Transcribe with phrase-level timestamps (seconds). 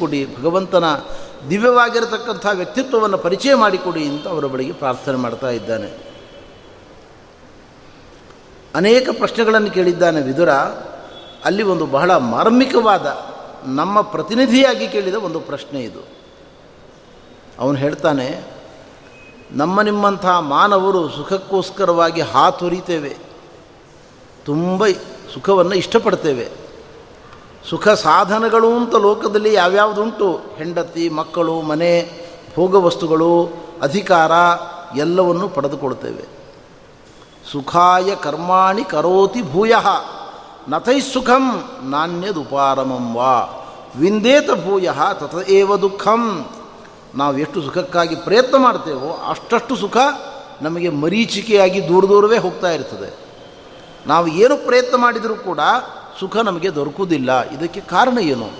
[0.00, 0.84] ಕೊಡಿ ಭಗವಂತನ
[1.50, 5.98] ದಿವ್ಯವಾಗಿರತಕ್ಕಂಥ ವ್ಯಕ್ತಿತ್ವವನ್ನು ಪರಿಚಯ ಮಾಡಿಕೊಡಿ ಅಂತ ಅವರ ಬಳಿಗೆ ಪ್ರಾರ್ಥನೆ ಮಾಡ್ತಾ ಇದ್ದಾನೆ.
[8.74, 10.50] ಅನೇಕ ಪ್ರಶ್ನೆಗಳನ್ನು ಕೇಳಿದ್ದಾನೆ ವಿದುರ.
[11.44, 13.06] ಅಲ್ಲಿ ಒಂದು ಬಹಳ ಮಾರ್ಮಿಕವಾದ,
[13.66, 16.08] ನಮ್ಮ ಪ್ರತಿನಿಧಿಯಾಗಿ ಕೇಳಿದ ಒಂದು ಪ್ರಶ್ನೆ ಇದು.
[17.58, 18.44] ಅವನು ಹೇಳ್ತಾನೆ,
[19.50, 23.16] ನಮ್ಮ ನಿಮ್ಮಂಥ ಮಾನವರು ಸುಖಕ್ಕೋಸ್ಕರವಾಗಿ ಹಾತೊರಿತೇವೆ.
[24.44, 24.86] ತುಂಬ
[25.34, 26.67] ಸುಖವನ್ನು ಇಷ್ಟಪಡ್ತೇವೆ.
[27.64, 30.40] ಸುಖ ಸಾಧನಗಳು ಅಂತ ಲೋಕದಲ್ಲಿ ಯಾವ್ಯಾವುದುಂಟು?
[30.56, 32.10] ಹೆಂಡತಿ, ಮಕ್ಕಳು, ಮನೆ
[32.56, 33.48] ಭೋಗವಸ್ತುಗಳು
[33.82, 34.32] ಅಧಿಕಾರ,
[34.96, 36.24] ಎಲ್ಲವನ್ನು ಪಡೆದುಕೊಳ್ತೇವೆ
[37.52, 39.72] ಸುಖಾಯ ಕರ್ಮಾಣಿ ಕರೋತಿ ಭೂಯ
[40.68, 43.34] ನತೈಸುಖಂ ನಾಣ್ಯದುಪಾರಮಂ ವಾ,
[43.96, 45.34] ವಿಂದೇತ ಭೂಯ ತತ
[45.80, 46.46] ದುಃಖಂ.
[47.14, 49.96] ನಾವು ಎಷ್ಟು ಸುಖಕ್ಕಾಗಿ ಪ್ರಯತ್ನ ಮಾಡ್ತೇವೋ ಅಷ್ಟಷ್ಟು ಸುಖ
[50.62, 53.16] ನಮಗೆ ಮರೀಚಿಕೆಯಾಗಿ ದೂರ ದೂರವೇ ಹೋಗ್ತಾ ಇರ್ತದೆ.
[54.06, 55.58] ನಾವು ಏನು ಪ್ರಯತ್ನ ಮಾಡಿದರೂ ಕೂಡ
[56.20, 57.50] ಸುಖ ನಮಗೆ ದೊರಕುವುದಿಲ್ಲ.
[57.50, 58.50] ಇದಕ್ಕೆ ಕಾರಣ ಏನು?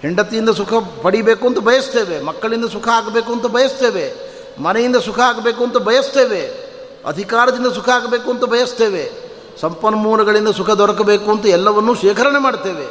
[0.00, 2.22] ಹೆಂಡತಿಯಿಂದ ಸುಖ ಪಡಿಬೇಕು ಅಂತ ಬಯಸ್ತೇವೆ.
[2.22, 4.14] ಮಕ್ಕಳಿಂದ ಸುಖ ಆಗಬೇಕು ಅಂತ ಬಯಸ್ತೇವೆ.
[4.62, 6.66] ಮನೆಯಿಂದ ಸುಖ ಆಗಬೇಕು ಅಂತ ಬಯಸ್ತೇವೆ.
[7.06, 9.12] ಅಧಿಕಾರದಿಂದ ಸುಖ ಆಗಬೇಕು ಅಂತ ಬಯಸ್ತೇವೆ.
[9.60, 12.86] ಸಂಪನ್ಮೂಲಗಳಿಂದ ಸುಖ ದೊರಕಬೇಕು ಅಂತ ಎಲ್ಲವನ್ನೂ ಶೇಖರಣೆ ಮಾಡ್ತೇವೆ.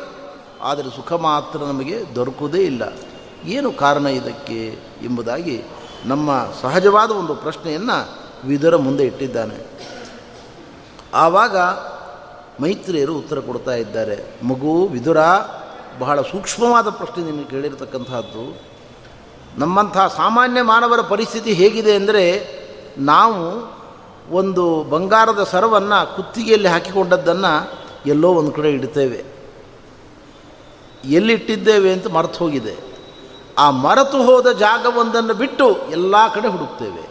[0.62, 2.94] ಆದರೆ ಸುಖ ಮಾತ್ರ ನಮಗೆ ದೊರಕುವುದೇ ಇಲ್ಲ.
[3.46, 5.64] ಏನು ಕಾರಣ ಇದಕ್ಕೆ ಎಂಬುದಾಗಿ
[6.06, 9.66] ನಮ್ಮ ಸಹಜವಾದ ಒಂದು ಪ್ರಶ್ನೆಯನ್ನು ವಿದುರ ಮುಂದೆ ಇಟ್ಟಿದ್ದಾನೆ.
[11.14, 11.58] ಆವಾಗ
[12.62, 14.46] ಮೈತ್ರಿಯರು ಉತ್ತರ ಕೊಡ್ತಾ ಇದ್ದಾರೆ.
[14.46, 15.18] ಮಗು ವಿದುರ,
[16.00, 18.62] ಬಹಳ ಸೂಕ್ಷ್ಮವಾದ ಪ್ರಶ್ನೆ ನಿಮಗೆ ಕೇಳಿರ್ತಕ್ಕಂಥದ್ದು
[19.58, 22.26] ನಮ್ಮಂಥ ಸಾಮಾನ್ಯ ಮಾನವರ ಪರಿಸ್ಥಿತಿ ಹೇಗಿದೆ ಅಂದರೆ,
[22.98, 23.76] ನಾವು
[24.32, 27.72] ಒಂದು ಬಂಗಾರದ ಸರವನ್ನು ಕುತ್ತಿಗೆಯಲ್ಲಿ ಹಾಕಿಕೊಂಡದ್ದನ್ನು
[28.06, 29.24] ಎಲ್ಲೋ ಒಂದು ಕಡೆ ಇಡ್ತೇವೆ.
[31.06, 32.76] ಎಲ್ಲಿಟ್ಟಿದ್ದೇವೆ ಅಂತ ಮರೆತು ಹೋಗಿದೆ.
[33.58, 37.10] ಆ ಮರೆತು ಹೋದ ಜಾಗವೊಂದನ್ನು ಬಿಟ್ಟು ಎಲ್ಲ ಕಡೆ ಹುಡುಕ್ತೇವೆ.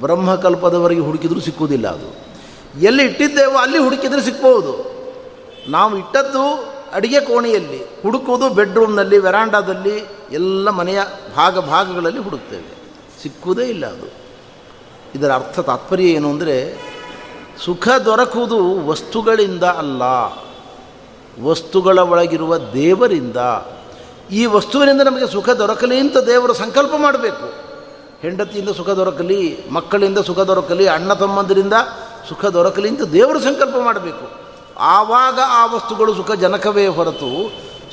[0.00, 2.31] ಬ್ರಹ್ಮಕಲ್ಪದವರೆಗೆ ಹುಡುಕಿದರೂ ಸಿಕ್ಕುವುದಿಲ್ಲ ಅದು.
[2.80, 4.92] ಎಲ್ಲಿ ಇಟ್ಟಿದ್ದೇವೋ ಅಲ್ಲಿ ಹುಡುಕಿದ್ರೆ ಸಿಕ್ಬೋದು
[5.68, 11.00] ನಾವು ಇಟ್ಟದ್ದು ಅಡುಗೆ ಕೋಣೆಯಲ್ಲಿ ಹುಡುಕೋದು ಬೆಡ್ರೂಮ್ನಲ್ಲಿ ವೆರಾಂಡಾದಲ್ಲಿ ಎಲ್ಲ ಮನೆಯ
[11.36, 12.82] ಭಾಗ ಭಾಗಗಳಲ್ಲಿ ಹುಡುಕ್ತೇವೆ.
[13.22, 14.06] ಸಿಕ್ಕುವುದೇ ಇಲ್ಲ ಅದು.
[15.14, 16.78] ಇದರ ಅರ್ಥ ತಾತ್ಪರ್ಯ ಏನು ಅಂದರೆ,
[17.64, 20.02] ಸುಖ ದೊರಕುವುದು ವಸ್ತುಗಳಿಂದ ಅಲ್ಲ,
[21.42, 23.36] ವಸ್ತುಗಳ ಒಳಗಿರುವ ದೇವರಿಂದ.
[24.30, 27.52] ಈ ವಸ್ತುವಿನಿಂದ ನಮಗೆ ಸುಖ ದೊರಕಲಿ ಅಂತ ದೇವರು ಸಂಕಲ್ಪ ಮಾಡಬೇಕು.
[28.22, 31.72] ಹೆಂಡತಿಯಿಂದ ಸುಖ ದೊರಕಲಿ, ಮಕ್ಕಳಿಂದ ಸುಖ ದೊರಕಲಿ, ಅಣ್ಣ ತಮ್ಮಂದರಿಂದ
[32.28, 34.26] ಸುಖ ದೊರಕಲಿ ಅಂತ ದೇವರು ಸಂಕಲ್ಪ ಮಾಡಬೇಕು.
[34.78, 37.30] ಆವಾಗ ಆ ವಸ್ತುಗಳು ಸುಖಜನಕವೇ ಹೊರತು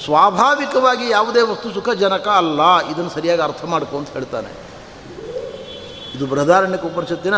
[0.05, 2.61] ಸ್ವಾಭಾವಿಕವಾಗಿ ಯಾವುದೇ ವಸ್ತು ಸುಖಜನಕ ಅಲ್ಲ.
[2.87, 4.51] ಇದನ್ನು ಸರಿಯಾಗಿ ಅರ್ಥ ಮಾಡ್ಕೊ ಅಂತ ಹೇಳ್ತಾನೆ.
[6.15, 7.33] ಇದು ಬೃಹದಾರಣ್ಯಕ ಉಪನಿಷತ್ತಿನ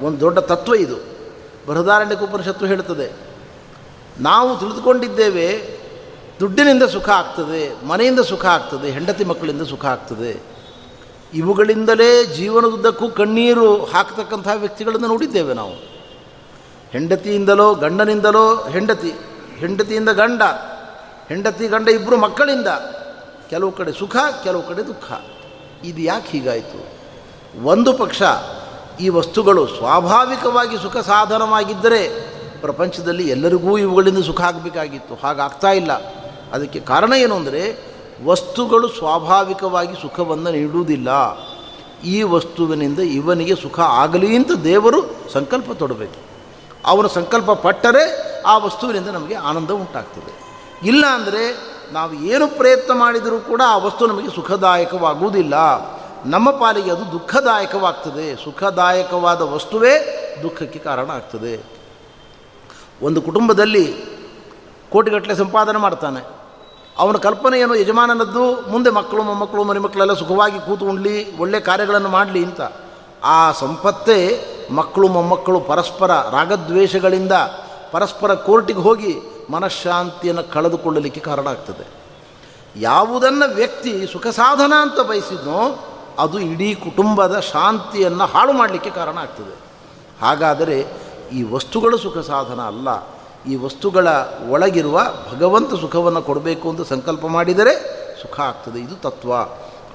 [0.00, 0.96] ಒಂದು ದೊಡ್ಡ ತತ್ವ ಇದು.
[1.68, 3.12] ಬೃಹದಾರಣ್ಯಕ ಉಪನಿಷತ್ತು ಹೇಳ್ತದೆ,
[4.20, 5.48] ನಾವು ತಿಳಿದುಕೊಂಡಿದ್ದೇವೆ,
[6.40, 10.42] ದುಡ್ಡಿನಿಂದ ಸುಖ ಆಗ್ತದೆ, ಮನೆಯಿಂದ ಸುಖ ಆಗ್ತದೆ, ಹೆಂಡತಿ ಮಕ್ಕಳಿಂದ ಸುಖ ಆಗ್ತದೆ.
[11.34, 15.91] ಇವುಗಳಿಂದಲೇ ಜೀವನದುದ್ದಕ್ಕೂ ಕಣ್ಣೀರು ಹಾಕ್ತಕ್ಕಂಥ ವ್ಯಕ್ತಿಗಳನ್ನು ನೋಡಿದ್ದೇವೆ ನಾವು.
[16.92, 19.14] ಹೆಂಡತಿಯಿಂದಲೋ, ಗಂಡನಿಂದಲೋ, ಹೆಂಡತಿ,
[19.56, 20.42] ಹೆಂಡತಿಯಿಂದ ಗಂಡ,
[21.28, 22.66] ಹೆಂಡತಿ, ಗಂಡ ಇಬ್ಬರು ಮಕ್ಕಳಿಂದ
[23.50, 25.12] ಕೆಲವು ಕಡೆ ಸುಖ, ಕೆಲವು ಕಡೆ ದುಃಖ.
[25.84, 27.02] ಇದು ಯಾಕೆ ಹೀಗಾಯಿತು?
[27.64, 28.22] ಒಂದು ಪಕ್ಷ
[29.00, 35.14] ಈ ವಸ್ತುಗಳು ಸ್ವಾಭಾವಿಕವಾಗಿ ಸುಖ ಸಾಧನವಾಗಿದ್ದರೆ ಪ್ರಪಂಚದಲ್ಲಿ ಎಲ್ಲರಿಗೂ ಇವುಗಳಿಂದ ಸುಖ ಆಗಬೇಕಾಗಿತ್ತು.
[35.14, 35.92] ಹಾಗಾಗ್ತಾ ಇಲ್ಲ.
[36.52, 37.78] ಅದಕ್ಕೆ ಕಾರಣ ಏನು ಅಂದರೆ
[38.24, 41.08] ವಸ್ತುಗಳು ಸ್ವಾಭಾವಿಕವಾಗಿ ಸುಖವನ್ನು ನೀಡುವುದಿಲ್ಲ.
[42.04, 46.31] ಈ ವಸ್ತುವಿನಿಂದ ಇವನಿಗೆ ಸುಖ ಆಗಲಿ ಅಂತ ದೇವರು ಸಂಕಲ್ಪ ತೊಡಬೇಕು.
[46.86, 50.32] ಅವನು ಸಂಕಲ್ಪ ಪಟ್ಟರೆ ಆ ವಸ್ತುವಿನಿಂದ ನಮಗೆ ಆನಂದ ಉಂಟಾಗ್ತದೆ.
[50.88, 55.54] ಇಲ್ಲ ಅಂದರೆ ನಾವು ಏನು ಪ್ರಯತ್ನ ಮಾಡಿದರೂ ಕೂಡ ಆ ವಸ್ತು ನಮಗೆ ಸುಖದಾಯಕವಾಗುವುದಿಲ್ಲ.
[56.24, 58.44] ನಮ್ಮ ಪಾಲಿಗೆ ಅದು ದುಃಖದಾಯಕವಾಗ್ತದೆ.
[58.44, 59.92] ಸುಖದಾಯಕವಾದ ವಸ್ತುವೇ
[60.42, 61.64] ದುಃಖಕ್ಕೆ ಕಾರಣ ಆಗ್ತದೆ.
[63.02, 64.04] ಒಂದು ಕುಟುಂಬದಲ್ಲಿ
[64.92, 66.24] ಕೋಟಿಗಟ್ಟಲೆ ಸಂಪಾದನೆ ಮಾಡ್ತಾನೆ.
[66.98, 72.60] ಅವನ ಕಲ್ಪನೆ ಏನು ಯಜಮಾನನದ್ದು ಮುಂದೆ ಮಕ್ಕಳು, ಮೊಮ್ಮಕ್ಕಳು, ಮರಿಮಕ್ಕಳೆಲ್ಲ ಸುಖವಾಗಿ ಕೂತು ಉಣ್ಲಿ ಒಳ್ಳೆ ಕಾರ್ಯಗಳನ್ನು ಮಾಡಲಿ ಅಂತ.
[73.24, 77.32] ಆ ಸಂಪತ್ತೇ ಮಕ್ಕಳು ಮೊಮ್ಮಕ್ಕಳು ಪರಸ್ಪರ ರಾಗದ್ವೇಷಗಳಿಂದ
[77.92, 79.16] ಪರಸ್ಪರ ಕೋರ್ಟಿಗೆ ಹೋಗಿ
[79.50, 82.02] ಮನಃಶಾಂತಿಯನ್ನು ಕಳೆದುಕೊಳ್ಳಲಿಕ್ಕೆ ಕಾರಣ ಆಗ್ತದೆ.
[82.76, 85.88] ಯಾವುದನ್ನು ವ್ಯಕ್ತಿ ಸುಖ ಸಾಧನ ಅಂತ ಬಯಸಿದ್ನೋ
[86.18, 89.56] ಅದು ಇಡೀ ಕುಟುಂಬದ ಶಾಂತಿಯನ್ನು ಹಾಳು ಮಾಡಲಿಕ್ಕೆ ಕಾರಣ ಆಗ್ತದೆ.
[90.22, 90.86] ಹಾಗಾದರೆ
[91.32, 92.88] ಈ ವಸ್ತುಗಳು ಸುಖ ಸಾಧನ ಅಲ್ಲ.
[93.50, 94.08] ಈ ವಸ್ತುಗಳ
[94.50, 95.00] ಒಳಗಿರುವ
[95.32, 97.74] ಭಗವಂತ ಸುಖವನ್ನು ಕೊಡಬೇಕು ಅಂತ ಸಂಕಲ್ಪ ಮಾಡಿದರೆ
[98.22, 98.80] ಸುಖ ಆಗ್ತದೆ.
[98.80, 99.32] ಇದು ತತ್ವ.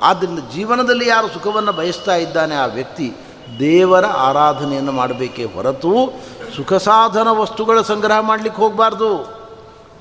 [0.02, 3.14] ಆದ್ದರಿಂದ ಜೀವನದಲ್ಲಿ ಯಾರು ಸುಖವನ್ನು ಬಯಸ್ತಾ ಇದ್ದಾನೆ ಆ ವ್ಯಕ್ತಿ
[3.60, 6.20] ದೇವರ ಆರಾಧನೆಯನ್ನು ಮಾಡಬೇಕೇ ಹೊರತು
[6.56, 9.38] ಸುಖ ಸಾಧನ ವಸ್ತುಗಳ ಸಂಗ್ರಹ ಮಾಡಲಿಕ್ಕೆ ಹೋಗಬಾರ್ದು.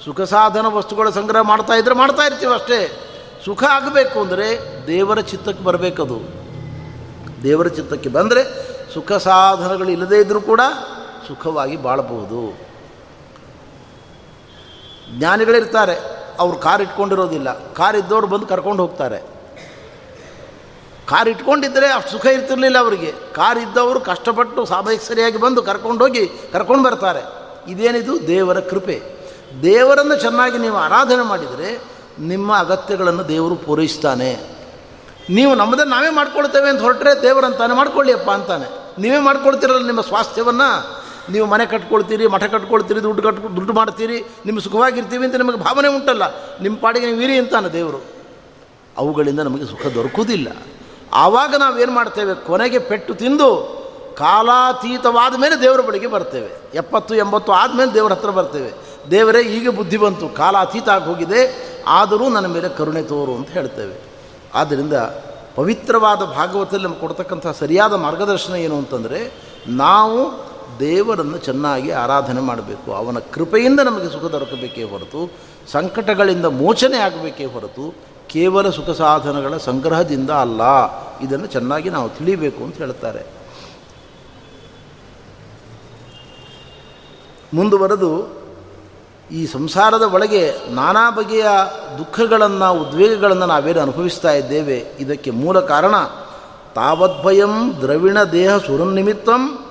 [0.05, 3.03] ಸುಖ ಸಾಧನ ವಸ್ತುಗಳ ಸಂಗ್ರಹ ಮಾಡ್ತಾ ಇದ್ದರೆ ಮಾಡ್ತಾ ಇರ್ತೀವಿ ಅಷ್ಟೇ.
[3.45, 4.47] ಸುಖ ಆಗಬೇಕು ಅಂದರೆ
[4.87, 6.21] ದೇವರ ಚಿತ್ತಕ್ಕೆ ಬರಬೇಕದು.
[7.43, 8.43] ದೇವರ ಚಿತ್ತಕ್ಕೆ ಬಂದರೆ
[8.95, 10.61] ಸುಖ ಸಾಧನಗಳು ಇಲ್ಲದೇ ಇದ್ದರೂ ಕೂಡ
[11.29, 12.59] ಸುಖವಾಗಿ ಬಾಳಬಹುದು.
[15.19, 15.97] ಜ್ಞಾನಿಗಳಿರ್ತಾರೆ,
[16.39, 17.73] ಅವರು ಕಾರ್ ಇಟ್ಕೊಂಡಿರೋದಿಲ್ಲ.
[17.73, 19.36] ಕಾರ್ ಇದ್ದವ್ರು ಬಂದು ಕರ್ಕೊಂಡು ಹೋಗ್ತಾರೆ.
[21.07, 23.15] ಕಾರ್ ಇಟ್ಕೊಂಡಿದ್ದರೆ ಅಷ್ಟು ಸುಖ ಇರ್ತಿರಲಿಲ್ಲ ಅವರಿಗೆ.
[23.35, 27.21] ಕಾರ್ ಇದ್ದವರು ಕಷ್ಟಪಟ್ಟು ಸಾಮಯಿಕ ಸರಿಯಾಗಿ ಬಂದು ಕರ್ಕೊಂಡೋಗಿ ಕರ್ಕೊಂಡು ಬರ್ತಾರೆ.
[27.71, 28.27] ಇದೇನಿದು?
[28.27, 29.03] ದೇವರ ಕೃಪೆ.
[29.63, 31.81] ದೇವರನ್ನು ಚೆನ್ನಾಗಿ ನೀವು ಆರಾಧನೆ ಮಾಡಿದರೆ
[32.19, 34.57] ನಿಮ್ಮ ಅಗತ್ಯಗಳನ್ನು ದೇವರು ಪೂರೈಸ್ತಾನೆ.
[35.31, 39.01] ನೀವು ನಮ್ಮದನ್ನು ನಾವೇ ಮಾಡ್ಕೊಳ್ತೇವೆ ಅಂತ ಹೊರಟ್ರೆ ದೇವರಂತಾನೆ ಮಾಡ್ಕೊಳ್ಳಿಯಪ್ಪ ಅಂತಾನೆ.
[39.01, 41.03] ನೀವೇ ಮಾಡ್ಕೊಳ್ತೀರಲ್ಲ ನಿಮ್ಮ ಸ್ವಾಸ್ಥ್ಯವನ್ನು?
[41.33, 46.23] ನೀವು ಮನೆ ಕಟ್ಕೊಳ್ತೀರಿ, ಮಠ ಕಟ್ಕೊಳ್ತೀರಿ, ದುಡ್ಡು ಕಟ್, ದುಡ್ಡು ಮಾಡ್ತೀರಿ ನಿಮ್ಮ ಸುಖವಾಗಿರ್ತೀವಿ ಅಂತ ನಿಮಗೆ ಭಾವನೆ ಉಂಟಲ್ಲ.
[46.61, 48.05] ನಿಮ್ಮ ಪಾಡಿಗೆ ನೀವು ಇರಿ ಅಂತಾನೆ ದೇವರು.
[48.99, 50.49] ಅವುಗಳಿಂದ ನಮಗೆ ಸುಖ ದೊರಕುವುದಿಲ್ಲ.
[51.17, 52.35] ಆವಾಗ ನಾವೇನು ಮಾಡ್ತೇವೆ?
[52.35, 53.49] ಕೊನೆಗೆ ಪೆಟ್ಟು ತಿಂದು
[54.19, 56.51] ಕಾಲಾತೀತವಾದ ಮೇಲೆ ದೇವರ ಬಳಿಗೆ ಬರ್ತೇವೆ.
[56.75, 58.71] ಎಪ್ಪತ್ತು, ಎಂಬತ್ತು ಆದಮೇಲೆ ದೇವರ ಹತ್ರ ಬರ್ತೇವೆ.
[59.11, 60.29] ದೇವರೇ, ಈಗ ಬುದ್ಧಿ ಬಂತು.
[60.29, 61.41] ಕಾಲಾತೀತ ಆಗೋಗಿದೆ.
[61.89, 63.97] ಆದರೂ ನನ್ನ ಮೇಲೆ ಕರುಣೆ ತೋರು ಅಂತ ಹೇಳ್ತೇವೆ.
[64.55, 64.93] ಆದ್ದರಿಂದ
[65.55, 69.21] ಪವಿತ್ರವಾದ ಭಾಗವತದಲ್ಲಿ ನಮ್ಗೆ ಕೊಡ್ತಕ್ಕಂಥ ಸರಿಯಾದ ಮಾರ್ಗದರ್ಶನ ಏನು ಅಂತಂದರೆ,
[69.69, 70.19] ನಾವು
[70.81, 72.95] ದೇವರನ್ನು ಚೆನ್ನಾಗಿ ಆರಾಧನೆ ಮಾಡಬೇಕು.
[72.95, 75.33] ಅವನ ಕೃಪೆಯಿಂದ ನಮಗೆ ಸುಖ ದೊರಕಬೇಕೇ ಹೊರತು,
[75.73, 77.95] ಸಂಕಟಗಳಿಂದ ಮೋಚನೆ ಆಗಬೇಕೇ ಹೊರತು
[78.37, 80.61] ಕೇವಲ ಸುಖ ಸಾಧನಗಳ ಸಂಗ್ರಹದಿಂದ ಅಲ್ಲ.
[81.21, 83.27] ಇದನ್ನು ಚೆನ್ನಾಗಿ ನಾವು ತಿಳಿಬೇಕು ಅಂತ ಹೇಳ್ತಾರೆ.
[87.55, 88.37] ಮುಂದುವರೆದು
[89.31, 91.45] ಈ ಸಂಸಾರದ ಒಳಗೆ ನಾನಾ ಬಗೆಯ
[91.99, 94.85] ದುಃಖಗಳನ್ನು, ಉದ್ವೇಗಗಳನ್ನು ನಾವೇನು ಅನುಭವಿಸ್ತಾ ಇದ್ದೇವೆ.
[94.99, 95.95] ಇದಕ್ಕೆ ಮೂಲ ಕಾರಣ
[96.75, 99.65] ತಾವದ್ಭಯಂ ದ್ರವಿಣ ದೇಹ ಸುರನ್ನಿಮಿತ್ತಂ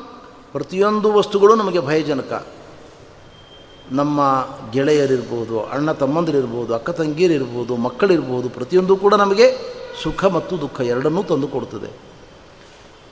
[0.51, 2.47] ಪ್ರತಿಯೊಂದು ವಸ್ತುಗಳು ನಮಗೆ ಭಯಜನಕ.
[3.91, 11.47] ನಮ್ಮ ಗೆಳೆಯರಿರ್ಬೋದು, ಅಣ್ಣ ತಮ್ಮಂದಿರಿರ್ಬೋದು, ಅಕ್ಕ ತಂಗಿಯರಿರ್ಬೋದು, ಮಕ್ಕಳಿರ್ಬೋದು, ಪ್ರತಿಯೊಂದು ಕೂಡ ನಮಗೆ ಸುಖ ಮತ್ತು ದುಃಖ ಎರಡನ್ನೂ ತಂದು
[11.47, 11.99] ಕೊಡ್ತದೆ.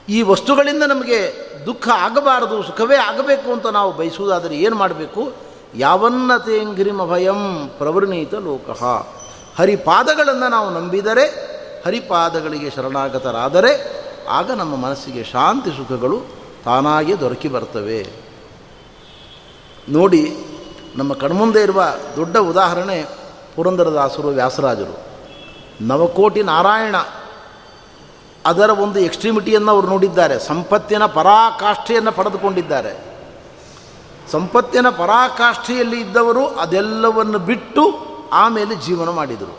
[0.08, 1.32] ಈ ವಸ್ತುಗಳಿಂದ ನಮಗೆ
[1.66, 5.32] ದುಃಖ ಆಗಬಾರದು, ಸುಖವೇ ಆಗಬೇಕು ಅಂತ ನಾವು ಬಯಸುವುದಾದರೆ ಏನು ಮಾಡಬೇಕು?
[5.74, 8.84] ಯಾವನ್ನತೇಂಗ್ರಿಮ ಭಯಂ ಪ್ರವೃಣೀತ ಲೋಕಃ.
[9.58, 11.54] ಹರಿಪಾದಗಳನ್ನು ನಾವು ನಂಬಿದರೆ,
[11.84, 16.26] ಹರಿಪಾದಗಳಿಗೆ ಶರಣಾಗತರಾದರೆ, ಆಗ ನಮ್ಮ ಮನಸ್ಸಿಗೆ ಶಾಂತಿ ಸುಖಗಳು
[16.64, 18.24] ತಾನಾಗಿ ದೊರಕಿ ಬರ್ತವೆ.
[19.88, 20.36] ನೋಡಿ
[20.96, 21.82] ನಮ್ಮ ಕಣ್ಮುಂದೆ ಇರುವ
[22.16, 23.04] ದೊಡ್ಡ ಉದಾಹರಣೆ
[23.56, 25.06] ಪುರಂದರದಾಸರು, ವ್ಯಾಸರಾಜರು.
[25.80, 26.96] ನವಕೋಟಿ ನಾರಾಯಣ,
[28.46, 30.38] ಅದರ ಒಂದು ಎಕ್ಸ್ಟ್ರೀಮಿಟಿಯನ್ನು ಅವರು ನೋಡಿದ್ದಾರೆ.
[30.38, 33.14] ಸಂಪತ್ತಿನ ಪರಾಕಾಷ್ಠೆಯನ್ನು ಪಡೆದುಕೊಂಡಿದ್ದಾರೆ.
[34.32, 37.82] ಸಂಪತ್ತಿನ ಪರಾಕಾಷ್ಠೆಯಲ್ಲಿ ಇದ್ದವರು ಅದೆಲ್ಲವನ್ನು ಬಿಟ್ಟು
[38.32, 39.58] ಆಮೇಲೆ ಜೀವನ ಮಾಡಿದರು.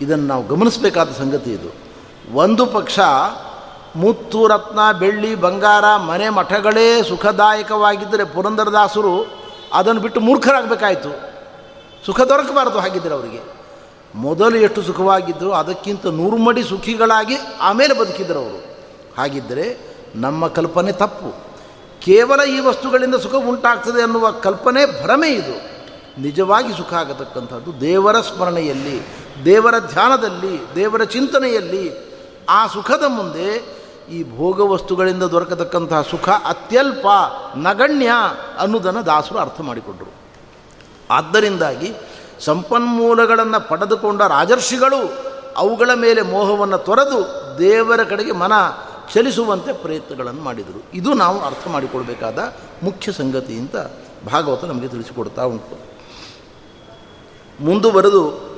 [0.00, 1.74] ಇದನ್ನು ನಾವು ಗಮನಿಸಬೇಕಾದ ಸಂಗತಿ ಇದು.
[2.34, 2.98] ಒಂದು ಪಕ್ಷ
[3.96, 9.39] ಮುತ್ತು ರತ್ನ, ಬೆಳ್ಳಿ, ಬಂಗಾರ, ಮನೆ ಮಠಗಳೇ ಸುಖದಾಯಕವಾಗಿದ್ದರೆ ಪುರಂದರದಾಸರು
[9.72, 11.30] ಅದನ್ನು ಬಿಟ್ಟು ಮೂರ್ಖರಾಗಬೇಕಾಯಿತು.
[12.06, 13.40] ಸುಖ ದೊರಕಬಾರದು ಹಾಗಿದ್ದರೆ ಅವರಿಗೆ.
[14.14, 18.76] ಮೊದಲು ಎಷ್ಟು ಸುಖವಾಗಿದ್ದರು ಅದಕ್ಕಿಂತ ನೂರು ಮಡಿ ಸುಖಿಗಳಾಗಿ ಆಮೇಲೆ ಬದುಕಿದ್ದರು ಅವರು.
[19.18, 19.78] ಹಾಗಿದ್ದರೆ
[20.14, 21.50] ನಮ್ಮ ಕಲ್ಪನೆ ತಪ್ಪು.
[22.00, 25.80] ಕೇವಲ ಈ ವಸ್ತುಗಳಿಂದ ಸುಖ ಉಂಟಾಗ್ತದೆ ಅನ್ನುವ ಕಲ್ಪನೆ ಭ್ರಮೆ ಇದು.
[26.22, 29.02] ನಿಜವಾಗಿ ಸುಖ ಆಗತಕ್ಕಂಥದ್ದು ದೇವರ ಸ್ಮರಣೆಯಲ್ಲಿ,
[29.44, 32.10] ದೇವರ ಧ್ಯಾನದಲ್ಲಿ, ದೇವರ ಚಿಂತನೆಯಲ್ಲಿ
[32.48, 33.79] ಆ ಸುಖದ ಮುಂದೆ
[34.10, 37.06] ಈ ಭೋಗ ವಸ್ತುಗಳಿಂದ ದೊರಕತಕ್ಕಂತಹ ಸುಖ ಅತ್ಯಲ್ಪ
[37.56, 38.10] ನಗಣ್ಯ
[38.58, 40.12] ಅನ್ನೋದನ್ನು ದಾಸರು ಅರ್ಥ ಮಾಡಿಕೊಂಡರು.
[41.10, 41.92] ಆದ್ದರಿಂದಾಗಿ
[42.40, 45.12] ಸಂಪನ್ಮೂಲಗಳನ್ನು ಪಡೆದುಕೊಂಡ ರಾಜರ್ಷಿಗಳು
[45.56, 47.20] ಅವುಗಳ ಮೇಲೆ ಮೋಹವನ್ನು ತೊರೆದು
[47.58, 48.52] ದೇವರ ಕಡೆಗೆ ಮನ
[49.14, 50.82] ಚಲಿಸುವಂತೆ ಪ್ರಯತ್ನಗಳನ್ನು ಮಾಡಿದರು.
[50.94, 53.76] ಇದು ನಾವು ಅರ್ಥ ಮಾಡಿಕೊಳ್ಬೇಕಾದ ಮುಖ್ಯ ಸಂಗತಿ ಅಂತ
[54.32, 55.78] ಭಾಗವತ ನಮಗೆ ತಿಳಿಸಿಕೊಡ್ತಾ ಉಂಟು.
[57.64, 58.50] ಮುಂದುವರೆದು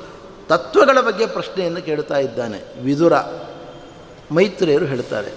[0.49, 3.12] ತತ್ವಗಳ ಬಗ್ಗೆ ಪ್ರಶ್ನೆಯನ್ನು ಕೇಳ್ತಾ ಇದ್ದಾನೆ ವಿದುರ.
[4.34, 5.32] ಮೈತ್ರಿಯರು ಹೇಳ್ತಾರೆ.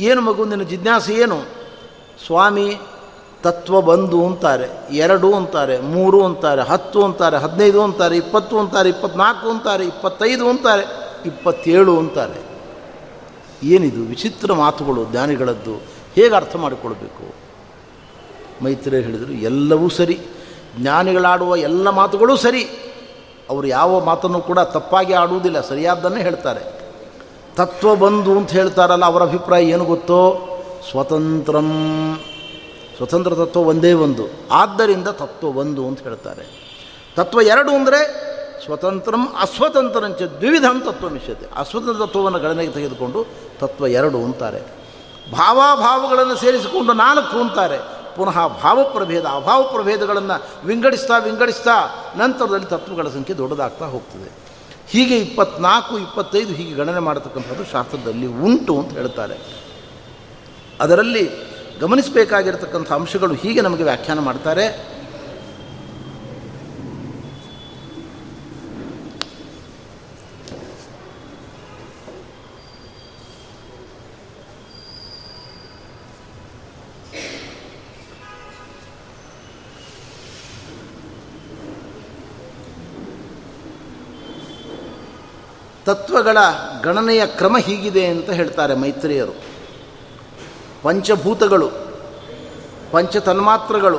[0.00, 1.42] ಏನು ಮಗು, ನಿನ್ನ ಜಿಜ್ಞಾಸೆ ಏನು?
[2.26, 2.76] ಸ್ವಾಮಿ,
[3.42, 9.84] ತತ್ವ ಬಂದು ಅಂತಾರೆ, ಎರಡು ಅಂತಾರೆ, ಮೂರು ಅಂತಾರೆ, ಹತ್ತು ಅಂತಾರೆ, ಹದಿನೈದು ಅಂತಾರೆ, ಇಪ್ಪತ್ತು ಅಂತಾರೆ, ಇಪ್ಪತ್ನಾಲ್ಕು ಅಂತಾರೆ,
[9.84, 10.84] ಇಪ್ಪತ್ತೈದು ಅಂತಾರೆ,
[11.26, 12.48] ಇಪ್ಪತ್ತೇಳು ಅಂತಾರೆ.
[13.62, 14.00] ಏನಿದು?
[14.00, 15.74] ವಿಚಿತ್ರ ಮಾತುಗಳು, ಜ್ಞಾನಿಗಳದ್ದು.
[16.14, 17.34] ಹೇಗೆ ಅರ್ಥ ಮಾಡಿಕೊಳ್ಬೇಕು?
[18.64, 20.20] ಮೈತ್ರಿಯರು ಹೇಳಿದರು, ಎಲ್ಲವೂ ಸರಿ.
[20.76, 22.64] ಜ್ಞಾನಿಗಳಾಡುವ ಎಲ್ಲ ಮಾತುಗಳೂ ಸರಿ.
[23.50, 26.77] ಅವರು ಯಾವ ಮಾತನ್ನು ಕೂಡ ತಪ್ಪಾಗಿ ಆಡುವುದಿಲ್ಲ, ಸರಿಯಾದ್ದನ್ನೇ ಹೇಳ್ತಾರೆ.
[27.58, 30.20] ತತ್ವ ಬಂದು ಅಂತ ಹೇಳ್ತಾರಲ್ಲ, ಅವರ ಅಭಿಪ್ರಾಯ ಏನು ಗೊತ್ತೋ?
[30.90, 31.68] ಸ್ವತಂತ್ರಂ.
[32.96, 34.24] ಸ್ವತಂತ್ರ ತತ್ವ ಒಂದೇ ಒಂದು.
[34.50, 36.44] ಆದ್ದರಿಂದ ತತ್ವ ಒಂದು ಅಂತ ಹೇಳ್ತಾರೆ.
[37.16, 38.00] ತತ್ವ ಎರಡು ಅಂದರೆ
[38.64, 41.46] ಸ್ವತಂತ್ರಂ ಅಸ್ವತಂತ್ರಂಚ ದ್ವಿವಿಧಂ ತತ್ವ ಮಿಶ್ಯತೆ.
[41.56, 43.26] ಅಸ್ವತಂತ್ರ ತತ್ವವನ್ನು ಗಣನೆಗೆ ತೆಗೆದುಕೊಂಡು
[43.60, 44.60] ತತ್ವ ಎರಡು ಅಂತಾರೆ.
[45.32, 47.78] ಭಾವಾಭಾವಗಳನ್ನು ಸೇರಿಸಿಕೊಂಡು ನಾಲ್ಕು ಅಂತಾರೆ.
[48.16, 51.76] ಪುನಃ ಭಾವಪ್ರಭೇದ ಅಭಾವ ಪ್ರಭೇದಗಳನ್ನು ವಿಂಗಡಿಸ್ತಾ ವಿಂಗಡಿಸ್ತಾ
[52.16, 54.47] ನಂತರದಲ್ಲಿ ತತ್ವಗಳ ಸಂಖ್ಯೆ ದೊಡ್ಡದಾಗ್ತಾ ಹೋಗ್ತದೆ.
[54.90, 59.36] ಹೀಗೆ ಇಪ್ಪತ್ನಾಲ್ಕು, ಇಪ್ಪತ್ತೈದು ಹೀಗೆ ಗಣನೆ ಮಾಡತಕ್ಕಂಥದ್ದು ಶಾಸ್ತ್ರದಲ್ಲಿ ಉಂಟು ಅಂತ ಹೇಳ್ತಾರೆ
[60.80, 61.24] ಅದರಲ್ಲಿ
[61.80, 64.66] ಗಮನಿಸಬೇಕಾಗಿರತಕ್ಕಂಥ ಅಂಶಗಳು ಹೀಗೆ ನಮಗೆ ವ್ಯಾಖ್ಯಾನ ಮಾಡ್ತಾರೆ.
[85.88, 86.38] ತತ್ವಗಳ
[86.82, 89.34] ಗಣನೆಯ ಕ್ರಮ ಹೀಗಿದೆ ಅಂತ ಹೇಳ್ತಾರೆ ಮೈತ್ರಿಯರು.
[90.82, 91.68] ಪಂಚಭೂತಗಳು,
[92.90, 93.98] ಪಂಚತನ್ಮಾತ್ರಗಳು,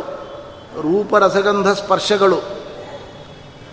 [0.82, 2.38] ರೂಪರಸಗಂಧ ಸ್ಪರ್ಶಗಳು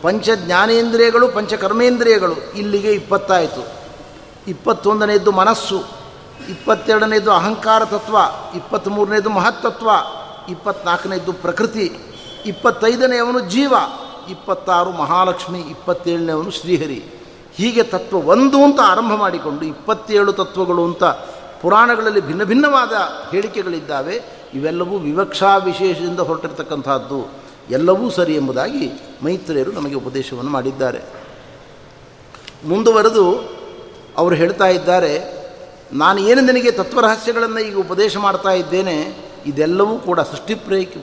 [0.02, 3.68] ಪಂಚ ಜ್ಞಾನೇಂದ್ರಿಯಗಳು ಪಂಚಕರ್ಮೇಂದ್ರಿಯಗಳು, ಇಲ್ಲಿಗೆ ಇಪ್ಪತ್ತಾಯಿತು.
[4.48, 5.84] ಇಪ್ಪತ್ತೊಂದನೇದು ಮನಸ್ಸು
[6.48, 8.16] ಇಪ್ಪತ್ತೆರಡನೇದು ಅಹಂಕಾರ ತತ್ವ
[8.56, 9.90] ಇಪ್ಪತ್ತ್ಮೂರನೇದು ಮಹತ್ತತ್ವ
[10.48, 11.92] ಇಪ್ಪತ್ನಾಲ್ಕನೇದು ಪ್ರಕೃತಿ,
[12.46, 13.74] ಇಪ್ಪತ್ತೈದನೆಯವನು ಜೀವ,
[14.30, 17.15] ಇಪ್ಪತ್ತಾರು ಮಹಾಲಕ್ಷ್ಮಿ ಇಪ್ಪತ್ತೇಳನೇವನು ಶ್ರೀಹರಿ.
[17.58, 21.04] ಹೀಗೆ ತತ್ವ ಒಂದು ಅಂತ ಆರಂಭ ಮಾಡಿಕೊಂಡು ಇಪ್ಪತ್ತೇಳು ತತ್ವಗಳು ಅಂತ
[21.62, 22.94] ಪುರಾಣಗಳಲ್ಲಿ ಭಿನ್ನ ಭಿನ್ನವಾದ
[23.30, 24.16] ಹೇಳಿಕೆಗಳಿದ್ದಾವೆ,
[24.54, 27.20] ಇವೆಲ್ಲವೂ ವಿವಕ್ಷಾ ವಿಶೇಷದಿಂದ ಹೊರಟಿರ್ತಕ್ಕಂಥದ್ದು.
[27.70, 28.84] ಎಲ್ಲವೂ ಸರಿ ಎಂಬುದಾಗಿ
[29.24, 31.00] ಮೈತ್ರಿಯರು ನಮಗೆ ಉಪದೇಶವನ್ನು ಮಾಡಿದ್ದಾರೆ.
[32.64, 33.24] ಮುಂದುವರೆದು
[34.16, 35.12] ಅವರು ಹೇಳ್ತಾ ಇದ್ದಾರೆ,
[35.92, 38.96] ನಾನು ಏನು ನಿನಗೆ ತತ್ವರಹಸ್ಯಗಳನ್ನು ಈಗ ಉಪದೇಶ ಮಾಡ್ತಾ ಇದ್ದೇನೆ,
[39.46, 40.54] ಇದೆಲ್ಲವೂ ಕೂಡ ಸೃಷ್ಟಿ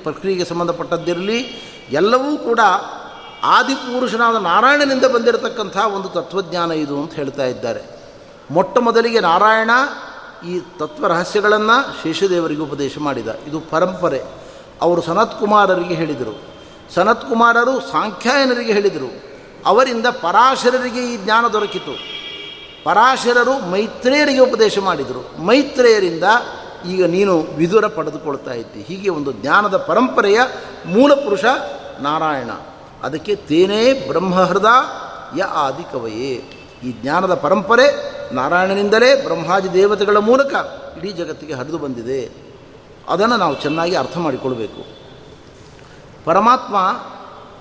[0.05, 1.39] ಪ್ರಕ್ರಿಯೆಗೆ ಸಂಬಂಧಪಟ್ಟದ್ದಿರಲಿ,
[1.91, 2.59] ಎಲ್ಲವೂ ಕೂಡ
[3.43, 7.81] ಆದಿಪುರುಷನಾದ ನಾರಾಯಣನಿಂದ ಬಂದಿರತಕ್ಕಂಥ ಒಂದು ತತ್ವಜ್ಞಾನ ಇದು ಅಂತ ಹೇಳ್ತಾ ಇದ್ದಾರೆ.
[8.51, 9.69] ಮೊಟ್ಟ ಮೊದಲಿಗೆ ನಾರಾಯಣ
[10.47, 13.27] ಈ ತತ್ವ ರಹಸ್ಯಗಳನ್ನು ಶೇಷದೇವರಿಗೆ ಉಪದೇಶ ಮಾಡಿದ.
[13.27, 14.21] ಇದು ಪರಂಪರೆ.
[14.81, 16.41] ಅವರು ಸನತ್ ಕುಮಾರರಿಗೆ ಹೇಳಿದರು.
[16.93, 19.11] ಸನತ್ ಕುಮಾರರು ಸಾಂಖ್ಯಾಯನರಿಗೆ ಹೇಳಿದರು.
[19.65, 21.97] ಅವರಿಂದ ಪರಾಶರರಿಗೆ ಈ ಜ್ಞಾನ ದೊರಕಿತು.
[22.83, 25.45] ಪರಾಶರರು ಮೈತ್ರೇಯರಿಗೆ ಉಪದೇಶ ಮಾಡಿದರು.
[25.45, 26.23] ಮೈತ್ರೇಯರಿಂದ
[26.87, 28.81] ಈಗ ನೀನು ವಿದುರ ಪಡೆದುಕೊಳ್ತಾ ಇದ್ದಿ.
[28.81, 30.39] ಹೀಗೆ ಒಂದು ಜ್ಞಾನದ ಪರಂಪರೆಯ
[30.85, 31.45] ಮೂಲ ಪುರುಷ
[31.99, 32.49] ನಾರಾಯಣ.
[33.03, 34.65] ಅದಕ್ಕೆ ತೇನೇ ಬ್ರಹ್ಮಹೃದ
[35.37, 40.53] ಯ ಆದಿ ಕವಯೇ ಈ ಜ್ಞಾನದ ಪರಂಪರೆ ನಾರಾಯಣನಿಂದಲೇ ಬ್ರಹ್ಮಾದಿ ದೇವತೆಗಳ ಮೂಲಕ
[40.97, 42.31] ಇಡೀ ಜಗತ್ತಿಗೆ ಹರಿದು ಬಂದಿದೆ.
[43.09, 44.85] ಅದನ್ನು ನಾವು ಚೆನ್ನಾಗಿ ಅರ್ಥ ಮಾಡಿಕೊಳ್ಬೇಕು.
[46.25, 46.75] ಪರಮಾತ್ಮ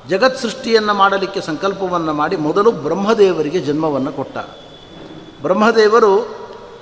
[0.09, 4.39] ಜಗತ್ ಸೃಷ್ಟಿಯನ್ನು ಮಾಡಲಿಕ್ಕೆ ಸಂಕಲ್ಪವನ್ನು ಮಾಡಿ ಮೊದಲು ಬ್ರಹ್ಮದೇವರಿಗೆ ಜನ್ಮವನ್ನು ಕೊಟ್ಟ.
[5.43, 6.37] ಬ್ರಹ್ಮದೇವರು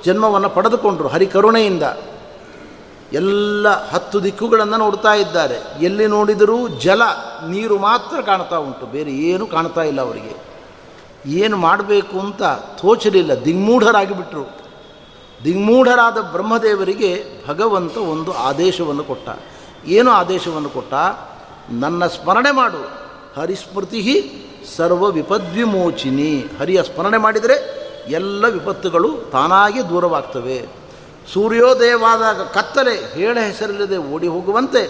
[0.05, 1.83] ಜನ್ಮವನ್ನು ಪಡೆದುಕೊಂಡರು ಹರಿಕರುಣೆಯಿಂದ.
[3.13, 5.85] ಎಲ್ಲ ಹತ್ತು ದಿಕ್ಕುಗಳನ್ನು ನೋಡ್ತಾ ಇದ್ದಾರೆ.
[5.85, 7.03] ಎಲ್ಲಿ ನೋಡಿದರೂ ಜಲ,
[7.49, 8.87] ನೀರು ಮಾತ್ರ ಕಾಣ್ತಾ ಉಂಟು.
[8.87, 10.51] ಬೇರೆ ಏನು ಕಾಣ್ತಾ ಇಲ್ಲ ಅವರಿಗೆ.
[11.27, 12.43] ಏನು ಮಾಡಬೇಕು ಅಂತ
[12.81, 13.45] ತೋಚಲಿಲ್ಲ.
[13.45, 14.61] ದಿಗ್ಮೂಢರಾಗಿಬಿಟ್ರು
[15.45, 19.29] ದಿಗ್ಮೂಢರಾದ ಬ್ರಹ್ಮದೇವರಿಗೆ ಭಗವಂತ ಒಂದು ಆದೇಶವನ್ನು ಕೊಟ್ಟ.
[19.87, 20.95] ಏನು ಆದೇಶವನ್ನು ಕೊಟ್ಟ?
[21.71, 22.91] ನನ್ನ ಸ್ಮರಣೆ ಮಾಡು.
[23.41, 24.33] ಹರಿಸ್ಮೃತಿ
[24.77, 26.45] ಸರ್ವ ವಿಪದ್ವಿಮೋಚಿನಿ.
[26.61, 30.80] ಹರಿಯ ಸ್ಮರಣೆ ಮಾಡಿದರೆ ಎಲ್ಲ ವಿಪತ್ತುಗಳು ತಾನಾಗಿ ದೂರವಾಗ್ತವೆ.
[31.33, 34.87] ಸೂರ್ಯೋದಯವಾದಾಗ ಕತ್ತಲೆ ಹೇಳ ಹೆಸರಿಲ್ಲದೆ ಓಡಿ ಹೋಗುವಂತೆ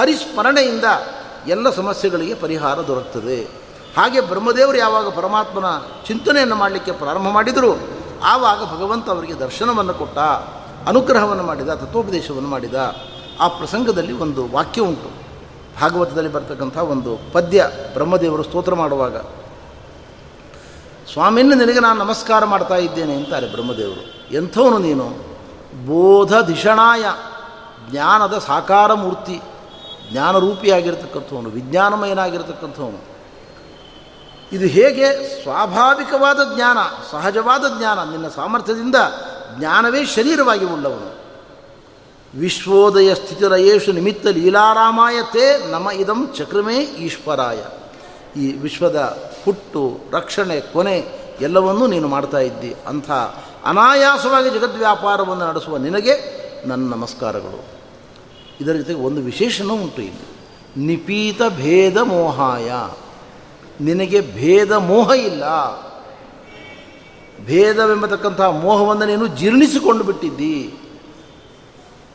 [0.00, 0.84] ಹರಿಸ್ಮರಣೆಯಿಂದ
[1.46, 3.42] ಎಲ್ಲ ಸಮಸ್ಯೆಗಳಿಗೆ ಪರಿಹಾರ ದೊರಕ್ತದೆ.
[3.96, 5.64] ಹಾಗೆ ಬ್ರಹ್ಮದೇವರು ಯಾವಾಗ ಪರಮಾತ್ಮನ
[6.06, 7.78] ಚಿಂತನೆಯನ್ನು ಮಾಡಲಿಕ್ಕೆ ಪ್ರಾರಂಭ ಮಾಡಿದರು,
[8.22, 10.18] ಆವಾಗ ಭಗವಂತ ಅವರಿಗೆ ದರ್ಶನವನ್ನು ಕೊಟ್ಟ,
[10.88, 12.74] ಅನುಗ್ರಹವನ್ನು ಮಾಡಿದ, ತತ್ವೋಪದೇಶವನ್ನು ಮಾಡಿದ.
[13.40, 15.22] ಆ ಪ್ರಸಂಗದಲ್ಲಿ ಒಂದು ವಾಕ್ಯ ಉಂಟು.
[15.80, 19.16] ಭಾಗವತದಲ್ಲಿ ಬರ್ತಕ್ಕಂಥ ಒಂದು ಪದ್ಯ ಬ್ರಹ್ಮದೇವರು ಸ್ತೋತ್ರ ಮಾಡುವಾಗ.
[21.12, 24.34] ಸ್ವಾಮಿಯನ್ನು ನಿನಗೆ ನಾನು ನಮಸ್ಕಾರ ಮಾಡ್ತಾ ಇದ್ದೇನೆ ಅಂತಾರೆ ಬ್ರಹ್ಮದೇವರು.
[24.34, 25.31] ಎಂಥವನು ನೀನು?
[25.86, 27.04] ಬೋಧ ಧಿಷಣಾಯ
[27.90, 29.40] ಜ್ಞಾನದ ಸಾಕಾರ ಮೂರ್ತಿ
[30.12, 33.12] ಜ್ಞಾನರೂಪಿಯಾಗಿರ್ತಕ್ಕಂಥವನು, ವಿಜ್ಞಾನಮಯನಾಗಿರ್ತಕ್ಕಂಥವನು.
[34.52, 36.78] ಇದು ಹೇಗೆ ಸ್ವಾಭಾವಿಕವಾದ ಜ್ಞಾನ,
[37.10, 38.96] ಸಹಜವಾದ ಜ್ಞಾನ, ನಿನ್ನ ಸಾಮರ್ಥ್ಯದಿಂದ
[39.58, 41.22] ಜ್ಞಾನವೇ ಶರೀರವಾಗಿ ಉಳ್ಳವನು.
[42.40, 47.64] ವಿಶ್ವೋದಯ ಸ್ಥಿತಿರಯೇಶು ನಿಮಿತ್ತ ಲೀಲಾರಾಮಾಯತೆ ನಮ ಇದಂ ಚಕ್ರಮೇ ಈಶ್ವರಾಯ.
[48.40, 52.76] ಈ ವಿಶ್ವದ ಹುಟ್ಟು, ರಕ್ಷಣೆ, ಕೊನೆ ಎಲ್ಲವನ್ನೂ ನೀನು ಮಾಡ್ತಾ ಇದ್ದಿ.
[52.86, 53.10] ಅಂಥ
[53.64, 57.64] ಅನಾಯಾಸವಾಗಿ ಜಗದ್ವ್ಯಾಪಾರವನ್ನು ನಡೆಸುವ ನಿನಗೆ ನನ್ನ ನಮಸ್ಕಾರಗಳು.
[58.60, 60.32] ಇದರ ಜೊತೆಗೆ ಒಂದು ವಿಶೇಷನೂ ಉಂಟು ಇಲ್ಲಿ.
[60.86, 62.72] ನಿಪೀತ ಭೇದ ಮೋಹಾಯ.
[63.80, 65.44] ನಿನಗೆ ಭೇದ ಮೋಹ ಇಲ್ಲ.
[67.44, 70.74] ಭೇದವೆಂಬತಕ್ಕಂತಹ ಮೋಹವನ್ನು ನೀನು ಜೀರ್ಣಿಸಿಕೊಂಡು ಬಿಟ್ಟಿದ್ದಿ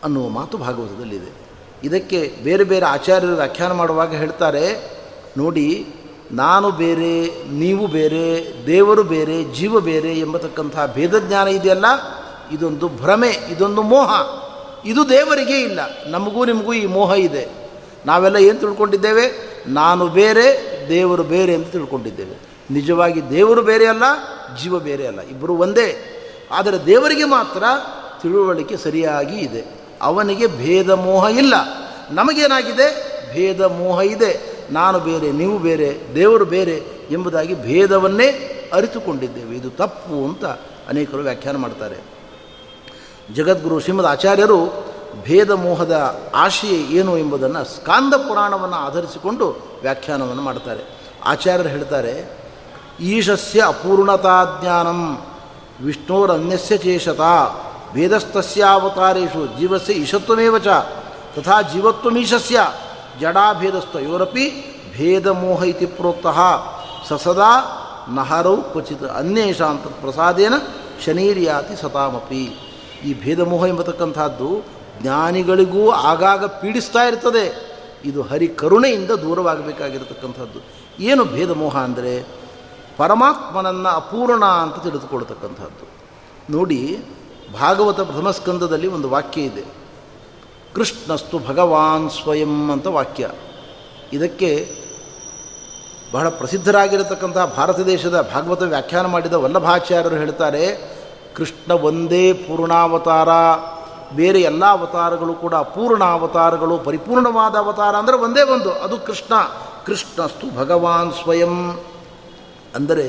[0.04, 1.48] ಅನ್ನುವ ಮಾತು ಭಾಗವತದಲ್ಲಿದೆ.
[1.84, 4.92] ಇದಕ್ಕೆ ಬೇರೆ ಬೇರೆ ಆಚಾರ್ಯರು ವ್ಯಾಖ್ಯಾನ ಮಾಡುವಾಗ ಹೇಳ್ತಾರೆ,
[5.38, 5.88] ನೋಡಿ
[6.32, 11.86] ನಾನು ಬೇರೆ, ನೀವು ಬೇರೆ, ದೇವರು ಬೇರೆ, ಜೀವ ಬೇರೆ ಎಂಬತಕ್ಕಂಥ ಭೇದಜ್ಞಾನ ಇದೆಯಲ್ಲ?
[12.52, 14.12] ಇದೊಂದು ಭ್ರಮೆ, ಇದೊಂದು ಮೋಹ.
[14.86, 15.80] ಇದು ದೇವರಿಗೆ ಇಲ್ಲ.
[16.08, 17.48] ನಮಗೂ ನಿಮಗೂ ಈ ಮೋಹ ಇದೆ.
[18.06, 19.58] ನಾವೆಲ್ಲ ಏನು ತಿಳ್ಕೊಂಡಿದ್ದೇವೆ?
[19.68, 22.38] ನಾನು ಬೇರೆ, ದೇವರು ಬೇರೆ ಅಂತ ತಿಳ್ಕೊಂಡಿದ್ದೇವೆ.
[22.72, 24.04] ನಿಜವಾಗಿ ದೇವರು ಬೇರೆ ಅಲ್ಲ,
[24.64, 25.22] ಜೀವ ಬೇರೆ ಅಲ್ಲ.
[25.22, 26.14] ಇಬ್ಬರು ಒಂದೇ.
[26.52, 27.64] ಆದರೆ ದೇವರಿಗೆ ಮಾತ್ರ
[28.22, 29.66] ತಿಳುವಳಿಕೆ ಸರಿಯಾಗಿ ಇದೆ.
[30.02, 31.54] ಅವನಿಗೆ ಭೇದ ಮೋಹ ಇಲ್ಲ.
[32.12, 33.18] ನಮಗೇನಾಗಿದೆ?
[33.34, 34.57] ಭೇದ ಮೋಹ ಇದೆ.
[34.72, 38.28] ನಾನು ಬೇರೆ, ನೀವು ಬೇರೆ, ದೇವರು ಬೇರೆ ಎಂಬುದಾಗಿ ಭೇದವನ್ನೇ
[38.74, 39.56] ಅರಿತುಕೊಂಡಿದ್ದೇವೆ.
[39.56, 40.46] ಇದು ತಪ್ಪು ಅಂತ
[40.90, 41.96] ಅನೇಕರು ವ್ಯಾಖ್ಯಾನ ಮಾಡ್ತಾರೆ.
[43.36, 44.88] ಜಗದ್ಗುರು ಶ್ರೀಮದ್ ಆಚಾರ್ಯರು
[45.24, 50.84] ಭೇದ ಮೋಹದ ಆಶಯ ಏನು ಎಂಬುದನ್ನು ಸ್ಕಾಂದ ಪುರಾಣವನ್ನು ಆಧರಿಸಿಕೊಂಡು ವ್ಯಾಖ್ಯಾನವನ್ನು ಮಾಡ್ತಾರೆ.
[51.26, 52.38] ಆಚಾರ್ಯರು ಹೇಳ್ತಾರೆ,
[53.00, 55.28] ಈಶಸ್ಯ ಅಪೂರ್ಣತಾ ಜ್ಞಾನಂ
[55.86, 57.22] ವಿಷ್ಣೋರನ್ಯಸ್ಯ ಚೇಷತ
[57.94, 60.68] ಭೇದಸ್ತಸ್ಯಾವತಾರೇಶು ಜೀವಸ್ಯ ಈಶತ್ವಮೇವ ಚ
[61.36, 62.60] ತಥಾ ಜೀವತ್ವಮೀಶಸ್ಯ
[63.22, 64.46] ಜಡಾಭೇದಸ್ತಯೋರಪಿ
[64.98, 66.40] ಭೇದಮೋಹ ಇತಿ ಪ್ರೋಕ್ತಃ.
[67.10, 67.52] ಸಸದಾ
[68.10, 70.54] ನಹರೌ ಕ್ವಚಿತ್ ಅನ್ಯೇಷಾಂತ ಪ್ರಸಾದೇನ
[71.06, 72.44] ಶನೀರ್ಯಾತಿ ಸತಾಮಪಿ.
[73.06, 74.50] ಈ ಭೇದಮೋಹ ಎಂಬತಕ್ಕಂಥದ್ದು
[75.02, 77.46] ಜ್ಞಾನಿಗಳಿಗೂ ಆಗಾಗ ಪೀಡಿಸ್ತಾ ಇರ್ತದೆ.
[78.06, 80.60] ಇದು ಹರಿ ಕರುಣೆಯಿಂದ ದೂರವಾಗಬೇಕಾಗಿರತಕ್ಕಂಥದ್ದು.
[81.00, 82.14] ಏನು ಭೇದಮೋಹ ಅಂದರೆ
[82.98, 85.86] ಪರಮಾತ್ಮನನ್ನು ಅಪೂರ್ಣ ಅಂತ ತಿಳಿದುಕೊಳ್ತಕ್ಕಂಥದ್ದು
[86.50, 86.80] ನೋಡಿ,
[87.60, 89.64] ಭಾಗವತ ಪ್ರಥಮಸ್ಕಂದದಲ್ಲಿ ಒಂದು ವಾಕ್ಯ ಇದೆ.
[90.78, 93.30] ಕೃಷ್ಣಸ್ತು ಭಗವಾನ್ ಸ್ವಯಂ ಅಂತ ವಾಕ್ಯ.
[94.14, 94.72] ಇದಕ್ಕೆ
[96.14, 100.64] ಬಹಳ ಪ್ರಸಿದ್ಧರಾಗಿರತಕ್ಕಂಥ ಭಾರತ ದೇಶದ ಭಾಗವತ ವ್ಯಾಖ್ಯಾನ ಮಾಡಿದ ವಲ್ಲಭಾಚಾರ್ಯರು ಹೇಳ್ತಾರೆ,
[101.36, 103.28] ಕೃಷ್ಣ ಒಂದೇ ಪೂರ್ಣಾವತಾರ,
[104.16, 109.34] ಬೇರೆ ಎಲ್ಲ ಅವತಾರಗಳು ಕೂಡ ಅಪೂರ್ಣ ಅವತಾರಗಳು ಪರಿಪೂರ್ಣವಾದ ಅವತಾರ ಅಂದರೆ ಒಂದೇ ಒಂದು, ಅದು ಕೃಷ್ಣ.
[109.86, 111.80] ಕೃಷ್ಣಸ್ತು ಭಗವಾನ್ ಸ್ವಯಂ.
[112.76, 113.06] ಅಂದರೆ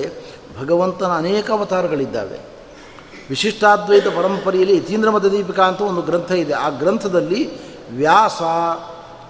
[0.60, 2.57] ಭಗವಂತನ ಅನೇಕ ಅವತಾರಗಳಿದ್ದಾವೆ.
[3.28, 6.52] ವಿಶಿಷ್ಟಾದ್ವೈತ ಪರಂಪರೆಯಲ್ಲಿ ಯತೀಂದ್ರ ಮತ ದೀಪಿಕಾ ಅಂತ ಒಂದು ಗ್ರಂಥ ಇದೆ.
[6.52, 7.50] ಆ ಗ್ರಂಥದಲ್ಲಿ
[7.90, 8.42] ವ್ಯಾಸ,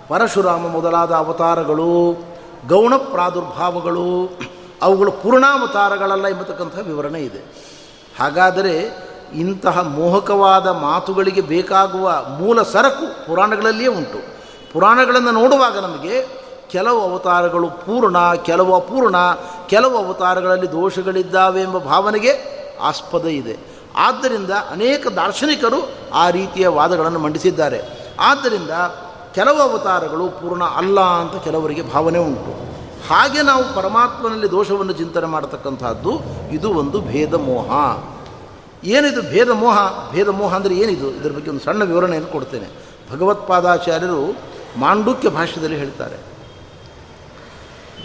[0.09, 2.15] ಪರಶುರಾಮ ಮೊದಲಾದ ಅವತಾರಗಳು,
[2.69, 4.39] ಗೌಣ ಪ್ರಾದುರ್ಭಾವಗಳು,
[4.83, 7.39] ಅವುಗಳು ಪೂರ್ಣಾವತಾರಗಳಲ್ಲ ಎಂಬತಕ್ಕಂಥ ವಿವರಣೆ ಇದೆ.
[8.19, 14.19] ಹಾಗಾದರೆ ಇಂತಹ ಮೋಹಕವಾದ ಮಾತುಗಳಿಗೆ ಬೇಕಾಗುವ ಮೂಲ ಸರಕು ಪುರಾಣಗಳಲ್ಲಿಯೇ ಉಂಟು.
[14.73, 16.27] ಪುರಾಣಗಳನ್ನು ನೋಡುವಾಗ ನಮಗೆ
[16.71, 19.17] ಕೆಲವು ಅವತಾರಗಳು ಪೂರ್ಣ, ಕೆಲವು ಅಪೂರ್ಣ,
[19.67, 23.78] ಕೆಲವು ಅವತಾರಗಳಲ್ಲಿ ದೋಷಗಳಿದ್ದಾವೆ ಎಂಬ ಭಾವನೆಗೆ ಆಸ್ಪದ ಇದೆ.
[23.99, 25.81] ಆದ್ದರಿಂದ ಅನೇಕ ದಾರ್ಶನಿಕರು
[26.15, 27.81] ಆ ರೀತಿಯ ವಾದಗಳನ್ನು ಮಂಡಿಸಿದ್ದಾರೆ.
[28.21, 28.71] ಆದ್ದರಿಂದ
[29.35, 32.53] ಕೆಲವು ಅವತಾರಗಳು ಪೂರ್ಣ ಅಲ್ಲ ಅಂತ ಕೆಲವರಿಗೆ ಭಾವನೆ ಉಂಟು.
[33.09, 36.13] ಹಾಗೆ ನಾವು ಪರಮಾತ್ಮನಲ್ಲಿ ದೋಷವನ್ನು ಚಿಂತನೆ ಮಾಡತಕ್ಕಂಥದ್ದು
[36.51, 37.71] ಇದು ಒಂದು ಭೇದ ಮೋಹ
[38.85, 39.77] ಏನಿದು ಭೇದ ಮೋಹ
[40.13, 41.11] ಭೇದ ಮೋಹ ಅಂದರೆ ಏನಿದು?
[41.11, 42.69] ಇದರ ಬಗ್ಗೆ ಒಂದು ಸಣ್ಣ ವಿವರಣೆಯನ್ನು ಕೊಡ್ತೇನೆ.
[43.13, 44.37] ಭಗವತ್ಪಾದಾಚಾರ್ಯರು
[44.77, 46.19] ಮಾಂಡುಕ್ಯ ಭಾಷ್ಯದಲ್ಲಿ ಹೇಳ್ತಾರೆ.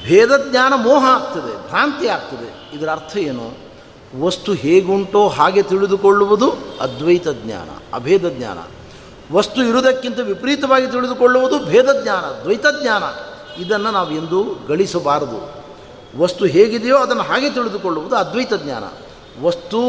[0.05, 2.77] ಭೇದಜ್ಞಾನ ಮೋಹ ಆಗ್ತದೆ, ಭ್ರಾಂತಿ ಆಗ್ತದೆ.
[2.77, 3.73] ಇದರ ಅರ್ಥ ಏನು?
[4.22, 8.58] ವಸ್ತು ಹೇಗುಂಟೋ ಹಾಗೆ ತಿಳಿದುಕೊಳ್ಳುವುದು ಅದ್ವೈತ ಜ್ಞಾನ, ಅಭೇದ ಜ್ಞಾನ.
[9.36, 13.03] ವಸ್ತು ಇರುವುದಕ್ಕಿಂತ ವಿಪರೀತವಾಗಿ ತಿಳಿದುಕೊಳ್ಳುವುದು ಭೇದ ಜ್ಞಾನ, ದ್ವೈತ ಜ್ಞಾನ.
[13.62, 15.63] ಇದನ್ನು ನಾವು ಎಂದು ಗಳಿಸಬಾರದು.
[16.17, 18.84] ವಸ್ತು ಹೇಗಿದೆಯೋ ಅದನ್ನು ಹಾಗೆ ತಿಳಿದುಕೊಳ್ಳುವುದು ಅದ್ವೈತ ಜ್ಞಾನ.
[19.43, 19.79] ವಸ್ತು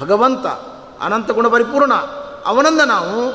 [0.00, 0.46] ಭಗವಂತ,
[1.00, 1.94] ಅನಂತ ಗುಣ ಪರಿಪೂರ್ಣ.
[2.46, 3.32] ಅವನನ್ನು ನಾವು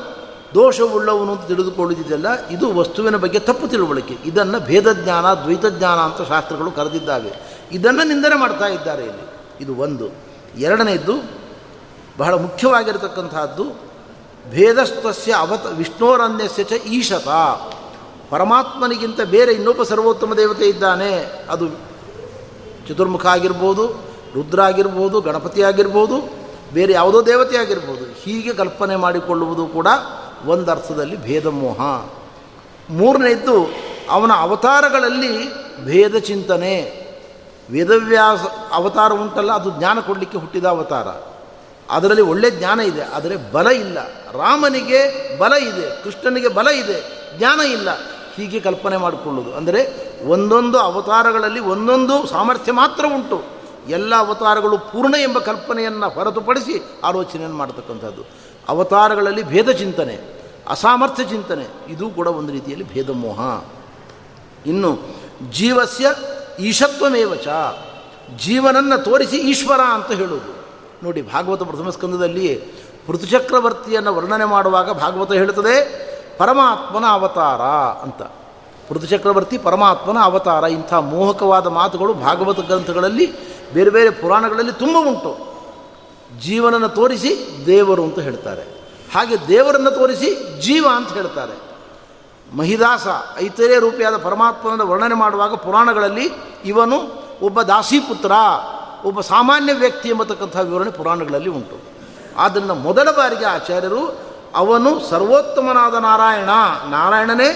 [0.54, 4.16] ದೋಷವುಳ್ಳವನು ಅಂತ ತಿಳಿದುಕೊಳ್ಳುವುದಿದೆಯಲ್ಲ, ಇದು ವಸ್ತುವಿನ ಬಗ್ಗೆ ತಪ್ಪು ತಿಳುವಳಿಕೆ.
[4.24, 7.32] ಇದನ್ನು ಭೇದ ಜ್ಞಾನ, ದ್ವೈತ ಜ್ಞಾನ ಅಂತ ಶಾಸ್ತ್ರಗಳು ಕರೆದಿದ್ದಾವೆ.
[7.72, 9.32] ಇದನ್ನು ನಿಂದನೆ ಮಾಡ್ತಾ ಇದ್ದಾರೆ ಇಲ್ಲಿ.
[9.60, 10.31] ಇದು ಒಂದು.
[10.58, 11.14] ಎರಡನೆಯದ್ದು
[12.18, 13.64] ಬಹಳ ಮುಖ್ಯವಾಗಿರತಕ್ಕಂಥದ್ದು
[14.50, 17.28] ಭೇದಸ್ತಸ್ಯ ಅವತ ವಿಷ್ಣೋರನ್ಯಸ್ಯ ಚ ಈಶತ.
[18.30, 21.68] ಪರಮಾತ್ಮನಿಗಿಂತ ಬೇರೆ ಇನ್ನೊಬ್ಬ ಸರ್ವೋತ್ತಮ ದೇವತೆ ಇದ್ದಾನೆ, ಅದು
[22.88, 23.88] ಚತುರ್ಮುಖ ಆಗಿರ್ಬೋದು
[24.34, 26.42] ರುದ್ರ ಆಗಿರ್ಬೋದು ಗಣಪತಿ ಆಗಿರ್ಬೋದು
[26.72, 29.86] ಬೇರೆ ಯಾವುದೋ ದೇವತೆ ಆಗಿರ್ಬೋದು ಹೀಗೆ ಕಲ್ಪನೆ ಮಾಡಿಕೊಳ್ಳುವುದು ಕೂಡ
[30.46, 31.80] ಒಂದರ್ಥದಲ್ಲಿ ಭೇದ ಮೋಹ
[32.90, 33.70] ಮೂರನೇದ್ದು
[34.10, 35.54] ಅವನ ಅವತಾರಗಳಲ್ಲಿ
[35.84, 37.01] ಭೇದ ಚಿಂತನೆ.
[37.68, 38.42] ವೇದವ್ಯಾಸ
[38.72, 41.08] ಅವತಾರ ಉಂಟಲ್ಲ, ಅದು ಜ್ಞಾನ ಕೊಡಲಿಕ್ಕೆ ಹುಟ್ಟಿದ ಅವತಾರ.
[41.88, 43.98] ಅದರಲ್ಲಿ ಒಳ್ಳೆ ಜ್ಞಾನ ಇದೆ, ಆದರೆ ಬಲ ಇಲ್ಲ.
[44.32, 45.00] ರಾಮನಿಗೆ
[45.38, 46.98] ಬಲ ಇದೆ, ಕೃಷ್ಣನಿಗೆ ಬಲ ಇದೆ,
[47.38, 47.88] ಜ್ಞಾನ ಇಲ್ಲ.
[48.36, 49.80] ಹೀಗೆ ಕಲ್ಪನೆ ಮಾಡಿಕೊಳ್ಳೋದು ಅಂದರೆ
[50.26, 53.38] ಒಂದೊಂದು ಅವತಾರಗಳಲ್ಲಿ ಒಂದೊಂದು ಸಾಮರ್ಥ್ಯ ಮಾತ್ರ ಉಂಟು.
[53.88, 58.22] ಎಲ್ಲ ಅವತಾರಗಳು ಪೂರ್ಣ ಎಂಬ ಕಲ್ಪನೆಯನ್ನು ಹೊರತುಪಡಿಸಿ ಆಲೋಚನೆಯನ್ನು ಮಾಡತಕ್ಕಂಥದ್ದು.
[58.68, 60.16] ಅವತಾರಗಳಲ್ಲಿ ಭೇದ ಚಿಂತನೆ,
[60.68, 63.40] ಅಸಾಮರ್ಥ್ಯ ಚಿಂತನೆ, ಇದು ಕೂಡ ಒಂದು ರೀತಿಯಲ್ಲಿ ಭೇದ ಮೋಹ.
[64.66, 64.90] ಇನ್ನು
[65.50, 66.06] ಜೀವಸ್ಯ
[66.60, 67.48] ಈಶತ್ವಮೇವಚ
[68.38, 70.62] ಜೀವನನ್ನು ತೋರಿಸಿ ಈಶ್ವರ ಅಂತ ಹೇಳೋದು
[71.04, 72.54] ನೋಡಿ, ಭಾಗವತ ಪ್ರಥಮ ಸ್ಕಂದದಲ್ಲಿ
[73.06, 76.02] ಪೃಥುಚಕ್ರವರ್ತಿಯನ್ನು ವರ್ಣನೆ ಮಾಡುವಾಗ ಭಾಗವತ ಹೇಳುತ್ತದೆ,
[76.38, 77.60] ಪರಮಾತ್ಮನ ಅವತಾರ
[78.02, 78.22] ಅಂತ.
[78.88, 83.26] ಪೃಥುಚಕ್ರವರ್ತಿ, ಪರಮಾತ್ಮನ ಅವತಾರ, ಇಂಥ ಮೋಹಕವಾದ ಮಾತುಗಳು ಭಾಗವತ ಗ್ರಂಥಗಳಲ್ಲಿ,
[83.72, 85.52] ಬೇರೆ ಬೇರೆ ಪುರಾಣಗಳಲ್ಲಿ ತುಂಬ ಉಂಟು.
[86.40, 88.62] ಜೀವನನ್ನು ತೋರಿಸಿ ದೇವರು ಅಂತ ಹೇಳ್ತಾರೆ.
[89.14, 91.71] ಹಾಗೆ ದೇವರನ್ನು ತೋರಿಸಿ ಜೀವ ಅಂತ ಹೇಳ್ತಾರೆ.
[92.56, 93.06] ಮಹಿದಾಸ
[93.42, 96.30] ಐತರೇ ರೂಪಿಯಾದ ಪರಮಾತ್ಮನನ್ನು ವರ್ಣನೆ ಮಾಡುವಾಗ ಪುರಾಣಗಳಲ್ಲಿ
[96.64, 98.32] ಇವನು ಒಬ್ಬ ದಾಸಿಪುತ್ರ,
[99.04, 101.76] ಒಬ್ಬ ಸಾಮಾನ್ಯ ವ್ಯಕ್ತಿ ಎಂಬತಕ್ಕಂಥ ವಿವರಣೆ ಪುರಾಣಗಳಲ್ಲಿ ಉಂಟು.
[102.36, 104.18] ಆದ್ದರಿಂದ ಮೊದಲ ಬಾರಿಗೆ ಆಚಾರ್ಯರು
[104.54, 106.50] ಅವನು ಸರ್ವೋತ್ತಮನಾದ ನಾರಾಯಣ,
[106.90, 107.48] ನಾರಾಯಣನೇ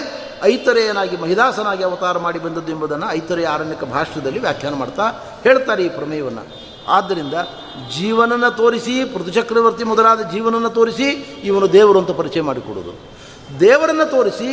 [0.43, 5.03] ಐತರೆಯನಾಗಿ, ಮಹಿದಾಸನಾಗಿ ಅವತಾರ ಮಾಡಿ ಬಂದದ್ದು ಎಂಬುದನ್ನು ಐತರೆಯ ಆರಣ್ಯಕ ಭಾಷ್ಯದಲ್ಲಿ ವ್ಯಾಖ್ಯಾನ ಮಾಡ್ತಾ
[5.43, 6.43] ಹೇಳ್ತಾರೆ ಈ ಪ್ರಮೇಯವನ್ನು.
[6.87, 7.33] ಆದ್ದರಿಂದ
[7.97, 11.07] ಜೀವನನ್ನು ತೋರಿಸಿ, ಪೃಥುಚಕ್ರವರ್ತಿ ಮೊದಲಾದ ಜೀವನನ್ನು ತೋರಿಸಿ
[11.43, 13.17] ಇವನು ದೇವರು ಅಂತ ಪರಿಚಯ ಮಾಡಿಕೊಡೋದು
[13.59, 14.49] ದೇವರನ್ನು ತೋರಿಸಿ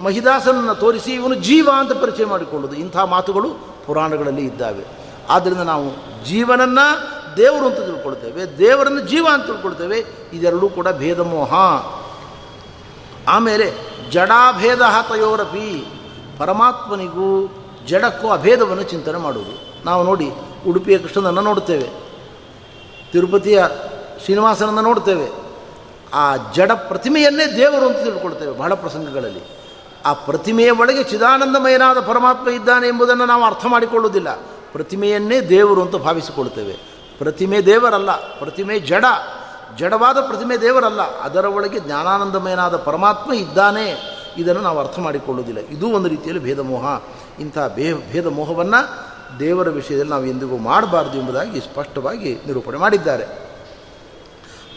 [0.00, 3.50] ಮಹಿದಾಸನನ್ನು ತೋರಿಸಿ ಇವನು ಜೀವ ಅಂತ ಪರಿಚಯ ಮಾಡಿಕೊಳ್ಳೋದು ಇಂಥ ಮಾತುಗಳು
[3.86, 4.84] ಪುರಾಣಗಳಲ್ಲಿ ಇದ್ದಾವೆ.
[5.28, 5.90] ಆದ್ದರಿಂದ ನಾವು
[6.24, 10.04] ಜೀವನನ್ನು ದೇವರು ಅಂತ ತಿಳ್ಕೊಳ್ತೇವೆ, ದೇವರನ್ನು ಜೀವ ಅಂತ ತಿಳ್ಕೊಳ್ತೇವೆ.
[10.32, 11.52] ಇದೆರಡೂ ಕೂಡ ಭೇದಮೋಹ.
[13.28, 13.72] ಆಮೇಲೆ
[14.10, 15.92] ಜಡಾಭೇದ ತಯೋರಪಿ.
[16.38, 17.54] ಪರಮಾತ್ಮನಿಗೂ
[17.86, 19.84] ಜಡಕ್ಕೂ ಅಭೇದವನ್ನು ಚಿಂತನೆ ಮಾಡುವುದು.
[19.84, 20.30] ನಾವು ನೋಡಿ
[20.68, 22.08] ಉಡುಪಿಯ ಕೃಷ್ಣನನ್ನು ನೋಡ್ತೇವೆ.
[23.12, 23.64] ತಿರುಪತಿಯ
[24.24, 25.30] ಶ್ರೀನಿವಾಸನನ್ನು ನೋಡ್ತೇವೆ.
[26.14, 29.40] ಆ ಜಡ ಪ್ರತಿಮೆಯನ್ನೇ ದೇವರು ಅಂತ ತಿಳ್ಕೊಳ್ತೇವೆ ಬಹಳ ಪ್ರಸಂಗಗಳಲ್ಲಿ.
[30.04, 34.34] ಆ ಪ್ರತಿಮೆಯ ಒಳಗೆ ಚಿದಾನಂದಮಯನಾದ ಪರಮಾತ್ಮ ಇದ್ದಾನೆ ಎಂಬುದನ್ನು ನಾವು ಅರ್ಥ ಮಾಡಿಕೊಳ್ಳುವುದಿಲ್ಲ.
[34.72, 36.72] ಪ್ರತಿಮೆಯನ್ನೇ ದೇವರು ಅಂತ ಭಾವಿಸಿಕೊಳ್ತೇವೆ
[37.18, 39.04] ಪ್ರತಿಮೆ ದೇವರಲ್ಲ, ಪ್ರತಿಮೆ ಜಡ,
[39.78, 45.60] ಜಡವಾದ ಪ್ರತಿಮೆ ದೇವರಲ್ಲ, ಅದರ ಒಳಗೆ ಜ್ಞಾನಾನಂದಮಯನಾದ ಪರಮಾತ್ಮ ಇದ್ದಾನೆ, ಇದನ್ನು ನಾವು ಅರ್ಥ ಮಾಡಿಕೊಳ್ಳುವುದಿಲ್ಲ.
[45.60, 47.00] ಇದು ಒಂದು ರೀತಿಯಲ್ಲಿ ಭೇದಮೋಹ.
[47.40, 49.08] ಇಂಥ ಭೇ ಭೇದ ಮೋಹವನ್ನು
[49.38, 53.26] ದೇವರ ವಿಷಯದಲ್ಲಿ ನಾವು ಎಂದಿಗೂ ಮಾಡಬಾರ್ದು ಎಂಬುದಾಗಿ ಸ್ಪಷ್ಟವಾಗಿ ನಿರೂಪಣೆ ಮಾಡಿದ್ದಾರೆ.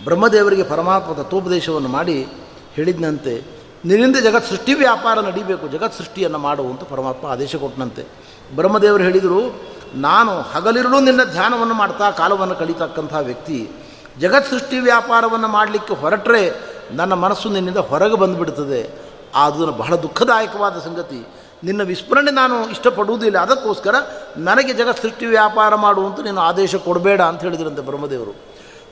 [0.03, 2.27] ಬ್ರಹ್ಮದೇವರಿಗೆ ಪರಮಾತ್ಮ ತತ್ವೋಪದೇಶವನ್ನು ಮಾಡಿ
[2.73, 8.03] ಹೇಳಿದಂತೆ ನಿನ್ನಿಂದ ಜಗತ್ ಸೃಷ್ಟಿ ವ್ಯಾಪಾರ ನಡೀಬೇಕು, ಜಗತ್ ಸೃಷ್ಟಿಯನ್ನು ಮಾಡುವಂತ ಪರಮಾತ್ಮ ಆದೇಶ ಕೊಟ್ಟನಂತೆ
[8.57, 9.41] ಬ್ರಹ್ಮದೇವರು ಹೇಳಿದರು,
[10.07, 13.59] ನಾನು ಹಗಲಿರುಳು ನಿನ್ನ ಧ್ಯಾನವನ್ನು ಮಾಡ್ತಾ ಕಾಲವನ್ನು ಕಳೀತಕ್ಕಂಥ ವ್ಯಕ್ತಿ,
[14.21, 16.43] ಜಗತ್ ಸೃಷ್ಟಿ ವ್ಯಾಪಾರವನ್ನು ಮಾಡಲಿಕ್ಕೆ ಹೊರಟ್ರೆ
[16.99, 18.81] ನನ್ನ ಮನಸ್ಸು ನಿನ್ನಿಂದ ಹೊರಗೆ ಬಂದುಬಿಡ್ತದೆ.
[19.43, 21.19] ಅದು ಬಹಳ ದುಃಖದಾಯಕವಾದ ಸಂಗತಿ.
[21.63, 23.95] ನಿನ್ನ ವಿಸ್ಮರಣೆ ನಾನು ಇಷ್ಟಪಡುವುದಿಲ್ಲ, ಅದಕ್ಕೋಸ್ಕರ
[24.47, 28.33] ನನಗೆ ಜಗತ್ ಸೃಷ್ಟಿ ವ್ಯಾಪಾರ ಮಾಡುವಂತ ನೀನು ಆದೇಶ ಕೊಡಬೇಡ ಅಂತ ಹೇಳಿದ್ರಂತೆ ಬ್ರಹ್ಮದೇವರು.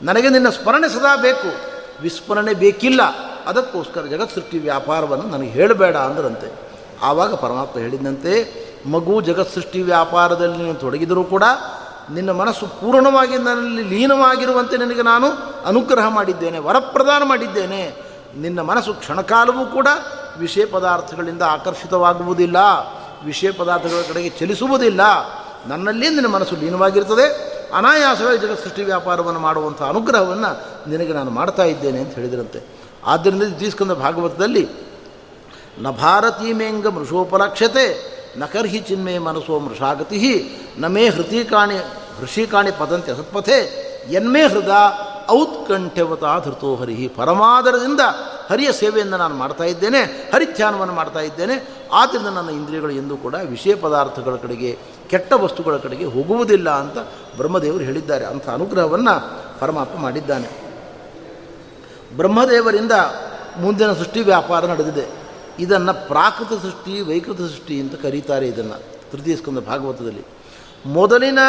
[0.04, 1.50] ನನಗೆ ನಿನ್ನ ಸ್ಮರಣೆ ಸದಾ ಬೇಕು,
[2.02, 3.02] ವಿಸ್ಮರಣೆ ಬೇಕಿಲ್ಲ.
[3.50, 6.48] ಅದಕ್ಕೋಸ್ಕರ ಜಗತ್ ಸೃಷ್ಟಿ ವ್ಯಾಪಾರವನ್ನು ನನಗೆ ಹೇಳಬೇಡ ಅಂದ್ರಂತೆ.
[7.02, 8.32] ಆವಾಗ ಪರಮಾತ್ಮ ಹೇಳಿದಂತೆ,
[8.86, 11.44] ಮಗು ಜಗತ್ ಸೃಷ್ಟಿ ವ್ಯಾಪಾರದಲ್ಲಿ ನೀನು ತೊಡಗಿದರೂ ಕೂಡ,
[12.12, 15.28] ನಿನ್ನ ಮನಸ್ಸು ಪೂರ್ಣವಾಗಿ ನನ್ನಲ್ಲಿ ಲೀನವಾಗಿರುವಂತೆ ನಿನಗೆ ನಾನು
[15.66, 17.82] ಅನುಗ್ರಹ ಮಾಡಿದ್ದೇನೆ, ವರಪ್ರದಾನ ಮಾಡಿದ್ದೇನೆ.
[18.38, 19.88] ನಿನ್ನ ಮನಸ್ಸು ಕ್ಷಣಕಾಲವೂ ಕೂಡ
[20.38, 22.58] ವಿಷಯ ಪದಾರ್ಥಗಳಿಂದ ಆಕರ್ಷಿತವಾಗುವುದಿಲ್ಲ,
[23.26, 25.02] ವಿಷಯ ಪದಾರ್ಥಗಳ ಕಡೆಗೆ ಚಲಿಸುವುದಿಲ್ಲ.
[25.68, 27.26] ನನ್ನಲ್ಲಿ ನಿನ್ನ ಮನಸ್ಸು ಲೀನವಾಗಿರ್ತದೆ.
[27.76, 30.52] ಅನಾಯಾಸವಾಗಿ ಜಗತ್ ಸೃಷ್ಟಿ ವ್ಯಾಪಾರವನ್ನು ಮಾಡುವಂಥ ಅನುಗ್ರಹವನ್ನು
[30.90, 32.79] ನಿನಗೆ ನಾನು ಮಾಡ್ತಾ ಅಂತ ಹೇಳಿದ್ರಂತೆ.
[33.06, 34.70] ಆದ್ದರಿಂದ ತೀಸ್ಕೊಂಡ ಭಾಗವತದಲ್ಲಿ
[35.80, 41.78] ನ ಭಾರತೀಮೇಂಗ ಮೃಷೋಪಲಕ್ಷ್ಯತೆ ನಕರ್ಹಿ ಚಿನ್ಮೇ ಮನಸೋ ಮೃಷಾಗತಿ ನಮೇ ಹೃತಿಕಾಣಿ
[42.20, 44.70] ಹೃಷಿಕಾಣಿ ಪದಂತೆ ಸತ್ಪಥೆ ಎನ್ಮೇ ಹೃದ
[45.30, 47.08] ಔತ್ಕಂಠವತಾ ಧೃತೋ ಹರಿಹಿ.
[47.08, 48.00] ಪರಮಾದರದಿಂದ
[48.50, 54.36] ಹರಿಯ ಸೇವೆಯನ್ನು ನಾನು ಮಾಡ್ತಾ ಇದ್ದೇನೆ, ಹರಿಧ್ಯಾನವನ್ನು ಮಾಡ್ತಾ ಇದ್ದೇನೆ ಆದ್ದರಿಂದ ನನ್ನ ಇಂದ್ರಿಯಗಳು ಎಂದೂ ಕೂಡ ವಿಷಯ ಪದಾರ್ಥಗಳ
[54.36, 56.98] ಕಡೆಗೆ, ಕೆಟ್ಟ ವಸ್ತುಗಳ ಕಡೆಗೆ ಹೋಗುವುದಿಲ್ಲ ಅಂತ
[57.38, 58.26] ಬ್ರಹ್ಮದೇವರು ಹೇಳಿದ್ದಾರೆ.
[58.26, 60.69] ಅಂಥ ಅನುಗ್ರಹವನ್ನು ಪರಮಾತ್ಮ ಮಾಡಿದ್ದಾನೆ.
[62.18, 62.92] ಬ್ರಹ್ಮದೇವರಿಂದ
[63.58, 65.08] ಮುಂದಿನ ಸೃಷ್ಟಿ ವ್ಯಾಪಾರ ನಡೆದಿದೆ.
[65.60, 70.26] ಇದನ್ನು ಪ್ರಾಕೃತ ಸೃಷ್ಟಿ, ವೈಕೃತ ಸೃಷ್ಟಿ ಅಂತ ಕರೀತಾರೆ ಇದನ್ನು, ತೃತೀಯ ಸ್ಕಂದ ಭಾಗವತದಲ್ಲಿ.
[70.86, 71.40] ಮೊದಲಿನ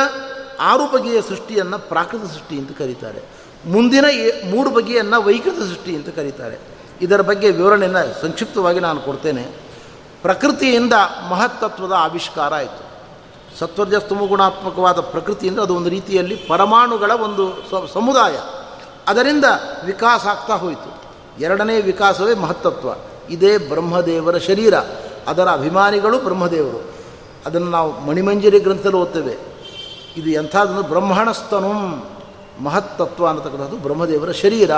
[0.61, 3.23] ಆರು ಬಗೆಯ ಸೃಷ್ಟಿಯನ್ನು ಪ್ರಾಕೃತ ಸೃಷ್ಟಿ ಅಂತ ಕರೀತಾರೆ.
[3.66, 4.05] ಮುಂದಿನ
[4.51, 6.59] ಮೂರು ಬಗೆಯನ್ನು ವೈಕೃತ ಸೃಷ್ಟಿ ಅಂತ ಕರೀತಾರೆ.
[7.03, 9.42] ಇದರ ಬಗ್ಗೆ ವಿವರಣೆಯನ್ನು ಸಂಕ್ಷಿಪ್ತವಾಗಿ ನಾನು ಕೊಡ್ತೇನೆ.
[10.23, 10.92] ಪ್ರಕೃತಿಯಿಂದ
[11.31, 12.90] ಮಹತ್ತತ್ವದ ಆವಿಷ್ಕಾರ ಆಯಿತು.
[13.59, 18.33] ಸತ್ವರ್ಜಸ್ತಮ ಗುಣಾತ್ಮಕವಾದ ಪ್ರಕೃತಿಯಿಂದ ಅದು ಒಂದು ರೀತಿಯಲ್ಲಿ ಪರಮಾಣುಗಳ ಒಂದು ಸಮುದಾಯ.
[19.11, 19.44] ಅದರಿಂದ
[19.87, 21.03] ವಿಕಾಸ ಆಗ್ತಾ ಹೋಯಿತು.
[21.40, 22.88] ಎರಡನೇ ವಿಕಾಸವೇ ಮಹತ್ತತ್ವ.
[23.31, 24.75] ಇದೇ ಬ್ರಹ್ಮದೇವರ ಶರೀರ.
[25.29, 26.85] ಅದರ ಅಭಿಮಾನಿಗಳು ಬ್ರಹ್ಮದೇವರು.
[27.46, 29.38] ಅದನ್ನು ನಾವು ಮಣಿಮಂಜರಿ ಗ್ರಂಥದಲ್ಲಿ ಓದ್ತೇವೆ.
[30.16, 31.73] ಇದು ಎಂಥದ್ದು ಬ್ರಹ್ಮಣಸ್ತನು
[32.62, 34.75] ಮಹತ್ತತ್ವ ಅನ್ನತಕ್ಕಂಥದ್ದು ಬ್ರಹ್ಮದೇವರ ಶರೀರ.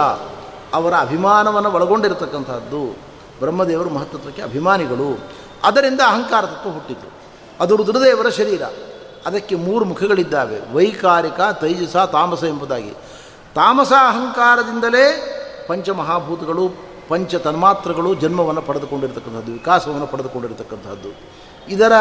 [0.75, 2.97] ಅವರ ಅಭಿಮಾನವನ್ನು ಒಳಗೊಂಡಿರತಕ್ಕಂಥದ್ದು
[3.41, 5.19] ಬ್ರಹ್ಮದೇವರು ಮಹತ್ತತ್ವಕ್ಕೆ ಅಭಿಮಾನಿಗಳು.
[5.65, 7.13] ಅದರಿಂದ ಅಹಂಕಾರ ತತ್ವ ಹುಟ್ಟಿತು.
[7.61, 8.63] ಅದು ರುದ್ರದೇವರ ಶರೀರ.
[9.27, 10.75] ಅದಕ್ಕೆ ಮೂರು ಮುಖಗಳಿದ್ದಾವೆ.
[10.75, 12.93] ವೈಕಾರಿಕ, ತೈಜಸ, ತಾಮಸ ಎಂಬುದಾಗಿ.
[13.55, 15.39] ತಾಮಸ ಅಹಂಕಾರದಿಂದಲೇ
[15.69, 21.09] ಪಂಚಮಹಾಭೂತಗಳು ಪಂಚ ತನ್ಮಾತ್ರಗಳು ಜನ್ಮವನ್ನು ಪಡೆದುಕೊಂಡಿರ್ತಕ್ಕಂಥದ್ದು, ವಿಕಾಸವನ್ನು ಪಡೆದುಕೊಂಡಿರತಕ್ಕಂಥದ್ದು.
[21.69, 21.93] ಇದರ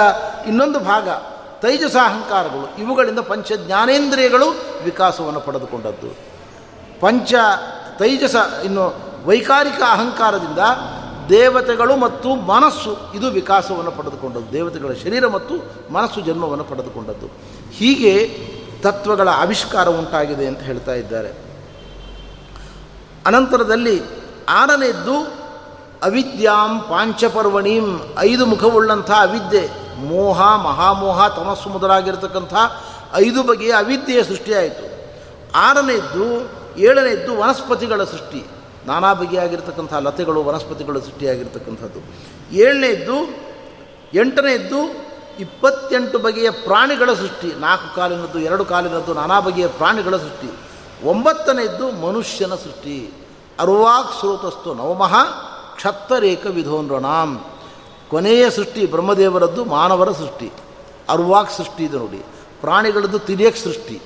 [0.48, 1.10] ಇನ್ನೊಂದು ಭಾಗ
[1.62, 2.82] ತೈಜಸ ಅಹಂಕಾರಗಳು.
[2.82, 4.46] ಇವುಗಳಿಂದ ಪಂಚ ಜ್ಞಾನೇಂದ್ರಿಯಗಳು
[4.84, 6.16] ವಿಕಾಸವನ್ನು ಪಡೆದುಕೊಂಡದ್ದು.
[7.00, 7.34] ಪಂಚ
[8.00, 8.36] ತೈಜಸ
[8.66, 10.60] ಇನ್ನು ವೈಕಾರಿಕ ಅಹಂಕಾರದಿಂದ
[11.30, 14.52] ದೇವತೆಗಳು ಮತ್ತು ಮನಸ್ಸು ಇದು ವಿಕಾಸವನ್ನು ಪಡೆದುಕೊಂಡದ್ದು.
[14.52, 15.54] ದೇವತೆಗಳ ಶರೀರ ಮತ್ತು
[15.94, 17.26] ಮನಸ್ಸು ಜನ್ಮವನ್ನು ಪಡೆದುಕೊಂಡದ್ದು.
[17.72, 18.38] ಹೀಗೆ
[18.82, 21.32] ತತ್ವಗಳ ಆವಿಷ್ಕಾರ ಉಂಟಾಗಿದೆ ಅಂತ ಹೇಳ್ತಾ ಇದ್ದಾರೆ.
[23.26, 24.02] ಅನಂತರದಲ್ಲಿ
[24.50, 25.42] ಆರನೆಯದ್ದು
[26.04, 29.70] ಅವಿದ್ಯಾಂ ಪಾಂಚಪರ್ವಣೀಂ ಐದು ಮುಖವುಳ್ಳಂಥ ಅವಿದ್ಯೆ,
[30.02, 32.54] ಮೋಹ, ಮಹಾಮೋಹ, ತಮಸ್ಸು ಮೊದಲಾಗಿರ್ತಕ್ಕಂಥ
[33.14, 34.86] ಐದು ಬಗೆಯ ಅವಿದ್ಯೆಯ ಸೃಷ್ಟಿಯಾಯಿತು.
[35.56, 36.26] ಆರನೆಯದ್ದು
[36.78, 38.48] ಏಳನೆಯದ್ದು ವನಸ್ಪತಿಗಳ ಸೃಷ್ಟಿ,
[38.86, 42.00] ನಾನಾ ಬಗೆಯಾಗಿರ್ತಕ್ಕಂಥ ಲತೆಗಳು ವನಸ್ಪತಿಗಳು ಸೃಷ್ಟಿಯಾಗಿರ್ತಕ್ಕಂಥದ್ದು.
[42.56, 43.18] ಏಳನೆಯದ್ದು
[44.14, 50.54] ಎಂಟನೆಯದ್ದು ಇಪ್ಪತ್ತೆಂಟು ಬಗೆಯ ಪ್ರಾಣಿಗಳ ಸೃಷ್ಟಿ, ನಾಲ್ಕು ಕಾಲಿನದ್ದು, ಎರಡು ಕಾಲಿನದ್ದು, ನಾನಾ ಬಗೆಯ ಪ್ರಾಣಿಗಳ ಸೃಷ್ಟಿ.
[51.08, 53.14] ಒಂಬತ್ತನೆಯದ್ದು ಮನುಷ್ಯನ ಸೃಷ್ಟಿ.
[53.60, 55.24] ಅರುವಾಕ್ ಸ್ರೋತಸ್ತು ನವಮಃ
[55.76, 57.46] ಕ್ಷತ್ತರೇಕ ವಿಧೋನ್ರಣಾಂ.
[58.10, 60.52] ಕೊನೆಯ ಸೃಷ್ಟಿ ಬ್ರಹ್ಮದೇವರದ್ದು ಮಾನವರ ಸೃಷ್ಟಿ.
[61.10, 62.26] ಅರ್ವಾಕ್ ಸೃಷ್ಟಿ ಇದೆ ನೋಡಿ.
[62.62, 64.02] ಪ್ರಾಣಿಗಳದ್ದು ತಿರಿಯಕ್ ಸೃಷ್ಟಿ.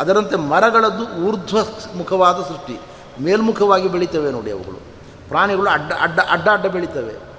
[0.00, 1.58] ಅದರಂತೆ ಮರಗಳದ್ದು ಊರ್ಧ್ವ
[1.94, 2.80] ಮುಖವಾದ ಸೃಷ್ಟಿ.
[3.20, 4.80] ಮೇಲ್ಮುಖವಾಗಿ ಬೆಳೀತವೆ ನೋಡಿ ಅವುಗಳು.
[5.28, 7.29] ಪ್ರಾಣಿಗಳು ಅಡ್ಡ ಅಡ್ಡ ಅಡ್ಡ ಅಡ್ಡ ಬೆಳೀತವೆ.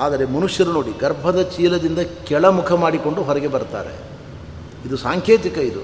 [0.00, 4.10] ಆದರೆ ಮನುಷ್ಯರು ನೋಡಿ ಗರ್ಭದ ಚೀಲದಿಂದ ಕೆಳಮುಖ ಮಾಡಿಕೊಂಡು ಹೊರಗೆ ಬರ್ತಾರೆ.
[4.86, 5.80] ಇದು ಸಾಂಕೇತಿಕ ಇದು.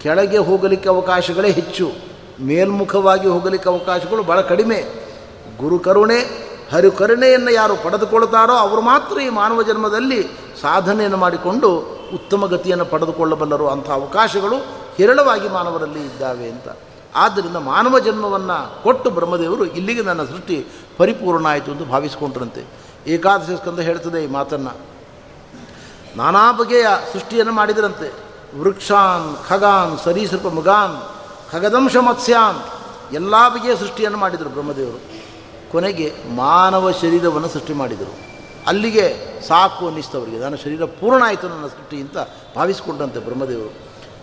[0.00, 1.92] ಕೆಳಗೆ ಹೋಗಲಿಕ್ಕೆ ಅವಕಾಶಗಳೇ ಹೆಚ್ಚು.
[2.40, 4.76] ಮೇಲ್ಮುಖವಾಗಿ ಹೋಗಲಿಕ್ಕೆ ಅವಕಾಶಗಳು ಭಾಳ ಕಡಿಮೆ.
[5.60, 6.18] ಗುರುಕರುಣೆ
[6.72, 10.22] ಹರಿ ಕರುಣೆಯನ್ನು ಯಾರು ಪಡೆದುಕೊಳ್ತಾರೋ ಅವರು ಮಾತ್ರ ಈ ಮಾನವ ಜನ್ಮದಲ್ಲಿ
[10.60, 11.78] ಸಾಧನೆಯನ್ನು ಮಾಡಿಕೊಂಡು
[12.14, 13.68] ಉತ್ತಮ ಗತಿಯನ್ನು ಪಡೆದುಕೊಳ್ಳಬಲ್ಲರು.
[13.68, 14.56] ಅಂಥ ಅವಕಾಶಗಳು
[14.96, 16.68] ಹೇರಳವಾಗಿ ಮಾನವರಲ್ಲಿ ಇದ್ದಾವೆ ಅಂತ.
[17.14, 22.83] ಆದ್ದರಿಂದ ಮಾನವ ಜನ್ಮವನ್ನು ಕೊಟ್ಟು ಬ್ರಹ್ಮದೇವರು ಇಲ್ಲಿಗೆ ನನ್ನ ಸೃಷ್ಟಿ ಪರಿಪೂರ್ಣ ಆಯಿತು ಎಂದು ಭಾವಿಸಿಕೊಂಡ್ರಂತೆ.
[23.06, 24.76] ಏಕಾದಶಿ ಸ್ಕಂದ ಹೇಳ್ತದೆ ಈ ಮಾತನ್ನು.
[26.16, 28.12] ನಾನಾ ಬಗೆಯ ಸೃಷ್ಟಿಯನ್ನು ಮಾಡಿದರಂತೆ.
[28.60, 31.10] ವೃಕ್ಷಾನ್, ಖಗಾನ್, ಸರೀಸೃಪ, ಮೃಗಾನ್,
[31.52, 35.24] ಖಗದಂಶ, ಮತ್ಸ್ಯಾನ್ ಎಲ್ಲ ಬಗೆಯ ಸೃಷ್ಟಿಯನ್ನು ಮಾಡಿದರು ಬ್ರಹ್ಮದೇವರು.
[35.72, 38.18] ಕೊನೆಗೆ ಮಾನವ ಶರೀರವನ್ನು ಸೃಷ್ಟಿ ಮಾಡಿದರು.
[38.66, 42.18] ಅಲ್ಲಿಗೆ ಸಾಕು ಅನ್ನಿಸ್ತವರಿಗೆ ನನ್ನ ಶರೀರ ಪೂರ್ಣ ಆಯಿತು ನನ್ನ ಸೃಷ್ಟಿ ಅಂತ
[42.56, 43.74] ಭಾವಿಸಿಕೊಂಡಂತೆ ಬ್ರಹ್ಮದೇವರು.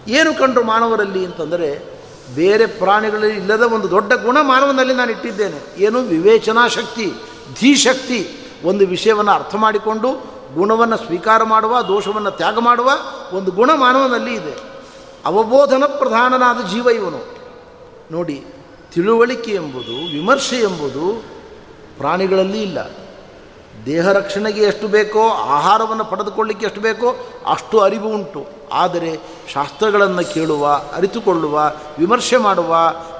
[0.08, 2.02] ಏನು ಕಂಡರು ಮಾನವರಲ್ಲಿ ಅಂತಂದರೆ
[2.36, 5.82] ಬೇರೆ ಪ್ರಾಣಿಗಳಲ್ಲಿ ಇಲ್ಲದ ಒಂದು ದೊಡ್ಡ ಗುಣ ಮಾನವನಲ್ಲಿ ನಾನು ಇಟ್ಟಿದ್ದೇನೆ.
[5.82, 7.14] ಏನು ವಿವೇಚನಾ ಶಕ್ತಿ
[7.60, 12.92] ಧೀಶಕ್ತಿ ಒಂದು ವಿಷಯವನ್ನು ಅರ್ಥ ಮಾಡಿಕೊಂಡು ಗುಣವನ್ನು ಸ್ವೀಕಾರ ಮಾಡುವ, ದೋಷವನ್ನು ತ್ಯಾಗ ಮಾಡುವ
[13.34, 14.72] ಒಂದು ಗುಣ ಮಾನವನಲ್ಲಿ ಇದೆ.
[15.26, 17.38] ಅವಬೋಧನ ಪ್ರಧಾನನಾದ ಜೀವ ಇವನು.
[18.12, 18.46] ನೋಡಿ,
[18.94, 21.24] ತಿಳುವಳಿಕೆ ಎಂಬುದು, ವಿಮರ್ಶೆ ಎಂಬುದು
[21.98, 22.80] ಪ್ರಾಣಿಗಳಲ್ಲಿ ಇಲ್ಲ.
[23.86, 27.16] ದೇಹ ರಕ್ಷಣೆಗೆ ಎಷ್ಟು ಬೇಕೋ, ಆಹಾರವನ್ನು ಪಡೆದುಕೊಳ್ಳಿಕ್ಕೆ ಎಷ್ಟು ಬೇಕೋ
[27.48, 28.46] ಅಷ್ಟು ಅರಿವು ಉಂಟು.
[28.74, 29.20] ಆದರೆ
[29.54, 32.76] ಶಾಸ್ತ್ರಗಳನ್ನು ಕೇಳುವ, ಅರಿತುಕೊಳ್ಳುವ, ವಿಮರ್ಶೆ ಮಾಡುವ,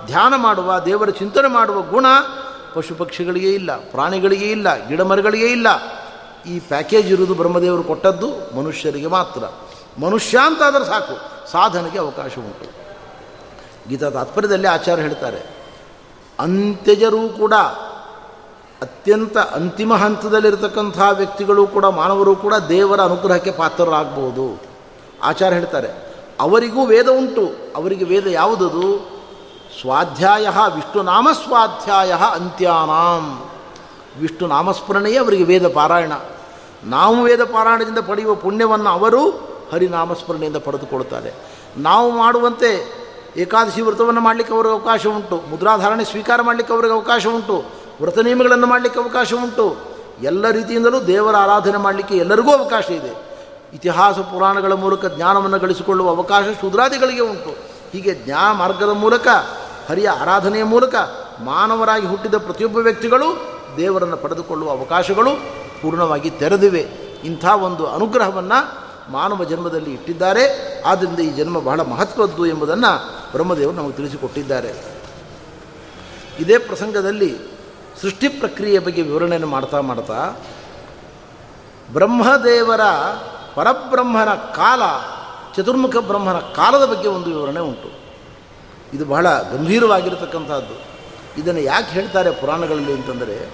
[0.06, 2.06] ಧ್ಯಾನ ಮಾಡುವ, ದೇವರ ಚಿಂತನೆ ಮಾಡುವ ಗುಣ
[2.76, 5.68] ಪಶು ಪಕ್ಷಿಗಳಿಗೆ ಇಲ್ಲ, ಪ್ರಾಣಿಗಳಿಗೆ ಇಲ್ಲ, ಗಿಡಮರಗಳಿಗೆ ಇಲ್ಲ.
[6.48, 9.44] ಈ ಪ್ಯಾಕೇಜ್ ಇರುವುದು ಬ್ರಹ್ಮದೇವರು ಕೊಟ್ಟದ್ದು ಮನುಷ್ಯರಿಗೆ ಮಾತ್ರ.
[10.00, 11.16] ಮನುಷ್ಯ ಅಂತಾದರೆ ಸಾಕು,
[11.52, 12.68] ಸಾಧನೆಗೆ ಅವಕಾಶ ಉಂಟು.
[13.90, 15.42] ಗೀತಾ ತಾತ್ಪರ್ಯದಲ್ಲಿ ಆಚಾರ್ಯ ಹೇಳ್ತಾರೆ,
[16.40, 17.54] ಅಂತ್ಯಜರೂ ಕೂಡ,
[18.82, 24.46] ಅತ್ಯಂತ ಅಂತಿಮ ಹಂತದಲ್ಲಿರ್ತಕ್ಕಂಥ ವ್ಯಕ್ತಿಗಳು ಕೂಡ, ಮಾನವರು ಕೂಡ ದೇವರ ಅನುಗ್ರಹಕ್ಕೆ ಪಾತ್ರರಾಗಬಹುದು
[25.24, 25.90] ಆಚಾರ ಹೇಳ್ತಾರೆ,
[26.40, 28.88] ಅವರಿಗೂ ವೇದ ಉಂಟು, ಅವರಿಗೆ ವೇದ ಯಾವುದದು?
[29.80, 33.52] ಸ್ವಾಧ್ಯಾಯ ವಿಷ್ಣು ನಾಮಸ್ವಾಧ್ಯಾಯ ಅಂತ್ಯಾನಾಂ.
[34.22, 36.12] ವಿಷ್ಣು ನಾಮಸ್ಮರಣೆಯೇ ಅವರಿಗೆ ವೇದ ಪಾರಾಯಣ.
[36.84, 39.30] ನಾವು ವೇದ ಪಾರಾಯಣದಿಂದ ಪಡೆಯುವ ಪುಣ್ಯವನ್ನು ಅವರು
[39.72, 41.34] ಹರಿನಾಮಸ್ಮರಣೆಯಿಂದ ಪಡೆದುಕೊಳ್ತಾರೆ
[41.78, 43.02] ನಾವು ಮಾಡುವಂತೆ
[43.38, 45.50] ಏಕಾದಶಿ ವ್ರತವನ್ನು ಮಾಡಲಿಕ್ಕೆ ಅವರಿಗೆ ಅವಕಾಶ ಉಂಟು.
[45.50, 47.64] ಮುದ್ರಾಧಾರಣೆ ಸ್ವೀಕಾರ ಮಾಡಲಿಕ್ಕೆ ಅವರಿಗೆ ಅವಕಾಶ ಉಂಟು.
[48.02, 49.76] ವ್ರತ ನಿಯಮಗಳನ್ನು ಮಾಡಲಿಕ್ಕೆ ಅವಕಾಶ ಉಂಟು.
[50.22, 53.32] ಎಲ್ಲ ರೀತಿಯಿಂದಲೂ ದೇವರ ಆರಾಧನೆ ಮಾಡಲಿಕ್ಕೆ ಎಲ್ಲರಿಗೂ ಅವಕಾಶ ಇದೆ.
[53.74, 57.72] ಇತಿಹಾಸ ಪುರಾಣಗಳ ಮೂಲಕ ಜ್ಞಾನವನ್ನು ಗಳಿಸಿಕೊಳ್ಳುವ ಅವಕಾಶ ಶೂದ್ರಾದಿಗಳಿಗೆ ಉಂಟು.
[57.92, 59.28] ಹೀಗೆ ಜ್ಞಾನ ಮಾರ್ಗದ ಮೂಲಕ
[59.90, 60.96] ಹರಿಯ ಆರಾಧನೆಯ ಮೂಲಕ
[61.44, 65.32] ಮಾನವರಾಗಿ ಹುಟ್ಟಿದ ಪ್ರತಿಯೊಬ್ಬ ವ್ಯಕ್ತಿಗಳು ದೇವರನ್ನು ಪಡೆದುಕೊಳ್ಳುವ ಅವಕಾಶಗಳು
[65.82, 66.80] ಪೂರ್ಣವಾಗಿ ತೆರೆದಿವೆ.
[67.24, 70.44] ಇಂಥ ಒಂದು ಅನುಗ್ರಹವನ್ನು ಮಾನವ ಜನ್ಮದಲ್ಲಿ ಇಟ್ಟಿದ್ದಾರೆ.
[70.82, 74.74] ಆದ್ದರಿಂದ ಈ ಜನ್ಮ ಬಹಳ ಮಹತ್ವದ್ದು ಎಂಬುದನ್ನು ಬ್ರಹ್ಮದೇವರು ನಮಗೆ ತಿಳಿಸಿಕೊಟ್ಟಿದ್ದಾರೆ.
[76.40, 77.38] ಇದೇ ಪ್ರಸಂಗದಲ್ಲಿ
[78.02, 80.36] ಸೃಷ್ಟಿ ಪ್ರಕ್ರಿಯೆ ಬಗ್ಗೆ ವಿವರಣೆಯನ್ನು ಮಾಡ್ತಾ ಮಾಡ್ತಾ,
[81.94, 82.82] ಬ್ರಹ್ಮದೇವರ
[83.56, 84.82] ಪರಬ್ರಹ್ಮನ ಕಾಲ,
[85.56, 88.01] ಚತುರ್ಮುಖ ಬ್ರಹ್ಮನ ಕಾಲದ ಬಗ್ಗೆ ಒಂದು ವಿವರಣೆ ಉಂಟು.
[88.94, 90.92] ಇದು ಬಹಳ ಗಂಭೀರವಾಗಿರತಕ್ಕಂಥದ್ದು.
[91.42, 93.50] ಇದನ್ನು ಯಾಕೆ ಹೇಳ್ತಾರೆ ಪುರಾಣಗಳಲ್ಲಿ ಅಂತಂದರೆ,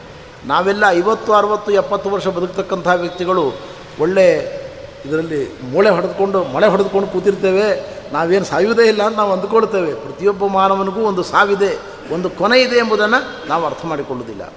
[0.45, 3.53] ನಾವೆಲ್ಲ ಐವತ್ತು, ಅರವತ್ತು, ಎಪ್ಪತ್ತು ವರ್ಷ ಬದುಕ್ತಕ್ಕಂಥ ವ್ಯಕ್ತಿಗಳು
[3.99, 4.57] ಒಳ್ಳೆ
[5.05, 9.93] ಇದರಲ್ಲಿ ಮೂಳೆ ಹೊಡೆದುಕೊಂಡು, ಮಳೆ ಹೊಡೆದುಕೊಂಡು ಕೂತಿರ್ತೇವೆ, ನಾವೇನು ಸಾಯುವುದೇ ಇಲ್ಲ ಅಂತ ನಾವು ಅಂದುಕೊಳ್ತೇವೆ.
[9.93, 11.77] ಪ್ರತಿಯೊಬ್ಬ ಮಾನವನಿಗೂ ಒಂದು ಸಾವಿದೆ,
[12.13, 14.53] ಒಂದು ಕೊನೆ ಇದೆ ಎಂಬುದನ್ನು ನಾವು ಅರ್ಥ ಮಾಡಿಕೊಳ್ಳುವುದಿಲ್ಲ.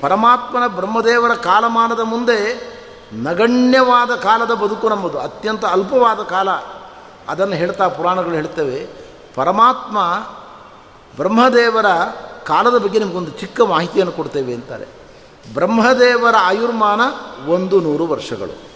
[0.00, 2.70] ಪರಮಾತ್ಮನ ಬ್ರಹ್ಮದೇವರ ಕಾಲಮಾನದ ಮುಂದೆ
[3.12, 6.50] ನಗಣ್ಯವಾದ ಕಾಲದ ಬದುಕು ನಮ್ಮದು, ಅತ್ಯಂತ ಅಲ್ಪವಾದ ಕಾಲ.
[7.28, 8.99] ಅದನ್ನು ಹೇಳ್ತಾ ಪುರಾಣಗಳು ಹೇಳ್ತೇವೆ
[9.34, 9.98] ಪರಮಾತ್ಮ
[11.16, 11.86] ಬ್ರಹ್ಮದೇವರ
[12.44, 14.84] ಕಾಲದ ಬಗ್ಗೆ ನಿಮಗೊಂದು ಚಿಕ್ಕ ಮಾಹಿತಿಯನ್ನು ಕೊಡ್ತೇವೆ ಅಂತಾರೆ.
[15.54, 17.00] ಬ್ರಹ್ಮದೇವರ ಆಯುರ್ಮಾನ
[17.50, 18.70] ಒಂದು ನೂರು ವರ್ಷಗಳು.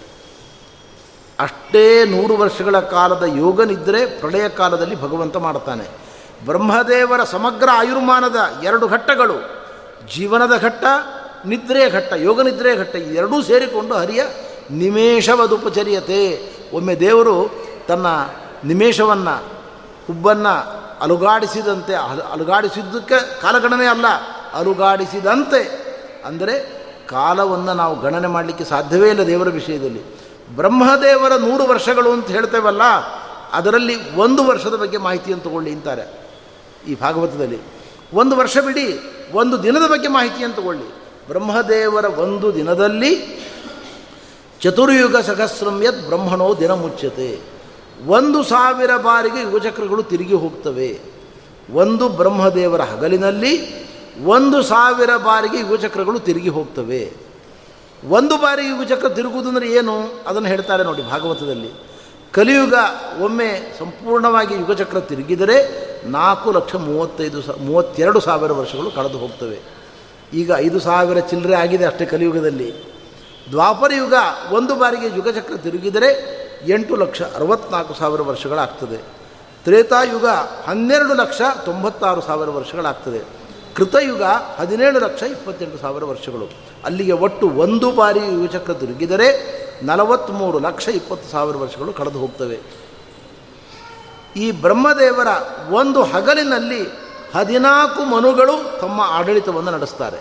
[1.41, 5.85] ಅಷ್ಟೇ ನೂರು ವರ್ಷಗಳ ಕಾಲದ ಯೋಗನಿದ್ರೆ ಪ್ರಳಯ ಕಾಲದಲ್ಲಿ ಭಗವಂತ ಮಾಡ್ತಾನೆ.
[6.47, 9.35] ಬ್ರಹ್ಮದೇವರ ಸಮಗ್ರ ಆಯುರ್ಮಾನದ ಎರಡು ಘಟ್ಟಗಳು,
[10.15, 10.85] ಜೀವನದ ಘಟ್ಟ
[11.47, 14.25] ನಿದ್ರೆಯ ಘಟ್ಟ ಯೋಗ ನಿದ್ರೆಯ ಘಟ್ಟ ಎರಡೂ ಸೇರಿಕೊಂಡು ಹರಿಯ
[14.71, 16.51] ನಿಮೇಷವದುಪಚರ್ಯತೆ.
[16.73, 17.51] ಒಮ್ಮೆ ದೇವರು
[17.89, 18.07] ತನ್ನ
[18.65, 19.54] ನಿಮೇಷವನ್ನು
[20.07, 20.55] ಹುಬ್ಬನ್ನು
[21.01, 21.95] ಅಲುಗಾಡಿಸಿದಂತೆ
[22.33, 24.09] ಅಲುಗಾಡಿಸಿದ್ದಕ್ಕೆ ಕಾಲಗಣನೆ ಅಲ್ಲ,
[24.55, 25.63] ಅಲುಗಾಡಿಸಿದಂತೆ.
[26.25, 26.55] ಅಂದರೆ
[27.09, 30.03] ಕಾಲವನ್ನು ನಾವು ಗಣನೆ ಮಾಡಲಿಕ್ಕೆ ಸಾಧ್ಯವೇ ಇಲ್ಲ ದೇವರ ವಿಷಯದಲ್ಲಿ.
[30.57, 32.85] ಬ್ರಹ್ಮದೇವರ ನೂರು ವರ್ಷಗಳು ಅಂತ ಹೇಳ್ತೇವಲ್ಲ,
[33.53, 36.05] ಅದರಲ್ಲಿ ಒಂದು ವರ್ಷದ ಬಗ್ಗೆ ಮಾಹಿತಿಯನ್ನು ತಗೊಳ್ಳಿ ಅಂತಾರೆ
[36.89, 37.59] ಈ ಭಾಗವತದಲ್ಲಿ.
[38.15, 38.87] ಒಂದು ವರ್ಷ ಬಿಡಿ,
[39.33, 40.89] ಒಂದು ದಿನದ ಬಗ್ಗೆ ಮಾಹಿತಿಯನ್ನು ತಗೊಳ್ಳಿ.
[41.27, 43.13] ಬ್ರಹ್ಮದೇವರ ಒಂದು ದಿನದಲ್ಲಿ
[44.61, 47.54] ಚತುರ್ಯುಗ ಸಹಸ್ರಮ್ಯದ್ ಬ್ರಹ್ಮಣೋ ದಿನ ಮುಚ್ಚತೆ
[48.07, 51.01] ಒಂದು ಸಾವಿರ ಬಾರಿಗೆ ಯುಗಚಕ್ರಗಳು ತಿರುಗಿ ಹೋಗ್ತವೆ.
[51.73, 53.85] ಒಂದು ಬ್ರಹ್ಮದೇವರ ಹಗಲಿನಲ್ಲಿ
[54.25, 57.13] ಒಂದು ಸಾವಿರ ಬಾರಿಗೆ ಯುಗಚಕ್ರಗಳು ತಿರುಗಿ ಹೋಗ್ತವೆ.
[58.09, 60.25] ಒಂದು ಬಾರಿ ಯುಗಚಕ್ರ ತಿರುಗುವುದಂದ್ರೆ ಏನು?
[60.27, 61.71] ಅದನ್ನು ಹೇಳ್ತಾರೆ ನೋಡಿ ಭಾಗವತದಲ್ಲಿ.
[62.33, 62.75] ಕಲಿಯುಗ
[63.21, 69.59] ಒಮ್ಮೆ ಸಂಪೂರ್ಣವಾಗಿ ಯುಗಚಕ್ರ ತಿರುಗಿದರೆ ನಾಲ್ಕು ಲಕ್ಷ ಮೂವತ್ತೈದು ಸ, ಮೂವತ್ತೆರಡು ಸಾವಿರ ವರ್ಷಗಳು ಕಳೆದು ಹೋಗ್ತವೆ.
[70.35, 72.75] ಈಗ ಐದು ಸಾವಿರ ಚಿಲ್ಲರೆ ಆಗಿದೆ ಅಷ್ಟೇ ಕಲಿಯುಗದಲ್ಲಿ.
[73.51, 74.15] ದ್ವಾಪರ ಯುಗ
[74.53, 78.97] ಒಂದು ಬಾರಿಗೆ ಯುಗಚಕ್ರ ತಿರುಗಿದರೆ ಎಂಟು ಲಕ್ಷ ಅರವತ್ನಾಲ್ಕು ಸಾವಿರ ವರ್ಷಗಳಾಗ್ತದೆ.
[79.65, 80.27] ತ್ರೇತಾಯುಗ
[80.67, 83.21] ಹನ್ನೆರಡು ಲಕ್ಷ ತೊಂಬತ್ತಾರು ಸಾವಿರ ವರ್ಷಗಳಾಗ್ತದೆ.
[83.77, 84.23] ಕೃತಯುಗ
[84.59, 86.51] ಹದಿನೇಳು ಲಕ್ಷ ಇಪ್ಪತ್ತೆಂಟು ಸಾವಿರ ವರ್ಷಗಳು.
[86.85, 92.61] ಅಲ್ಲಿಗೆ ಒಟ್ಟು ಒಂದು ಬಾರಿ ಯುಗಚಕ್ರ ತಿರುಗಿದರೆ ನಲವತ್ತ್ಮೂರು ಲಕ್ಷ ಇಪ್ಪತ್ತು ಸಾವಿರ ವರ್ಷಗಳು ಕಳೆದು ಹೋಗ್ತವೆ.
[94.37, 95.27] ಈ ಬ್ರಹ್ಮದೇವರ
[95.71, 96.89] ಒಂದು ಹಗಲಿನಲ್ಲಿ
[97.35, 100.19] ಹದಿನಾಲ್ಕು ಮನುಗಳು ತಮ್ಮ ಆಡಳಿತವನ್ನು ನಡೆಸ್ತಾರೆ.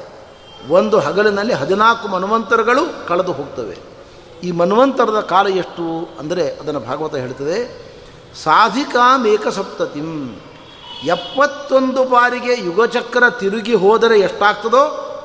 [0.70, 3.93] ಒಂದು ಹಗಲಿನಲ್ಲಿ ಹದಿನಾಲ್ಕು ಮನ್ವಂತರಗಳು ಕಳೆದು ಹೋಗ್ತವೆ.
[4.48, 5.86] ಈ ಮನ್ವಂತರದ ಕಾಲ ಎಷ್ಟು
[6.22, 7.58] ಅಂದರೆ ಅದನ್ನು ಭಾಗವತ ಹೇಳ್ತದೆ
[8.44, 10.10] ಸಾಧಿಕಾಮೇಕಸಪ್ತತಿಂ
[11.16, 14.84] ಎಪ್ಪತ್ತೊಂದು ಬಾರಿಗೆ ಯುಗಚಕ್ರ ತಿರುಗಿ ಹೋದರೆ ಎಷ್ಟಾಗ್ತದೋ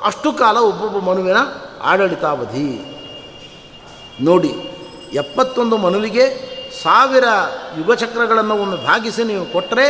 [0.08, 1.40] ಅಷ್ಟು ಕಾಲ ಒಬ್ಬೊಬ್ಬ ಮನುವಿನ
[1.90, 2.68] ಆಡಳಿತಾವಧಿ.
[4.28, 4.52] ನೋಡಿ,
[5.22, 6.24] ಎಪ್ಪತ್ತೊಂದು ಮನುವಿಗೆ
[6.82, 7.26] ಸಾವಿರ
[7.78, 9.86] ಯುಗಚಕ್ರಗಳನ್ನು ಒಮ್ಮೆ ಭಾಗಿಸಿ ನೀವು ಕೊಟ್ಟರೆ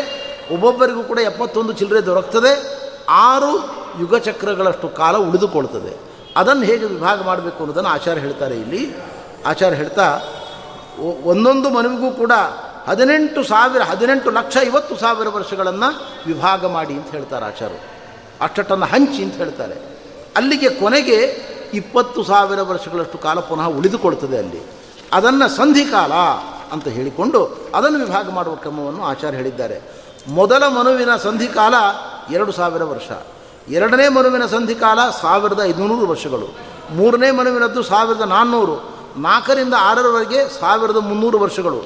[0.54, 2.52] ಒಬ್ಬೊಬ್ಬರಿಗೂ ಕೂಡ ಎಪ್ಪತ್ತೊಂದು ಚಿಲ್ಲರೆ ದೊರಕ್ತದೆ,
[3.28, 3.52] ಆರು
[4.02, 5.92] ಯುಗಚಕ್ರಗಳಷ್ಟು ಕಾಲ ಉಳಿದುಕೊಳ್ತದೆ.
[6.40, 8.82] ಅದನ್ನು ಹೇಗೆ ವಿಭಾಗ ಮಾಡಬೇಕು ಅನ್ನೋದನ್ನು ಆಚಾರ್ಯ ಹೇಳ್ತಾರೆ ಇಲ್ಲಿ.
[9.46, 10.20] ಆಚಾರ್ಯ ಹೇಳ್ತಾ
[11.24, 12.32] ಒಂದೊಂದು ಮನವಿಗೂ ಕೂಡ
[12.88, 17.98] ಹದಿನೆಂಟು ಸಾವಿರ, ಹದಿನೆಂಟು ಲಕ್ಷ ಐವತ್ತು ಸಾವಿರ ವರ್ಷಗಳನ್ನು ವಿಭಾಗ ಮಾಡಿ ಅಂತ ಹೇಳ್ತಾರೆ ಆಚಾರ್ಯರು.
[18.44, 19.74] ಅಷ್ಟನ್ನು ಹಂಚಿ ಅಂತ ಹೇಳ್ತಾರೆ.
[20.36, 24.62] ಅಲ್ಲಿಗೆ ಕೊನೆಗೆ ಇಪ್ಪತ್ತು ಸಾವಿರ ವರ್ಷಗಳಷ್ಟು ಕಾಲ ಪುನಃ ಉಳಿದುಕೊಳ್ತದೆ ಅಲ್ಲಿ.
[25.12, 26.12] ಅದನ್ನು ಸಂಧಿಕಾಲ
[26.72, 29.80] ಅಂತ ಹೇಳಿಕೊಂಡು ಅದನ್ನು ವಿಭಾಗ ಮಾಡುವ ಕ್ರಮವನ್ನು ಆಚಾರ್ಯ ಹೇಳಿದ್ದಾರೆ.
[30.28, 31.74] ಮೊದಲ ಮನುವಿನ ಸಂಧಿಕಾಲ
[32.34, 33.08] ಎರಡು ಸಾವಿರ ವರ್ಷ.
[33.68, 36.56] ಎರಡನೇ ಮನುವಿನ ಸಂಧಿಕಾಲ ಸಾವಿರದ ಐದುನೂರು ವರ್ಷಗಳು.
[36.90, 38.97] ಮೂರನೇ ಮನುವಿನದ್ದು ಸಾವಿರದ ನಾನ್ನೂರು.
[39.16, 41.84] ನಾಲ್ಕರಿಂದ ಆರರವರೆಗೆ ಸಾವಿರದ ಮುನ್ನೂರು ವರ್ಷಗಳು.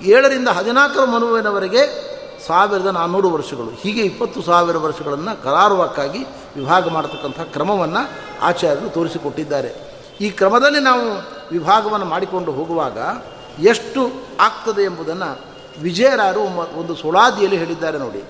[0.00, 2.08] ಏಳರಿಂದ ಹದಿನಾಲ್ಕರ ಮನುವಿನವರೆಗೆ
[2.46, 3.70] ಸಾವಿರದ ನಾನ್ನೂರು ವರ್ಷಗಳು.
[3.80, 6.18] ಹೀಗೆ ಇಪ್ಪತ್ತು ಸಾವಿರ ವರ್ಷಗಳನ್ನು ಕರಾರುವಕ್ಕಾಗಿ
[6.56, 8.10] ವಿಭಾಗ ಮಾಡತಕ್ಕಂಥ ಕ್ರಮವನ್ನು
[8.42, 9.98] ಆಚಾರ್ಯರು ತೋರಿಸಿಕೊಟ್ಟಿದ್ದಾರೆ.
[10.20, 12.98] ಈ ಕ್ರಮದಲ್ಲಿ ನಾವು ವಿಭಾಗವನ್ನು ಮಾಡಿಕೊಂಡು ಹೋಗುವಾಗ
[13.62, 15.38] ಎಷ್ಟು ಆಗ್ತದೆ ಎಂಬುದನ್ನು
[15.82, 16.40] ವಿಜಯರಾರು
[16.80, 18.24] ಒಂದು ಸುಳಾದಿಯಲ್ಲಿ ಹೇಳಿದ್ದಾರೆ ನೋಡಿ.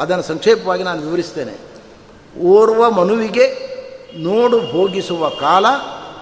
[0.00, 1.76] ಅದನ್ನು ಸಂಕ್ಷೇಪವಾಗಿ ನಾನು ವಿವರಿಸ್ತೇನೆ.
[2.42, 3.76] ಓರ್ವ ಮನುವಿಗೆ
[4.18, 5.66] ನೋಡು ಭೋಗಿಸುವ ಕಾಲ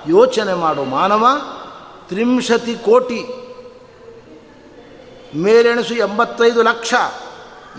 [0.08, 0.84] ಯೋಚನೆ ಮಾಡು.
[0.84, 1.26] ಮಾನವ,
[2.08, 3.20] ತ್ರಿಂಶತಿ ಕೋಟಿ,
[5.36, 6.94] ಮೇಲೆಣಸು ಎಂಬತ್ತೈದು ಲಕ್ಷ,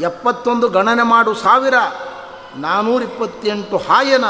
[0.02, 1.74] ಎಪ್ಪತ್ತೊಂದು ಗಣನೆ ಮಾಡು ಸಾವಿರ
[2.58, 4.26] ನಾನ್ನೂರ ಇಪ್ಪತ್ತೆಂಟು ಹಾಯನ,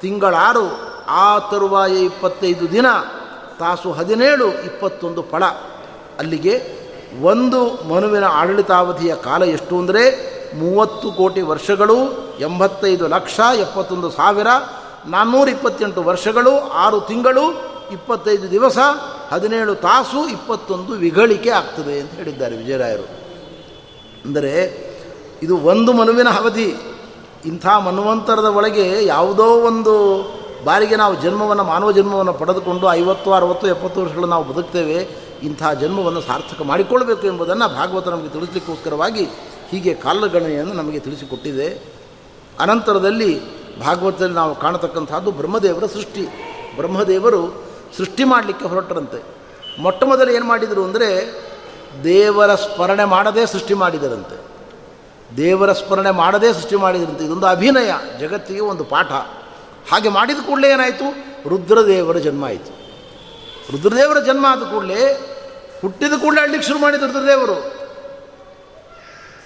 [0.00, 2.86] ತಿಂಗಳಾರು, ಆ ತರುವಾಯ ಇಪ್ಪತ್ತೈದು ದಿನ,
[3.58, 5.44] ತಾಸು ಹದಿನೇಳು, ಇಪ್ಪತ್ತೊಂದು ಫಳ.
[6.18, 6.86] ಅಲ್ಲಿಗೆ
[7.22, 11.96] ಒಂದು ಮನುವಿನ ಆಡಳಿತಾವಧಿಯ ಕಾಲ ಎಷ್ಟು ಅಂದರೆ, ಮೂವತ್ತು ಕೋಟಿ ವರ್ಷಗಳು,
[12.40, 14.46] ಎಂಬತ್ತೈದು ಲಕ್ಷ ಎಪ್ಪತ್ತೊಂದು ಸಾವಿರ
[15.06, 18.78] ನಾನ್ನೂರ ಇಪ್ಪತ್ತೆಂಟು ವರ್ಷಗಳು, ಆರು ತಿಂಗಳು, ಇಪ್ಪತ್ತೈದು ದಿವಸ,
[19.30, 23.02] ಹದಿನೇಳು ತಾಸು, ಇಪ್ಪತ್ತೊಂದು ವಿಗಳಿಕೆ ಆಗ್ತದೆ ಅಂತ ಹೇಳಿದ್ದಾರೆ ವಿಜಯರಾಯರು.
[24.24, 24.86] ಅಂದರೆ
[25.42, 26.76] ಇದು ಒಂದು ಮನುವಿನ ಅವಧಿ.
[27.46, 30.22] ಇಂಥ ಮನ್ವಂತರದ ಒಳಗೆ ಯಾವುದೋ ಒಂದು
[30.64, 35.08] ಬಾರಿಗೆ ನಾವು ಜನ್ಮವನ್ನು, ಮಾನವ ಜನ್ಮವನ್ನು ಪಡೆದುಕೊಂಡು ಐವತ್ತು, ಅರವತ್ತು, ಎಪ್ಪತ್ತು ವರ್ಷಗಳು ನಾವು ಬದುಕ್ತೇವೆ,
[35.42, 39.24] ಇಂಥ ಜನ್ಮವನ್ನು ಸಾರ್ಥಕ ಮಾಡಿಕೊಳ್ಬೇಕು ಎಂಬುದನ್ನು ಭಾಗವತ ನಮಗೆ ತಿಳಿಸಲಿಕ್ಕೋಸ್ಕರವಾಗಿ
[39.68, 41.96] ಹೀಗೆ ಕಾಲಗಣನೆಯನ್ನು ನಮಗೆ ತಿಳಿಸಿಕೊಟ್ಟಿದೆ.
[42.60, 43.40] ಅನಂತರದಲ್ಲಿ
[43.80, 46.26] ಭಾಗವತದಲ್ಲಿ ನಾವು ಕಾಣತಕ್ಕಂಥದ್ದು ಬ್ರಹ್ಮದೇವರ ಸೃಷ್ಟಿ.
[46.76, 47.64] ಬ್ರಹ್ಮದೇವರು
[47.98, 49.22] ಸೃಷ್ಟಿ ಮಾಡಲಿಕ್ಕೆ ಹೊರಟರಂತೆ.
[49.82, 51.40] ಮೊಟ್ಟ ಮೊದಲು ಏನು ಮಾಡಿದರು ಅಂದರೆ,
[52.04, 54.46] ದೇವರ ಸ್ಮರಣೆ ಮಾಡದೇ ಸೃಷ್ಟಿ ಮಾಡಿದರಂತೆ.
[55.36, 57.24] ದೇವರ ಸ್ಮರಣೆ ಮಾಡದೇ ಸೃಷ್ಟಿ ಮಾಡಿದರಂತೆ.
[57.24, 59.06] ಇದೊಂದು ಅಭಿನಯ, ಜಗತ್ತಿಗೆ ಒಂದು ಪಾಠ.
[59.92, 61.26] ಹಾಗೆ ಮಾಡಿದ ಕೂಡಲೇ ಏನಾಯಿತು?
[61.48, 62.76] ರುದ್ರದೇವರ ಜನ್ಮ ಆಯಿತು.
[63.72, 65.32] ರುದ್ರದೇವರ ಜನ್ಮ ಆದ ಕೂಡಲೇ
[65.82, 67.54] ಹುಟ್ಟಿದ ಕೂಡಲೇ ಅಳ್ಳಿಕ್ಕೆ ಶುರು ಮಾಡಿದ ರುದ್ರದೇವರು.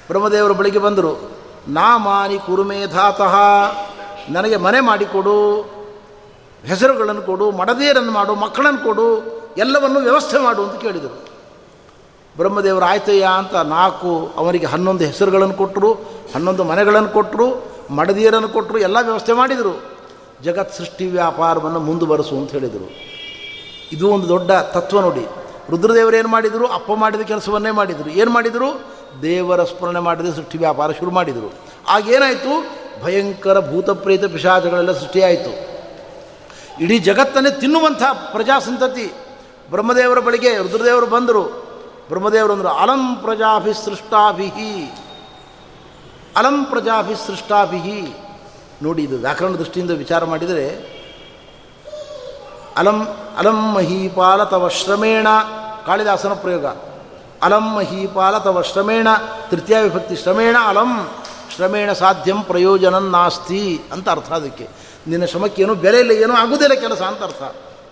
[0.09, 1.31] ಬ್ರಹ್ಮದೇವರ ಬಳಿಗೆ ಬಂದರು.
[1.69, 3.35] ನಾ ಮಾನಿ ಕುರುಮೇಧಾತಃ
[4.31, 5.63] ನನಗೆ ಮನೆ ಮಾಡಿಕೊಡು
[6.67, 9.07] ಹೆಸರುಗಳನ್ನು ಕೊಡು ಮಡದೇರನ್ನು ಮಾಡು, ಮಕ್ಕಳನ್ನು ಕೊಡು,
[9.57, 11.25] ಎಲ್ಲವನ್ನು ವ್ಯವಸ್ಥೆ ಮಾಡು ಅಂತ ಕೇಳಿದರು.
[12.37, 15.93] ಬ್ರಹ್ಮದೇವರು, ಆಯ್ತಯ್ಯ ಅಂತ ನಾಲ್ಕು ಅವರಿಗೆ ಹನ್ನೊಂದು ಹೆಸರುಗಳನ್ನು ಕೊಟ್ಟರು,
[16.35, 19.83] ಹನ್ನೊಂದು ಮನೆಗಳನ್ನು ಕೊಟ್ಟರು, ಮಡದಿಯರನ್ನು ಕೊಟ್ಟರು, ಎಲ್ಲ ವ್ಯವಸ್ಥೆ ಮಾಡಿದರು.
[20.43, 22.93] ಜಗತ್ ಸೃಷ್ಟಿ ವ್ಯಾಪಾರವನ್ನು ಮುಂದುವರೆಸು ಅಂತ ಹೇಳಿದರು.
[23.93, 25.27] ಇದು ಒಂದು ದೊಡ್ಡ ತತ್ವ ನೋಡಿ.
[25.71, 26.67] ರುದ್ರದೇವರು ಏನು ಮಾಡಿದರು?
[26.67, 28.11] ಅಪ್ಪ ಮಾಡಿದ ಕೆಲಸವನ್ನೇ ಮಾಡಿದರು.
[28.11, 28.81] ಏನು ಮಾಡಿದರು?
[29.23, 31.55] ದೇವರ ಸ್ಮರಣೆ ಮಾಡಿದ ಸೃಷ್ಟಿ ವ್ಯಾಪಾರ ಶುರು ಮಾಡಿದರು.
[31.89, 35.53] ಆಗೇನಾಯಿತು ಭಯಂಕರ ಭೂತಪ್ರೇತ ಪಿಶಾಚಗಳೆಲ್ಲ ಸೃಷ್ಟಿಯಾಯಿತು.
[36.81, 39.07] ಇಡೀ ಜಗತ್ತನ್ನೇ ತಿನ್ನುವಂಥ ಪ್ರಜಾಸಂತತಿ
[39.71, 41.43] ಬ್ರಹ್ಮದೇವರ ಬಳಿಗೆ ರುದ್ರದೇವರು ಬಂದರು.
[42.09, 44.73] ಬ್ರಹ್ಮದೇವರು ಅಂದರು, ಅಲಂ ಪ್ರಜಾಭಿ ಸೃಷ್ಟಾಭಿಹಿ
[46.37, 48.01] ಅಲಂ ಪ್ರಜಾಭಿ ಸೃಷ್ಟಾಭಿಹಿ
[48.83, 50.67] ನೋಡಿ, ಇದು ವ್ಯಾಕರಣ ದೃಷ್ಟಿಯಿಂದ ವಿಚಾರ ಮಾಡಿದರೆ,
[52.77, 52.99] ಅಲಂ
[53.39, 55.27] ಅಲಂ ಮಹೀಪಾಲ ತವ ಶ್ರಮೇಣ,
[55.87, 56.67] ಕಾಳಿದಾಸನ ಪ್ರಯೋಗ,
[57.43, 59.09] ಅಲಂ ಮಹೀಪಾಲ ತವ ಶ್ರಮೇಣ,
[59.51, 60.91] ತೃತೀಯ ವಿಭಕ್ತಿ ಶ್ರಮೇಣ ಅಲಂ.
[61.61, 64.69] ಶ್ರಮೇಣ ಸಾಧ್ಯಂ ಪ್ರಯೋಜನ ನಾಸ್ತಿ ಅಂತ ಅರ್ಥ ಅದಕ್ಕೆ.
[65.09, 67.43] ನಿನ್ನ ಶ್ರಮಕ್ಕೇನು ಬೆಲೆ ಇಲ್ಲ, ಏನೂ ಆಗುವುದಿಲ್ಲ ಕೆಲಸ ಅಂತ ಅರ್ಥ.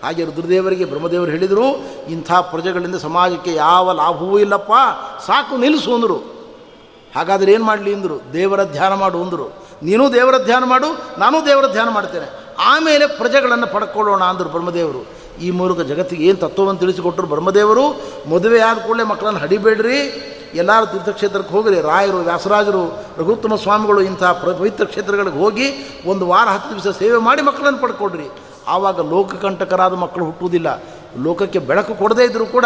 [0.04, 4.72] ಹಾಗೆ ರುದ್ರದೇವರಿಗೆ ಬ್ರಹ್ಮದೇವರು ಹೇಳಿದರು, ಇಂಥ ಪ್ರಜೆಗಳಿಂದ ಸಮಾಜಕ್ಕೆ ಯಾವ ಲಾಭವೂ ಇಲ್ಲಪ್ಪ,
[5.26, 6.16] ಸಾಕು ನಿಲ್ಲಿಸು ಅಂದರು.
[7.16, 8.32] ಹಾಗಾದರೆ ಏನು ಮಾಡಲಿ ಅಂದರು?
[8.32, 9.68] ದೇವರ ಧ್ಯಾನ ಮಾಡು ಅಂದರು.
[9.82, 12.54] ನೀನು ದೇವರ ಧ್ಯಾನ ಮಾಡು, ನಾನು ದೇವರ ಧ್ಯಾನ ಮಾಡ್ತೇನೆ.
[12.58, 15.06] ಆಮೇಲೆ ಪ್ರಜೆಗಳನ್ನು ಪಡ್ಕೊಳ್ಳೋಣ ಅಂದರು ಬ್ರಹ್ಮದೇವರು.
[15.40, 17.84] ಈ ಮೂಲಕ ಜಗತ್ತಿಗೆ ಏನು ತತ್ವವನ್ನು ತಿಳಿಸಿಕೊಟ್ಟರು ಬ್ರಹ್ಮದೇವರು?
[18.30, 20.00] ಮದುವೆ ಆದ ಕೂಡಲೇ ಮಕ್ಕಳನ್ನು ಹಡಿಬೇಡ್ರಿ.
[20.54, 21.80] ಎಲ್ಲರೂ ತೀರ್ಥಕ್ಷೇತ್ರಕ್ಕೆ ಹೋಗಿರಿ.
[21.80, 25.64] ರಾಯರು, ವ್ಯಾಸರಾಜರು, ರಘುತ್ತಮ ಸ್ವಾಮಿಗಳು ಇಂಥ ಪವಿತ್ರ ಕ್ಷೇತ್ರಗಳಿಗೆ ಹೋಗಿ
[26.06, 28.28] ಒಂದು ವಾರ ಹತ್ತು ದಿವಸ ಸೇವೆ ಮಾಡಿ ಮಕ್ಕಳನ್ನು ಪಡ್ಕೊಡ್ರಿ
[28.68, 30.82] ಆವಾಗ ಲೋಕಕಂಟಕರಾದ ಮಕ್ಕಳು ಹುಟ್ಟುವುದಿಲ್ಲ.
[31.22, 32.64] ಲೋಕಕ್ಕೆ ಬೆಳಕು ಕೊಡದೇ ಇದ್ದರೂ ಕೂಡ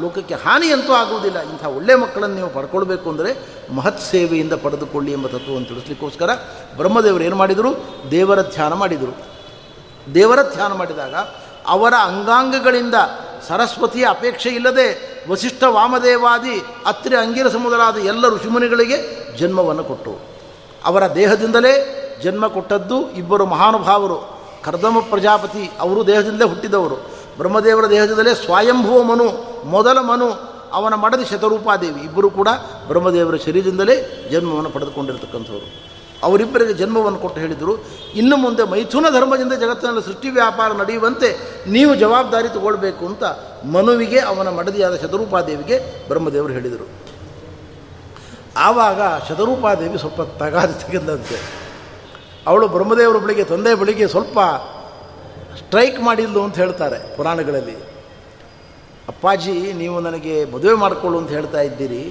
[0.00, 1.40] ಲೋಕಕ್ಕೆ ಹಾನಿಯಂತೂ ಆಗುವುದಿಲ್ಲ.
[1.40, 3.38] ಇಂಥ ಒಳ್ಳೆಯ ಮಕ್ಕಳನ್ನು ನೀವು ಪಡ್ಕೊಳ್ಬೇಕು ಅಂದರೆ
[3.74, 6.30] ಮಹತ್ ಸೇವೆಯಿಂದ ಪಡೆದುಕೊಳ್ಳಿ ಎಂಬ ತತ್ವವನ್ನು ತಿಳಿಸ್ಲಿಕ್ಕೋಸ್ಕರ
[6.76, 7.84] ಬ್ರಹ್ಮದೇವರು ಏನು ಮಾಡಿದರು?
[8.10, 9.34] ದೇವರ ಧ್ಯಾನ ಮಾಡಿದರು.
[10.14, 11.14] ದೇವರ ಧ್ಯಾನ ಮಾಡಿದಾಗ
[11.66, 12.94] ಅವರ ಅಂಗಾಂಗಗಳಿಂದ
[13.48, 20.18] ಸರಸ್ವತಿಯ ಅಪೇಕ್ಷೆ ಇಲ್ಲದೆ ವಸಿಷ್ಠ ವಾಮದೇವಾದಿ, ಅತ್ರಿ ಅಂಗಿರಸ ಮೊದಲಾದ ಎಲ್ಲ ಋಷಿಮುನಿಗಳಿಗೆ ಜನ್ಮವನ್ನು ಕೊಟ್ಟು,
[20.84, 24.38] ಅವರ ದೇಹದಿಂದಲೇ ಜನ್ಮ ಕೊಟ್ಟದ್ದು ಇಬ್ಬರು ಮಹಾನುಭಾವರು.
[24.64, 26.94] ಕರ್ದಮ ಪ್ರಜಾಪತಿ ಅವರು ದೇಹದಿಂದಲೇ ಹುಟ್ಟಿದವರು.
[27.36, 29.26] ಬ್ರಹ್ಮದೇವರ ದೇಹದಿಂದಲೇ ಸ್ವಯಂಭುವ ಮನು,
[29.64, 32.00] ಮೊದಲ ಮನು ಅವನ ಮಡದಿ ಶತರೂಪಾದೇವಿ.
[32.00, 32.48] ಇಬ್ಬರು ಕೂಡ
[32.86, 35.93] ಬ್ರಹ್ಮದೇವರ ಶರೀರದಿಂದಲೇ ಜನ್ಮವನ್ನು ಪಡೆದುಕೊಂಡಿರ್ತಕ್ಕಂಥವ್ರು.
[36.28, 37.72] ಅವರಿಬ್ಬರಿಗೆ ಜನ್ಮವನ್ನು ಕೊಟ್ಟು ಹೇಳಿದರು.
[38.14, 41.28] ಇನ್ನು ಮುಂದೆ ಮೈಥುನ ಧರ್ಮದಿಂದ ಜಗತ್ತಿನಲ್ಲಿ ಸೃಷ್ಟಿ ವ್ಯಾಪಾರ ನಡೆಯುವಂತೆ
[41.66, 43.24] ನೀವು ಜವಾಬ್ದಾರಿ ತಗೊಳ್ಬೇಕು ಅಂತ
[43.76, 46.86] ಮನುವಿಗೆ, ಅವನ ಮಡದಿಯಾದ ಶತರೂಪಾದೇವಿಗೆ ಬ್ರಹ್ಮದೇವರು ಹೇಳಿದರು.
[48.56, 51.38] ಆವಾಗ ಶತರೂಪಾದೇವಿ ಸ್ವಲ್ಪ ತಗಾದಿ ತೆಗೆದಂತೆ.
[52.46, 54.38] ಅವಳು ಬ್ರಹ್ಮದೇವರ ಬಳಿಗೆ, ತಂದೆ ಬಳಿಗೆ ಸ್ವಲ್ಪ
[55.58, 57.76] ಸ್ಟ್ರೈಕ್ ಮಾಡಿದ್ಲು ಅಂತ ಹೇಳ್ತಾರೆ ಪುರಾಣಗಳಲ್ಲಿ.
[59.08, 62.02] ಅಪ್ಪಾಜಿ, ನೀವು ನನಗೆ ಮದುವೆ ಮಾಡಿಕೊಳ್ಳು ಅಂತ ಹೇಳ್ತಾ ಇದ್ದೀರಿ.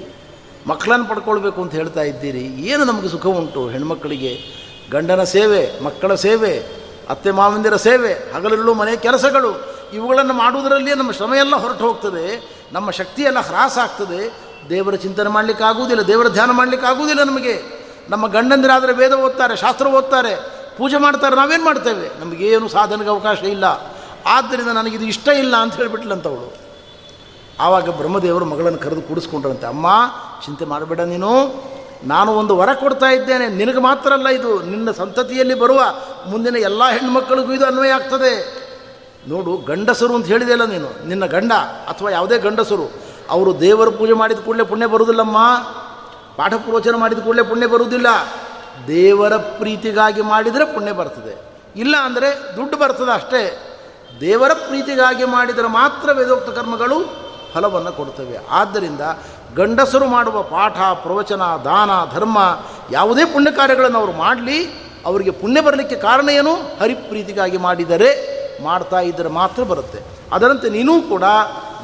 [0.66, 2.40] ಮಕ್ಕಳನ್ನು ಪಡ್ಕೊಳ್ಬೇಕು ಅಂತ ಹೇಳ್ತಾ ಇದ್ದೀರಿ.
[2.40, 3.68] ಏನು ನಮಗೆ ಸುಖ ಉಂಟು?
[3.68, 4.38] ಹೆಣ್ಮಕ್ಕಳಿಗೆ
[4.90, 6.66] ಗಂಡನ ಸೇವೆ, ಮಕ್ಕಳ ಸೇವೆ,
[7.08, 13.40] ಅತ್ತೆ ಮಾವಂದಿರ ಸೇವೆ ಹಗಲಿರಲು ಮನೆ ಕೆಲಸಗಳು, ಇವುಗಳನ್ನು ಮಾಡುವುದರಲ್ಲಿಯೇ ನಮ್ಮ ಶ್ರಮ ಎಲ್ಲ ಹೊರಟು ಹೋಗ್ತದೆ ನಮ್ಮ ಶಕ್ತಿಯೆಲ್ಲ
[13.40, 14.34] ಹ್ರಾಸ ಆಗ್ತದೆ.
[14.68, 17.84] ದೇವರ ಚಿಂತನೆ ಮಾಡಲಿಕ್ಕೆ ಆಗುವುದಿಲ್ಲ, ದೇವರ ಧ್ಯಾನ ಮಾಡಲಿಕ್ಕೆ ಆಗುವುದಿಲ್ಲ ನಮಗೆ.
[18.10, 20.36] ನಮ್ಮ ಗಂಡಂದಿರಾದರೆ ವೇದ ಓದ್ತಾರೆ, ಶಾಸ್ತ್ರ ಓದ್ತಾರೆ,
[20.76, 22.20] ಪೂಜೆ ಮಾಡ್ತಾರೆ, ನಾವೇನು ಮಾಡ್ತೇವೆ?
[22.20, 23.64] ನಮಗೇನು ಸಾಧನೆಗೆ ಅವಕಾಶ ಇಲ್ಲ.
[24.26, 26.63] ಆದ್ದರಿಂದ ನನಗಿದು ಇಷ್ಟ ಇಲ್ಲ ಅಂತ ಹೇಳಿಬಿಟ್ಲಂತವಳು.
[27.60, 29.86] ಆವಾಗ ಬ್ರಹ್ಮದೇವರು ಮಗಳನ್ನು ಕರೆದು ಕೂಡಿಸ್ಕೊಂಡ್ರಂತೆ, ಅಮ್ಮ,
[30.44, 31.30] ಚಿಂತೆ ಮಾಡಬೇಡ ನೀನು.
[32.04, 33.48] ನಾನು ಒಂದು ವರ ಕೊಡ್ತಾ ಇದ್ದೇನೆ.
[33.48, 34.62] ನಿನಗೆ ಮಾತ್ರ ಅಲ್ಲ ಇದು.
[34.62, 35.82] ನಿನ್ನ ಸಂತತಿಯಲ್ಲಿ ಬರುವ
[36.26, 38.64] ಮುಂದಿನ ಎಲ್ಲ ಹೆಣ್ಮಕ್ಕಳಿಗೂ ಇದು ಅನ್ವಯ ಆಗ್ತದೆ.
[39.28, 41.08] ನೋಡು, ಗಂಡಸರು ಅಂತ ಹೇಳಿದೆಯಲ್ಲ ನೀನು.
[41.08, 41.52] ನಿನ್ನ ಗಂಡ
[41.88, 42.92] ಅಥವಾ ಯಾವುದೇ ಗಂಡಸರು,
[43.30, 45.38] ಅವರು ದೇವರ ಪೂಜೆ ಮಾಡಿದ ಕೂಡಲೇ ಪುಣ್ಯ ಬರುವುದಿಲ್ಲಮ್ಮ.
[46.36, 48.06] ಪಾಠ ಪ್ರವಚನ ಮಾಡಿದ ಕೂಡಲೇ ಪುಣ್ಯ ಬರುವುದಿಲ್ಲ.
[48.86, 51.62] ದೇವರ ಪ್ರೀತಿಗಾಗಿ ಮಾಡಿದರೆ ಪುಣ್ಯ ಬರ್ತದೆ.
[51.76, 53.70] ಇಲ್ಲ ಅಂದರೆ ದುಡ್ಡು ಬರ್ತದೆ ಅಷ್ಟೇ.
[54.20, 57.23] ದೇವರ ಪ್ರೀತಿಗಾಗಿ ಮಾಡಿದರೆ ಮಾತ್ರ ವೇದೋಕ್ತ ಕರ್ಮಗಳು
[57.54, 58.38] ಫಲವನ್ನು ಕೊಡ್ತವೆ.
[58.50, 59.00] ಆದ್ದರಿಂದ
[59.56, 62.38] ಗಂಡಸರು ಮಾಡುವ ಪಾಠ, ಪ್ರವಚನ, ದಾನ, ಧರ್ಮ
[62.90, 64.64] ಯಾವುದೇ ಪುಣ್ಯ ಕಾರ್ಯಗಳನ್ನು ಅವರು ಮಾಡಲಿ,
[65.06, 66.54] ಅವರಿಗೆ ಪುಣ್ಯ ಬರಲಿಕ್ಕೆ ಕಾರಣ ಏನು?
[66.54, 69.98] ಹರಿಪ್ರೀತಿಗಾಗಿ ಮಾಡಿದರೆ ಮಾಡ್ತಾ ಇದ್ದರೆ ಮಾತ್ರ ಬರುತ್ತೆ.
[70.32, 71.22] ಅದರಂತೆ ನೀನೂ ಕೂಡ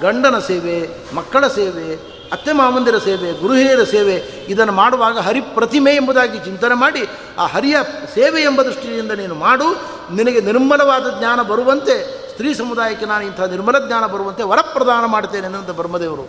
[0.01, 1.95] ಗಂಡನ ಸೇವೆ, ಮಕ್ಕಳ ಸೇವೆ,
[2.33, 4.15] ಅತ್ತೆ ಮಾಮಂದಿರ ಸೇವೆ, ಗುರುಹಿರಿಯರ ಸೇವೆ
[4.49, 7.09] ಇದನ್ನು ಮಾಡುವಾಗ ಹರಿಪ್ರತಿಮೆ ಎಂಬುದಾಗಿ ಚಿಂತನೆ ಮಾಡಿ,
[7.39, 7.77] ಆ ಹರಿಯ
[8.15, 9.69] ಸೇವೆ ಎಂಬ ದೃಷ್ಟಿಯಿಂದ ನೀನು ಮಾಡು.
[10.15, 16.29] ನಿನಗೆ ನಿರ್ಮಲವಾದ ಜ್ಞಾನ ಬರುವಂತೆ ಸ್ತ್ರೀ ಸಮುದಾಯಕ್ಕೆ ನಾನು ಇಂಥ ನಿರ್ಮಲ ಜ್ಞಾನ ಬರುವಂತೆ ವರಪ್ರದಾನ ಮಾಡ್ತೇನೆ ಅನ್ನಂತ ಬ್ರಹ್ಮದೇವರು.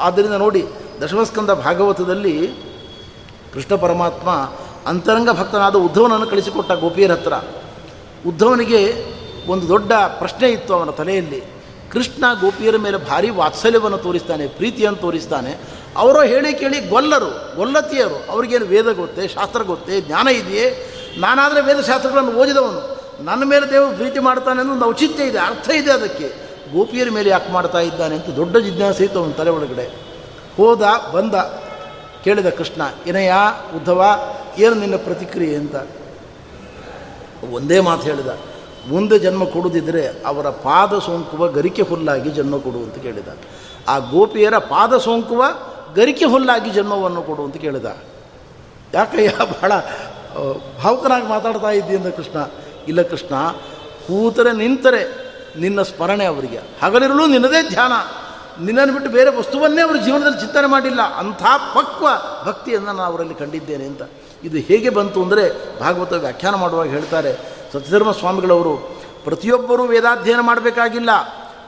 [0.00, 0.64] ಆದ್ದರಿಂದ ನೋಡಿ,
[1.02, 2.46] ದಶಮಸ್ಕಂದ ಭಾಗವತದಲ್ಲಿ
[3.54, 4.30] ಕೃಷ್ಣ ಪರಮಾತ್ಮ
[4.86, 7.32] ಅಂತರಂಗ ಭಕ್ತನಾದ ಉದ್ಧವನನ್ನು ಕಳಿಸಿಕೊಟ್ಟ ಗೋಪಿಯರ ಹತ್ರ.
[8.28, 9.06] ಉದ್ಧವನಿಗೆ
[9.50, 11.40] ಒಂದು ದೊಡ್ಡ ಪ್ರಶ್ನೆ ಇತ್ತು ಅವನ ತಲೆಯಲ್ಲಿ.
[11.92, 15.60] ಕೃಷ್ಣ ಗೋಪಿಯರ ಮೇಲೆ ಭಾರಿ ವಾತ್ಸಲ್ಯವನ್ನು ತೋರಿಸ್ತಾನೆ, ಪ್ರೀತಿಯನ್ನು ತೋರಿಸ್ತಾನೆ.
[15.96, 20.94] ಅವರು ಹೇಳಿ ಕೇಳಿ ಗೊಲ್ಲರು, ಗೊಲ್ಲತಿಯರು, ಅವ್ರಿಗೇನು ವೇದ ಗೊತ್ತೇ, ಶಾಸ್ತ್ರ ಗೊತ್ತೇ, ಜ್ಞಾನ ಇದೆಯೇ?
[21.18, 22.97] ನಾನಾದರೆ ವೇದಶಾಸ್ತ್ರಗಳನ್ನು ಓದಿದವನು.
[23.20, 26.28] ನನ್ನ ಮೇಲೆ ದೇವರು ಪ್ರೀತಿ ಮಾಡ್ತಾನೆ ಅನ್ನೋ ಒಂದು ಔಚಿತ್ಯ ಇದೆ, ಅರ್ಥ ಇದೆ ಅದಕ್ಕೆ.
[26.72, 29.86] ಗೋಪಿಯರ ಮೇಲೆ ಯಾಕೆ ಮಾಡ್ತಾ ಇದ್ದಾನೆ ಅಂತ ದೊಡ್ಡ ಜಿಜ್ಞಾಸೆ ಇತ್ತು ಅವನ ತಲೆ ಒಳಗಡೆ.
[30.56, 30.82] ಹೋದ,
[31.14, 31.34] ಬಂದ,
[32.24, 33.34] ಕೇಳಿದ ಕೃಷ್ಣ ಏನಯ್ಯ
[33.76, 34.04] ಉದ್ಧವ,
[34.58, 35.56] ಏನು ನಿನ್ನ ಪ್ರತಿಕ್ರಿಯೆ?
[35.56, 35.76] ಅಂತ.
[37.50, 38.30] ಒಂದೇ ಮಾತು ಹೇಳಿದ,
[38.88, 43.28] ಮುಂದೆ ಜನ್ಮ ಕೊಡುದಿದ್ದರೆ ಅವರ ಪಾದ ಸೋಂಕುವ ಗರಿಕೆ ಹುಲ್ಲಾಗಿ ಜನ್ಮ ಕೊಡು ಅಂತ ಕೇಳಿದ.
[43.88, 45.44] ಆ ಗೋಪಿಯರ ಪಾದ ಸೋಂಕುವ
[45.96, 47.86] ಗರಿಕೆ ಹುಲ್ಲಾಗಿ ಜನ್ಮವನ್ನು ಕೊಡು ಅಂತ ಕೇಳಿದ.
[48.94, 49.72] ಯಾಕಯ್ಯ, ಬಹಳ
[50.82, 52.38] ಭಾವುಕನಾಗಿ ಮಾತಾಡ್ತಾ ಇದ್ದೀ ಅಂತ ಕೃಷ್ಣ.
[52.88, 53.34] ಇಲ್ಲ ಕೃಷ್ಣ,
[54.06, 55.02] ಕೂತರೆ ನಿಂತರೆ
[55.60, 56.60] ನಿನ್ನ ಸ್ಮರಣೆ ಅವರಿಗೆ.
[56.82, 57.92] ಹಗಲಿರಲು ನಿನ್ನದೇ ಧ್ಯಾನ.
[58.64, 61.02] ನಿನ್ನನ್ನು ಬಿಟ್ಟು ಬೇರೆ ವಸ್ತುವನ್ನೇ ಅವರು ಜೀವನದಲ್ಲಿ ಚಿಂತನೆ ಮಾಡಿಲ್ಲ.
[61.16, 61.42] ಅಂಥ
[61.74, 62.06] ಪಕ್ವ
[62.44, 64.02] ಭಕ್ತಿಯನ್ನು ನಾನು ಅವರಲ್ಲಿ ಕಂಡಿದ್ದೇನೆ ಅಂತ.
[64.44, 65.44] ಇದು ಹೇಗೆ ಬಂತು ಅಂದರೆ
[65.80, 67.32] ಭಾಗವತ ವ್ಯಾಖ್ಯಾನ ಮಾಡುವಾಗ ಹೇಳ್ತಾರೆ,
[67.72, 68.74] ಸತ್ಯಧರ್ಮ ಸ್ವಾಮಿಗಳವರು,
[69.24, 71.10] ಪ್ರತಿಯೊಬ್ಬರೂ ವೇದಾಧ್ಯಯನ ಮಾಡಬೇಕಾಗಿಲ್ಲ.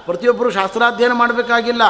[0.06, 1.82] ಪ್ರತಿಯೊಬ್ಬರು ಶಾಸ್ತ್ರಾಧ್ಯಯನ ಮಾಡಬೇಕಾಗಿಲ್ಲ.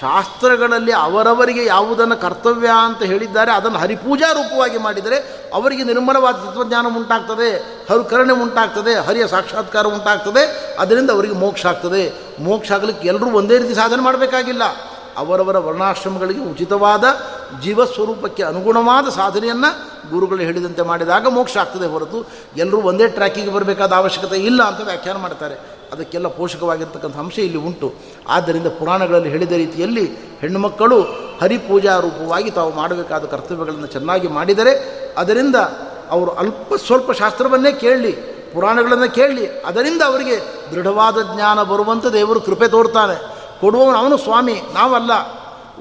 [0.00, 5.18] ಶಾಸ್ತ್ರಗಳಲ್ಲಿ ಅವರವರಿಗೆ ಯಾವುದನ್ನು ಕರ್ತವ್ಯ ಅಂತ ಹೇಳಿದ್ದಾರೆ, ಅದನ್ನು ಹರಿಪೂಜಾ ರೂಪವಾಗಿ ಮಾಡಿದರೆ
[5.54, 7.50] ಅವರಿಗೆ ನಿರ್ಮಲವಾದ ತತ್ವಜ್ಞಾನ ಉಂಟಾಗ್ತದೆ,
[7.90, 12.12] ಹರುಕರಣೆ ಉಂಟಾಗ್ತದೆ, ಹರಿಯ ಸಾಕ್ಷಾತ್ಕಾರ ಉಂಟಾಗ್ತದೆ, ಅದರಿಂದ ಅವರಿಗೆ ಮೋಕ್ಷ ಆಗ್ತದೆ.
[12.40, 14.62] ಮೋಕ್ಷ ಆಗಲಿಕ್ಕೆ ಎಲ್ಲರೂ ಒಂದೇ ರೀತಿ ಸಾಧನೆ ಮಾಡಬೇಕಾಗಿಲ್ಲ.
[15.16, 17.04] ಅವರವರ ವರ್ಣಾಶ್ರಮಗಳಿಗೆ ಉಚಿತವಾದ
[17.62, 22.26] ಜೀವಸ್ವರೂಪಕ್ಕೆ ಅನುಗುಣವಾದ ಸಾಧನೆಯನ್ನು ಗುರುಗಳು ಹೇಳಿದಂತೆ ಮಾಡಿದಾಗ ಮೋಕ್ಷ ಆಗ್ತದೆ ಹೊರತು
[22.56, 25.73] ಎಲ್ಲರೂ ಒಂದೇ ಟ್ರ್ಯಾಕಿಗೆ ಬರಬೇಕಾದ ಅವಶ್ಯಕತೆ ಇಲ್ಲ ಅಂತ ವ್ಯಾಖ್ಯಾನ ಮಾಡ್ತಾರೆ.
[25.94, 27.94] ಅದಕ್ಕೆಲ್ಲ ಪೋಷಕವಾಗಿರ್ತಕ್ಕಂಥ ಅಂಶ ಇಲ್ಲಿ ಉಂಟು.
[28.28, 31.00] ಆದ್ದರಿಂದ ಪುರಾಣಗಳಲ್ಲಿ ಹೇಳಿದ ರೀತಿಯಲ್ಲಿ ಹೆಣ್ಣುಮಕ್ಕಳು
[31.40, 34.72] ಹರಿಪೂಜಾ ರೂಪವಾಗಿ ತಾವು ಮಾಡಬೇಕಾದ ಕರ್ತವ್ಯಗಳನ್ನು ಚೆನ್ನಾಗಿ ಮಾಡಿದರೆ
[35.18, 35.56] ಅದರಿಂದ
[36.10, 38.12] ಅವರು ಅಲ್ಪ ಸ್ವಲ್ಪ ಶಾಸ್ತ್ರವನ್ನೇ ಕೇಳಲಿ
[38.54, 40.36] ಪುರಾಣಗಳನ್ನು ಕೇಳಲಿ ಅದರಿಂದ ಅವರಿಗೆ
[40.74, 45.10] ದೃಢವಾದ ಜ್ಞಾನ ಬರುವಂಥ ದೇವರು ಕೃಪೆ ತೋರ್ತಾನೆ ಕೊಡುವವನು ಅವನು ಸ್ವಾಮಿ, ನಾವಲ್ಲ.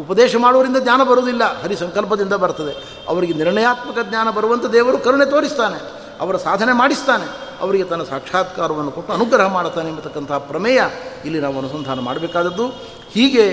[0.01, 1.63] ಉಪದೇಶ ಮಾಡುವರಿಂದ ಜ್ಞಾನ ಬರುವುದಿಲ್ಲ.
[1.63, 2.83] ಹರಿ ಸಂಕಲ್ಪದಿಂದ ಬರ್ತದೆ.
[3.07, 6.03] ಅವರಿಗೆ ನಿರ್ಣಯಾತ್ಮಕ ಜ್ಞಾನ ಬರುವಂಥ ದೇವರು ಕರುಣೆ ತೋರಿಸ್ತಾನೆ.
[6.21, 7.52] ಅವರ ಸಾಧನೆ ಮಾಡಿಸ್ತಾನೆ.
[7.63, 10.81] ಅವರಿಗೆ ತನ್ನ ಸಾಕ್ಷಾತ್ಕಾರವನ್ನು ಕೊಟ್ಟು ಅನುಗ್ರಹ ಮಾಡುತ್ತಾನೆ ಎಂಬತಕ್ಕಂಥ ಪ್ರಮೇಯ
[11.25, 12.67] ಇಲ್ಲಿ ನಾವು ಅನುಸಂಧಾನ ಮಾಡಬೇಕಾದದ್ದು.
[13.13, 13.45] ಹೀಗೆ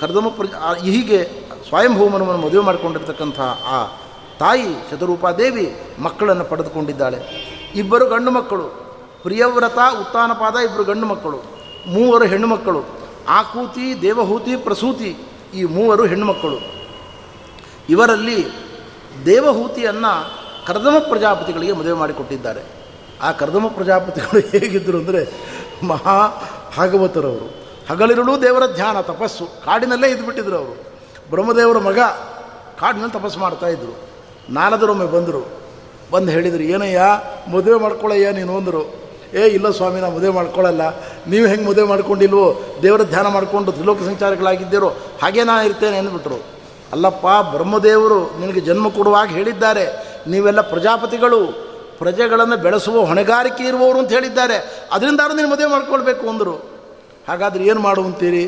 [0.00, 1.20] ಕರ್ದಮ ಪ್ರ ಹೀಗೆ
[1.68, 3.78] ಸ್ವಯಂಭೂಮನವನ್ನು ಮದುವೆ ಮಾಡಿಕೊಂಡಿರ್ತಕ್ಕಂಥ ಆ
[4.38, 5.66] ತಾಯಿ ಚತುರೂಪಾದೇವಿ
[5.98, 7.18] ಮಕ್ಕಳನ್ನು ಪಡೆದುಕೊಂಡಿದ್ದಾಳೆ.
[7.74, 8.66] ಇಬ್ಬರು ಗಂಡು ಮಕ್ಕಳು,
[9.22, 11.38] ಪ್ರಿಯವ್ರತ, ಉತ್ತಾನಪಾದ ಇಬ್ಬರು ಗಂಡು ಮಕ್ಕಳು,
[11.86, 12.80] ಮೂವರು ಹೆಣ್ಣು ಮಕ್ಕಳು,
[13.28, 15.10] ಆಕೂತಿ, ದೇವಹೂತಿ, ಪ್ರಸೂತಿ
[15.54, 16.58] ಈ ಮೂವರು ಹೆಣ್ಣುಮಕ್ಕಳು
[17.88, 18.38] ಇವರಲ್ಲಿ
[19.26, 20.12] ದೇವಹೂತಿಯನ್ನು
[20.66, 22.81] ಕರ್ದಮ ಪ್ರಜಾಪತಿಗಳಿಗೆ ಮದುವೆ ಮಾಡಿಕೊಟ್ಟಿದ್ದಾರೆ.
[23.22, 25.28] ಆ ಕರ್ದಮ ಪ್ರಜಾಪತಿಗಳು ಹೇಗಿದ್ದರು ಅಂದರೆ
[25.86, 26.28] ಮಹಾ
[26.78, 29.46] ಭಾಗವತರವರು ಹಗಲಿರುಳು ದೇವರ ಧ್ಯಾನ, ತಪಸ್ಸು.
[29.64, 30.76] ಕಾಡಿನಲ್ಲೇ ಇದ್ದುಬಿಟ್ಟಿದ್ರು ಅವರು.
[31.30, 31.98] ಬ್ರಹ್ಮದೇವರ ಮಗ
[32.80, 33.98] ಕಾಡಿನಲ್ಲಿ ತಪಸ್ಸು ಮಾಡ್ತಾಯಿದ್ರು
[34.50, 35.62] ನಾರದರೊಮ್ಮೆ ಬಂದರು.
[36.10, 37.02] ಬಂದು ಹೇಳಿದರು, ಏನಯ್ಯ,
[37.50, 38.56] ಮದುವೆ ಮಾಡ್ಕೊಳ್ಳಯ್ಯ ನೀನು?
[38.56, 39.02] ಅಂದರು.
[39.34, 40.80] ಏ, ಇಲ್ಲ ಸ್ವಾಮಿ ನಾವು ಮದುವೆ ಮಾಡ್ಕೊಳ್ಳಲ್ಲ
[41.26, 42.62] ನೀವು ಹೆಂಗೆ ಮದುವೆ ಮಾಡ್ಕೊಂಡಿಲ್ವೋ?
[42.82, 44.88] ದೇವರ ಧ್ಯಾನ ಮಾಡಿಕೊಂಡು ತ್ರಿಲೋಕ ಸಂಚಾರಗಳಾಗಿದ್ದೀರೋ?
[45.22, 46.34] ಹಾಗೇ ನಾನು ಇರ್ತೇನೆ, ಅಂದ್ಬಿಟ್ರು.
[46.92, 49.84] ಅಲ್ಲಪ್ಪ, ಬ್ರಹ್ಮದೇವರು ನಿನಗೆ ಜನ್ಮ ಕೊಡುವಾಗ ಹೇಳಿದ್ದಾರೆ.
[50.26, 51.71] ನೀವೆಲ್ಲ ಪ್ರಜಾಪತಿಗಳು.
[52.02, 54.58] ಪ್ರಜೆಗಳನ್ನು ಬೆಳೆಸುವ ಹೊಣೆಗಾರಿಕೆ ಇರುವವರು ಅಂತ ಹೇಳಿದ್ದಾರೆ.
[54.92, 56.54] ಅದರಿಂದಾದ್ರೂ ನೀನು ಮದುವೆ ಮಾಡ್ಕೊಳ್ಬೇಕು ಅಂದರು.
[57.28, 58.44] ಹಾಗಾದ್ರೆ ಏನು ಮಾಡುವಂತೀರಿ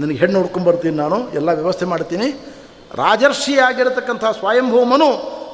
[0.00, 2.28] ನನಗೆ ಹೆಣ್ಣು ಹುಡ್ಕೊಂಬರ್ತೀನಿ ನಾನು, ಎಲ್ಲ ವ್ಯವಸ್ಥೆ ಮಾಡ್ತೀನಿ.
[3.02, 5.08] ರಾಜರ್ಷಿಯಾಗಿರತಕ್ಕಂಥ ಸ್ವಯಂಭೂಮನು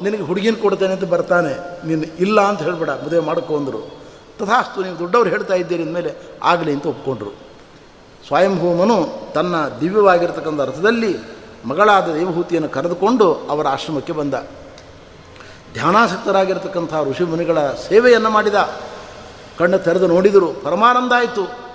[0.05, 1.53] ನಿನಗೆ ಹುಡುಗಿನ ಕೊಡ್ತೇನೆ ಅಂತ ಬರ್ತಾನೆ.
[1.89, 3.81] ನೀನು ಇಲ್ಲ ಅಂತ ಹೇಳ್ಬೇಡ, ಮದುವೆ ಮಾಡ್ಕೊಂಡ್ರು
[4.39, 6.11] ತಥಾಸ್ತು, ನೀವು ದೊಡ್ಡವ್ರು ಹೇಳ್ತಾ ಇದ್ದೀರಿ ಅಂದಮೇಲೆ
[6.43, 7.33] ಆಗಲಿ ಅಂತ ಒಪ್ಕೊಂಡ್ರು.
[8.27, 8.97] ಸ್ವಯಂಭೂಮನು
[9.35, 11.13] ತನ್ನ ದಿವ್ಯವಾಗಿರ್ತಕ್ಕಂಥ ಅರ್ಥದಲ್ಲಿ
[11.71, 14.35] ಮಗಳಾದ ದೇವಹೂತಿಯನ್ನು ಕರೆದುಕೊಂಡು ಅವರ ಆಶ್ರಮಕ್ಕೆ ಬಂದ.
[15.73, 17.59] ಧ್ಯಾನಾಸಕ್ತರಾಗಿರ್ತಕ್ಕಂಥ ಋಷಿಮುನಿಗಳ
[17.89, 18.55] ಸೇವೆಯನ್ನು ಮಾಡಿದ.
[19.59, 20.53] ಕಣ್ಣು ತೆರೆದು ನೋಡಿದರು.
[20.53, 21.71] ಪರಮಾನಂದ ಆಯಿತು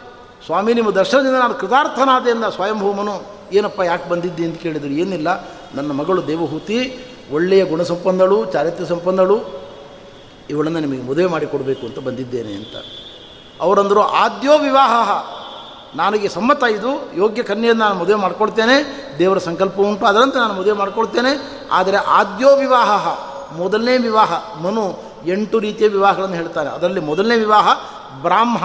[0.45, 3.23] ಸ್ವಾಮಿ, ನಿಮ್ಮ ದರ್ಶನದಿಂದ ನಾನು ಕೃತಾರ್ಥನಾದೆಯಿಂದ ಸ್ವಯಂಭೂಮನು.
[3.51, 4.89] ಏನಪ್ಪ, ಯಾಕೆ ಬಂದಿದ್ದಿ ಅಂತ ಕೇಳಿದರು.
[4.89, 5.47] ಏನಿಲ್ಲ.
[5.75, 9.39] ನನ್ನ ಮಗಳು ದೇವಹೂತಿ, ಒಳ್ಳೆಯ ಗುಣ ಸಂಪನ್ನಳು, ಚಾರಿತ್ರ್ಯ ಸಂಪನ್ನಳು.
[10.49, 12.75] ಇವಳನ್ನು ನಿಮಗೆ ಮದುವೆ ಮಾಡಿಕೊಡಬೇಕು ಅಂತ ಬಂದಿದ್ದೇನೆ ಅಂತ.
[13.61, 15.09] ಅವರಂದರು, ಆದ್ಯೋ ವಿವಾಹ.
[15.97, 17.17] ನನಗೆ ಸಮ್ಮತ ಇದು.
[17.17, 19.05] ಯೋಗ್ಯ ಕನ್ಯೆಯನ್ನು ನಾನು ಮದುವೆ ಮಾಡ್ಕೊಳ್ತೇನೆ.
[19.19, 20.05] ದೇವರ ಸಂಕಲ್ಪ ಉಂಟು.
[20.05, 21.61] ಅದರಂತೆ ನಾನು ಮದುವೆ ಮಾಡ್ಕೊಳ್ತೇನೆ.
[21.71, 23.34] ಆದರೆ ಆದ್ಯೋ ವಿವಾಹ.
[23.51, 24.31] ಮೊದಲನೇ ವಿವಾಹ,
[24.61, 26.69] ಮನು ಎಂಟು ರೀತಿಯ ವಿವಾಹಗಳನ್ನು ಹೇಳ್ತಾರೆ.
[26.69, 27.67] ಅದರಲ್ಲಿ ಮೊದಲನೇ ವಿವಾಹ
[28.21, 28.57] ಬ್ರಾಹ್ಮ.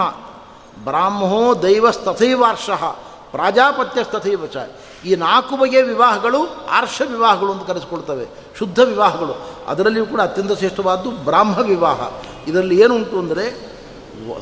[0.83, 2.83] ಬ್ರಾಹ್ಮೋ ದೈವಸ್ತಥೈವಾರ್ಷಃ,
[3.31, 4.57] ಪ್ರಾಜಾಪತ್ಯಸ್ತಥೈವಚ.
[5.05, 8.25] ಈ ನಾಲ್ಕು ಬಗೆಯ ವಿವಾಹಗಳು ಆರ್ಷ ವಿವಾಹಗಳು ಅಂತ ಕರೆಸಿಕೊಳ್ತವೆ,
[8.59, 9.33] ಶುದ್ಧ ವಿವಾಹಗಳು.
[9.67, 11.99] ಅದರಲ್ಲಿಯೂ ಕೂಡ ಅತ್ಯಂತ ಶ್ರೇಷ್ಠವಾದ್ದು ಬ್ರಾಹ್ಮ ವಿವಾಹ.
[12.47, 13.45] ಇದರಲ್ಲಿ ಏನು ಉಂಟು ಅಂದರೆ,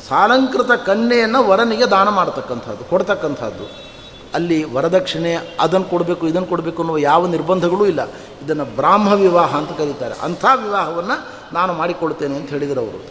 [0.08, 3.90] ಸಾಲಂಕೃತ ಕನ್ಯೆಯನ್ನು ವರನಿಗೆ ದಾನ ಮಾಡ್ತಕ್ಕಂಥದ್ದು, ಕೊಡ್ತಕ್ಕಂಥದ್ದು.
[4.34, 8.08] ಅಲ್ಲಿ ವರದಕ್ಷಿಣೆ ಅದನ್ನು ಕೊಡಬೇಕು ಇದನ್ನು ಕೊಡಬೇಕು ಅನ್ನುವ ಯಾವ ನಿರ್ಬಂಧಗಳೂ ಇಲ್ಲ.
[8.44, 10.14] ಇದನ್ನು ಬ್ರಾಹ್ಮ ವಿವಾಹ ಅಂತ ಕರೀತಾರೆ.
[10.22, 13.04] ಅಂಥ ವಿವಾಹವನ್ನು ನಾನು ಮಾಡಿಕೊಳ್ತೇನೆ ಅಂತ ಹೇಳಿದರು ಅವರು.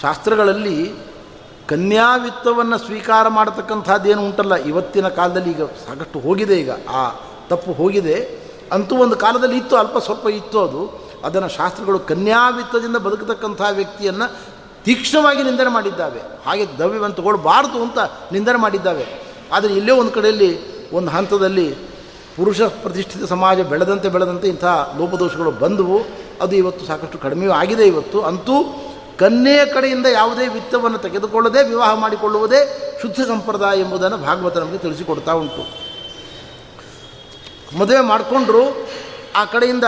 [0.00, 0.92] ಶಾಸ್ತ್ರಗಳಲ್ಲಿ
[1.68, 4.54] ಕನ್ಯಾವಿತ್ತವನ್ನು ಸ್ವೀಕಾರ ಮಾಡತಕ್ಕಂಥದ್ದೇನು ಉಂಟಲ್ಲ.
[4.54, 6.70] ಇವತ್ತಿನ ಕಾಲದಲ್ಲಿ ಈಗ ಸಾಕಷ್ಟು ಹೋಗಿದೆ ಈಗ.
[6.70, 7.08] ಆ
[7.48, 8.42] ತಪ್ಪು ಹೋಗಿದೆ.
[8.72, 11.10] ಅಂತೂ ಒಂದು ಕಾಲದಲ್ಲಿ ಇತ್ತು, ಅಲ್ಪ ಸ್ವಲ್ಪ ಇತ್ತು ಅದು.
[11.24, 14.36] ಅದನ್ನು ಶಾಸ್ತ್ರಗಳು ಕನ್ಯಾವಿತ್ತದಿಂದ ಬದುಕತಕ್ಕಂಥ ವ್ಯಕ್ತಿಯನ್ನು
[14.84, 16.20] ತೀಕ್ಷ್ಣವಾಗಿ ನಿಂದನೆ ಮಾಡಿದ್ದಾವೆ.
[16.46, 17.98] ಹಾಗೆ ದವ್ಯವನ್ನು ತಗೊಳ್ಬಾರ್ದು ಅಂತ
[18.32, 19.21] ನಿಂದನೆ ಮಾಡಿದ್ದಾವೆ.
[19.52, 20.50] ಆದರೆ ಇಲ್ಲೇ ಒಂದು ಕಡೆಯಲ್ಲಿ
[20.90, 21.70] ಒಂದು ಹಂತದಲ್ಲಿ
[22.36, 26.00] ಪುರುಷ ಪ್ರತಿಷ್ಠಿತ ಸಮಾಜ ಬೆಳೆದಂತೆ ಬೆಳೆದಂತೆ ಇಂಥ ಲೋಪದೋಷಗಳು ಬಂದವು.
[26.40, 28.22] ಅದು ಇವತ್ತು ಸಾಕಷ್ಟು ಕಡಿಮೆಯೂ ಆಗಿದೆ ಇವತ್ತು.
[28.22, 28.88] ಅಂತೂ
[29.18, 35.62] ಕನ್ನೆಯ ಕಡೆಯಿಂದ ಯಾವುದೇ ವಿತ್ತವನ್ನು ತೆಗೆದುಕೊಳ್ಳದೆ, ವಿವಾಹ ಮಾಡಿಕೊಳ್ಳುವುದೇ ಶುದ್ಧ ಸಂಪ್ರದಾಯ ಎಂಬುದನ್ನು ಭಾಗವತ ನಮಗೆ ತಿಳಿಸಿಕೊಡ್ತಾ ಉಂಟು.
[37.78, 38.88] ಮದುವೆ ಮಾಡಿಕೊಂಡ್ರು,
[39.36, 39.84] ಆ ಕಡೆಯಿಂದ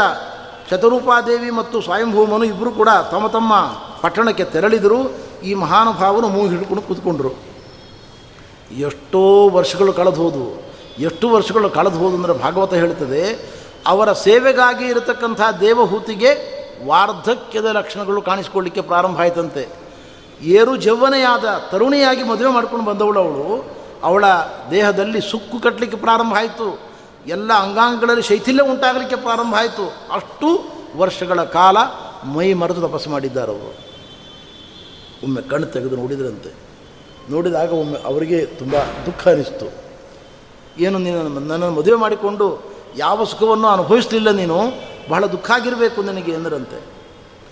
[0.71, 3.55] ಚತುರೂಪಾದೇವಿ ಮತ್ತು ಸ್ವಯಂಭೂಮನು ಇಬ್ಬರು ಕೂಡ ತಮ್ಮ ತಮ್ಮ
[4.01, 5.13] ಪಟ್ಟಣಕ್ಕೆ ತೆರಳಿದರು.
[5.45, 7.54] ಈ ಮಹಾನುಭಾವರು ಮೂಗು ಹಿಡ್ಕೊಂಡು ಕೂತ್ಕೊಂಡ್ರು.
[8.79, 10.63] ಎಷ್ಟೋ ವರ್ಷಗಳು ಕಳೆದು ಹೋದವು
[10.99, 13.53] ಎಷ್ಟು ವರ್ಷಗಳು ಕಳೆದು ಹೋದು ಅಂದರೆ ಭಾಗವತ ಹೇಳ್ತದೆ,
[13.87, 16.31] ಅವರ ಸೇವೆಗಾಗಿ ಇರತಕ್ಕಂಥ ದೇವಹೂತಿಗೆ
[16.87, 19.69] ವಾರ್ಧಕ್ಯದ ಲಕ್ಷಣಗಳು ಕಾಣಿಸ್ಕೊಳ್ಳಿಕ್ಕೆ ಪ್ರಾರಂಭ ಆಯ್ತಂತೆ.
[20.43, 23.75] ಏರು ಜವ್ವನೆಯಾದ ತರುಣಿಯಾಗಿ ಮದುವೆ ಮಾಡ್ಕೊಂಡು ಬಂದವಳು ಅವಳು.
[24.03, 24.25] ಅವಳ
[24.71, 26.81] ದೇಹದಲ್ಲಿ ಸುಕ್ಕು ಕಟ್ಟಲಿಕ್ಕೆ ಪ್ರಾರಂಭ ಆಯಿತು.
[27.27, 29.87] ಎಲ್ಲ ಅಂಗಾಂಗಗಳಲ್ಲಿ ಶೈಥಿಲ್ಯ ಉಂಟಾಗಲಿಕ್ಕೆ ಪ್ರಾರಂಭ ಆಯಿತು.
[30.13, 30.49] ಅಷ್ಟು
[30.97, 31.77] ವರ್ಷಗಳ ಕಾಲ
[32.25, 33.75] ಮೈ ಮರೆತು ತಪಸ್ಸು ಮಾಡಿದ್ದಾರೆ ಅವರು
[35.25, 36.64] ಒಮ್ಮೆ ಕಣ್ಣು ತೆಗೆದು ನೋಡಿದ್ರಂತೆ.
[37.31, 38.75] ನೋಡಿದಾಗ ಒಮ್ಮೆ ಅವರಿಗೆ ತುಂಬ
[39.07, 39.67] ದುಃಖ ಅನಿಸ್ತು.
[40.79, 42.47] ಏನು ನೀನು ನನ್ನನ್ನು ಮದುವೆ ಮಾಡಿಕೊಂಡು
[42.97, 44.59] ಯಾವ ಸುಖವನ್ನು ಅನುಭವಿಸಲಿಲ್ಲ ನೀನು?
[45.11, 46.79] ಬಹಳ ದುಃಖ ಆಗಿರಬೇಕು ನನಗೆ ಎಂದರಂತೆ.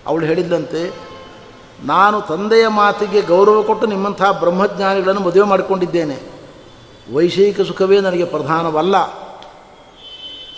[0.06, 0.82] ಅವಳು ಹೇಳಿದ್ಲಂತೆ,
[1.84, 6.16] ನಾನು ತಂದೆಯ ಮಾತಿಗೆ ಗೌರವ ಕೊಟ್ಟು ನಿಮ್ಮಂತಹ ಬ್ರಹ್ಮಜ್ಞಾನಿಗಳನ್ನು ಮದುವೆ ಮಾಡಿಕೊಂಡಿದ್ದೇನೆ.
[7.14, 8.96] ವೈಷಯಿಕ ಸುಖವೇ ನನಗೆ ಪ್ರಧಾನವಲ್ಲ.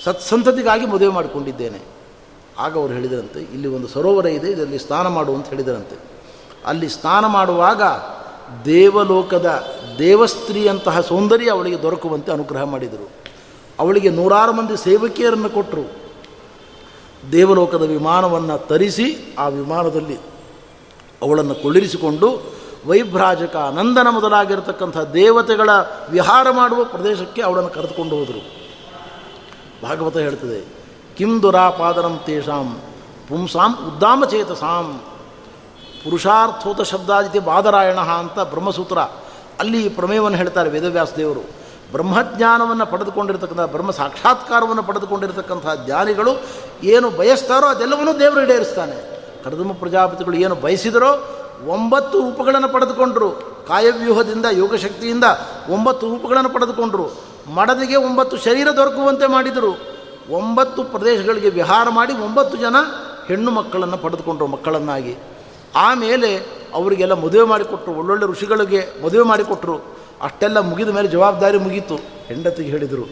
[0.04, 1.80] ಸತ್ಸಂತತಿಗಾಗಿ ಮದುವೆ ಮಾಡಿಕೊಂಡಿದ್ದೇನೆ.
[2.58, 5.96] ಆಗ ಅವರು ಹೇಳಿದರಂತೆ, ಇಲ್ಲಿ ಒಂದು ಸರೋವರ ಇದೆ, ಇದರಲ್ಲಿ ಸ್ನಾನ ಮಾಡು ಅಂತ ಹೇಳಿದರಂತೆ.
[6.66, 7.82] ಅಲ್ಲಿ ಸ್ನಾನ ಮಾಡುವಾಗ
[8.64, 9.48] ದೇವಲೋಕದ
[9.98, 13.06] ದೇವಸ್ತ್ರೀಯಂತಹ ಸೌಂದರ್ಯ ಅವಳಿಗೆ ದೊರಕುವಂತೆ ಅನುಗ್ರಹ ಮಾಡಿದರು.
[13.78, 15.84] ಅವಳಿಗೆ ನೂರಾರು ಮಂದಿ ಸೇವಕಿಯರನ್ನು ಕೊಟ್ಟರು
[17.32, 20.18] ದೇವಲೋಕದ ವಿಮಾನವನ್ನು ತರಿಸಿ ಆ ವಿಮಾನದಲ್ಲಿ
[21.22, 22.28] ಅವಳನ್ನು ಕುಳ್ಳಿರಿಸಿಕೊಂಡು
[22.86, 25.70] ವೈಭ್ರಾಜಕ ನಂದನ ಮೊದಲಾಗಿರತಕ್ಕಂಥ ದೇವತೆಗಳ
[26.10, 28.42] ವಿಹಾರ ಮಾಡುವ ಪ್ರದೇಶಕ್ಕೆ ಅವಳನ್ನು ಕರೆದುಕೊಂಡು ಹೋದರು.
[29.82, 30.60] ಭಾಗವತ ಹೇಳ್ತದೆ,
[31.16, 32.68] ಕಿಂ ದುರಾಪಾದನಂ ತೇಷಾಂ
[33.28, 34.86] ಪುಂಸಾಂ ಉದ್ದಾಮಚೇತಸಾಂ
[36.04, 38.98] ಪುರುಷಾರ್ಥೋತ ಶಬ್ದಾದಿತಿ ಬಾದರಾಯಣ ಅಂತ ಬ್ರಹ್ಮಸೂತ್ರ.
[39.60, 46.30] ಅಲ್ಲಿ ಪ್ರಮೇಯವನ್ನು ಹೇಳ್ತಾರೆ ವೇದವ್ಯಾಸ ದೇವರು ಬ್ರಹ್ಮಜ್ಞಾನವನ್ನು ಪಡೆದುಕೊಂಡಿರ್ತಕ್ಕಂಥ, ಬ್ರಹ್ಮ ಸಾಕ್ಷಾತ್ಕಾರವನ್ನು ಪಡೆದುಕೊಂಡಿರ್ತಕ್ಕಂಥ ಜ್ಞಾನಿಗಳು
[46.82, 49.14] ಏನು ಬಯಸ್ತಾರೋ ಅದೆಲ್ಲವನ್ನೂ ದೇವರು ಈಡೇರಿಸ್ತಾನೆ.
[49.44, 53.30] ಕಡದಮ ಪ್ರಜಾಪತಿಗಳು ಏನು ಬಯಸಿದರೋ ಒಂಬತ್ತು ರೂಪಗಳನ್ನು ಪಡೆದುಕೊಂಡರು.
[53.68, 55.24] ಕಾಯವ್ಯೂಹದಿಂದ, ಯೋಗಶಕ್ತಿಯಿಂದ
[55.68, 57.06] ಒಂಬತ್ತು ರೂಪಗಳನ್ನು ಪಡೆದುಕೊಂಡರು.
[57.54, 59.78] ಮಡದಿಗೆ ಒಂಬತ್ತು ಶರೀರ ದೊರಕುವಂತೆ ಮಾಡಿದರು.
[60.30, 62.76] ಒಂಬತ್ತು ಪ್ರದೇಶಗಳಿಗೆ ವಿಹಾರ ಮಾಡಿ ಒಂಬತ್ತು ಜನ
[63.28, 65.16] ಹೆಣ್ಣು ಮಕ್ಕಳನ್ನು ಪಡೆದುಕೊಂಡರು ಮಕ್ಕಳನ್ನಾಗಿ.
[65.76, 66.36] ಆಮೇಲೆ
[66.74, 67.92] ಅವರಿಗೆಲ್ಲ ಮದುವೆ ಮಾಡಿಕೊಟ್ರು.
[67.92, 69.76] ಒಳ್ಳೊಳ್ಳೆ ಋಷಿಗಳಿಗೆ ಮದುವೆ ಮಾಡಿಕೊಟ್ರು.
[70.22, 71.96] ಅಷ್ಟೆಲ್ಲ ಮುಗಿದ ಮೇಲೆ ಜವಾಬ್ದಾರಿ ಮುಗೀತು.
[72.26, 73.04] ಹೆಂಡತಿಗೆ ಹೇಳಿದರು,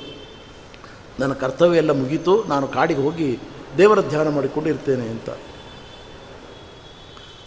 [1.21, 2.45] ನನ್ನ ಕರ್ತವ್ಯ ಎಲ್ಲ ಮುಗೀತು.
[2.45, 3.39] ನಾನು ಕಾಡಿಗೆ ಹೋಗಿ
[3.79, 5.29] ದೇವರ ಧ್ಯಾನ ಮಾಡಿಕೊಂಡು ಇರ್ತೇನೆ ಅಂತ.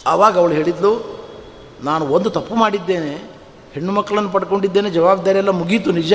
[0.07, 0.91] ಆವಾಗ ಅವಳು ಹೇಳಿದ್ಲು,
[1.83, 3.13] ನಾನು ಒಂದು ತಪ್ಪು ಮಾಡಿದ್ದೇನೆ.
[3.73, 4.89] ಹೆಣ್ಣು ಮಕ್ಕಳನ್ನು ಪಡ್ಕೊಂಡಿದ್ದೇನೆ.
[4.89, 6.13] ಜವಾಬ್ದಾರಿ ಎಲ್ಲ ಮುಗೀತು ನಿಜ.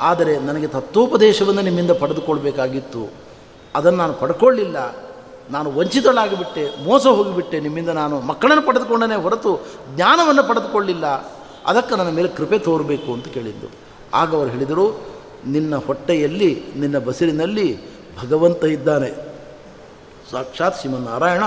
[0.00, 3.12] ಆದರೆ ನನಗೆ ತತ್ವೋಪದೇಶವನ್ನು ನಿಮ್ಮಿಂದ ಪಡೆದುಕೊಳ್ಬೇಕಾಗಿತ್ತು.
[3.74, 4.78] ಅದನ್ನು ನಾನು ಪಡ್ಕೊಳ್ಳಿಲ್ಲ.
[5.52, 11.06] ನಾನು ವಂಚಿತಳಾಗಿಬಿಟ್ಟೆ, ಮೋಸ ಹೋಗಿಬಿಟ್ಟೆ, ನಿಮ್ಮಿಂದ ನಾನು ಮಕ್ಕಳನ್ನು ಪಡೆದುಕೊಂಡನೇ ಹೊರತು ಜ್ಞಾನವನ್ನು ಪಡೆದುಕೊಳ್ಳಿಲ್ಲ.
[11.66, 13.66] ಅದಕ್ಕೆ ನನ್ನ ಮೇಲೆ ಕೃಪೆ ತೋರಬೇಕು ಅಂತ ಕೇಳಿದ್ದು.
[14.14, 15.00] ಆಗ ಅವರು ಹೇಳಿದರು,
[15.46, 17.68] ನಿನ್ನ ಹೊಟ್ಟೆಯಲ್ಲಿ, ನಿನ್ನ ಬಸಿರಿನಲ್ಲಿ
[18.20, 19.10] ಭಗವಂತ ಇದ್ದಾನೆ.
[20.30, 21.44] ಸಾಕ್ಷಾತ್ ಶ್ರೀಮನ್ನಾರಾಯಣ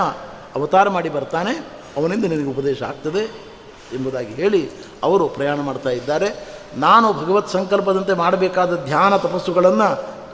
[0.56, 1.52] ಅವತಾರ ಮಾಡಿ ಬರ್ತಾನೆ,
[1.96, 3.22] ಅವನಿಂದ ನಿನಗೆ ಉಪದೇಶ ಆಗ್ತದೆ
[3.92, 4.70] ಎಂಬುದಾಗಿ ಹೇಳಿ
[5.02, 6.28] ಅವರು ಪ್ರಯಾಣ ಮಾಡ್ತಾ ಇದ್ದಾರೆ.
[6.76, 9.88] ನಾನು ಭಗವತ್ ಸಂಕಲ್ಪದಂತೆ ಮಾಡಬೇಕಾದ ಧ್ಯಾನ ತಪಸ್ಸುಗಳನ್ನು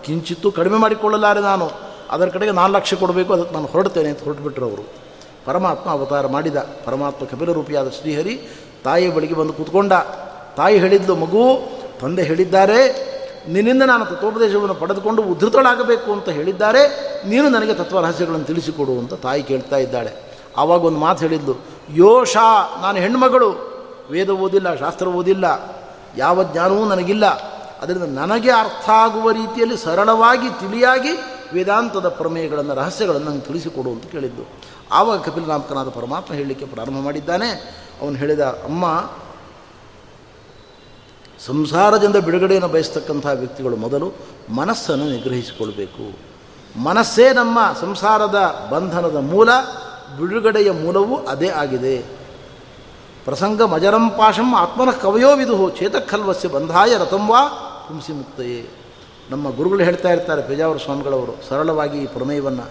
[0.05, 1.92] ಕಿಂಚಿತ್ತೂ ಕಡಿಮೆ ಮಾಡಿಕೊಳ್ಳಲಾರೆ ನಾನು.
[2.13, 4.85] ಅದರ ಕಡೆಗೆ ನಾಲ್ಕು ಲಕ್ಷ ಕೊಡಬೇಕು, ಅದಕ್ಕೆ ನಾನು ಹೊರಡ್ತೇನೆ ಅಂತ ಹೊರಟುಬಿಟ್ರು ಅವರು.
[5.47, 8.35] ಪರಮಾತ್ಮ ಅವತಾರ ಮಾಡಿದ, ಪರಮಾತ್ಮ ಕಪಿಲ ರೂಪಿಯಾದ ಶ್ರೀಹರಿ
[8.85, 9.93] ತಾಯಿಯ ಬಳಿಗೆ ಬಂದು ಕೂತ್ಕೊಂಡ.
[10.57, 11.45] ತಾಯಿ ಹೇಳಿದ್ಲು, ಮಗು,
[12.01, 12.81] ತಂದೆ ಹೇಳಿದ್ದಾರೆ,
[13.49, 16.83] ನಿನ್ನಿಂದ ನಾನು ತತ್ವೋಪದೇಶವನ್ನು ಪಡೆದುಕೊಂಡು ಉದ್ಧತಳಾಗಬೇಕು ಅಂತ ಹೇಳಿದ್ದಾರೆ,
[17.29, 20.13] ನೀನು ನನಗೆ ತತ್ವ ರಹಸ್ಯಗಳನ್ನು ತಿಳಿಸಿಕೊಡು ಅಂತ ತಾಯಿ ಕೇಳ್ತಾ ಇದ್ದಾಳೆ.
[20.57, 21.55] ಆವಾಗ ಒಂದು ಮಾತು ಹೇಳಿದ್ಲು
[21.91, 22.37] ಯೋಷ
[22.83, 23.51] ನಾನು ಹೆಣ್ಮಗಳು,
[24.11, 25.47] ವೇದ ಓದಿಲ್ಲ, ಶಾಸ್ತ್ರ ಓದಿಲ್ಲ,
[26.17, 27.27] ಯಾವ ಜ್ಞಾನವೂ ನನಗಿಲ್ಲ.
[27.83, 31.13] ಅದರಿಂದ ನನಗೆ ಅರ್ಥ ಆಗುವ ರೀತಿಯಲ್ಲಿ ಸರಳವಾಗಿ ತಿಳಿಯಾಗಿ
[31.53, 34.43] ವೇದಾಂತದ ಪ್ರಮೇಯಗಳನ್ನು, ರಹಸ್ಯಗಳನ್ನು ನಂಗೆ ತಿಳಿಸಿಕೊಡು ಅಂತ ಕೇಳಿದ್ದು.
[34.93, 37.49] ಆವಾಗ ಕಪಿಲನಾಮಕನಾದ ಪರಮಾತ್ಮ ಹೇಳಲಿಕ್ಕೆ ಪ್ರಾರಂಭ ಮಾಡಿದ್ದಾನೆ.
[38.03, 39.11] ಅವನು ಹೇಳಿದ, ಅಮ್ಮ,
[41.47, 44.13] ಸಂಸಾರದಿಂದ ಬಿಡುಗಡೆಯನ್ನು ಬಯಸ್ತಕ್ಕಂಥ ವ್ಯಕ್ತಿಗಳು ಮೊದಲು
[44.55, 46.33] ಮನಸ್ಸನ್ನು ನಿಗ್ರಹಿಸಿಕೊಳ್ಬೇಕು.
[46.83, 49.49] ಮನಸ್ಸೇ ನಮ್ಮ ಸಂಸಾರದ ಬಂಧನದ ಮೂಲ,
[50.19, 51.99] ಬಿಡುಗಡೆಯ ಮೂಲವೂ ಅದೇ ಆಗಿದೆ.
[53.25, 57.39] ಪ್ರಸಂಗ ಮಜರಂ ಪಾಶಂ ಆತ್ಮನ ಕವಯೋ ವಿದು ಚೇತಖಲ್ವಸ್ಯ ಬಂಧಾಯ ರಥಂವಾ
[58.11, 58.71] ಮುಕ್ತಯೇ.
[59.33, 62.65] ನಮ್ಮ ಗುರುಗಳು ಹೇಳ್ತಾ ಇರ್ತಾರೆ ಪೇಜಾವರ ಸ್ವಾಮಿಗಳವರು, ಸರಳವಾಗಿ ಈ ಪ್ರಮೇಯವನ್ನು.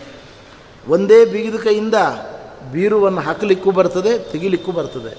[0.88, 1.93] ಒಂದೇ ಬೀಗದ ಕೈಯಿಂದ
[2.72, 5.14] ಬೀರುವನ್ನು ಹಾಕಲಿಕ್ಕೂ ಬರ್ತದೆ, ತೆಗಿಲಿಕ್ಕೂ ಬರ್ತದೆ.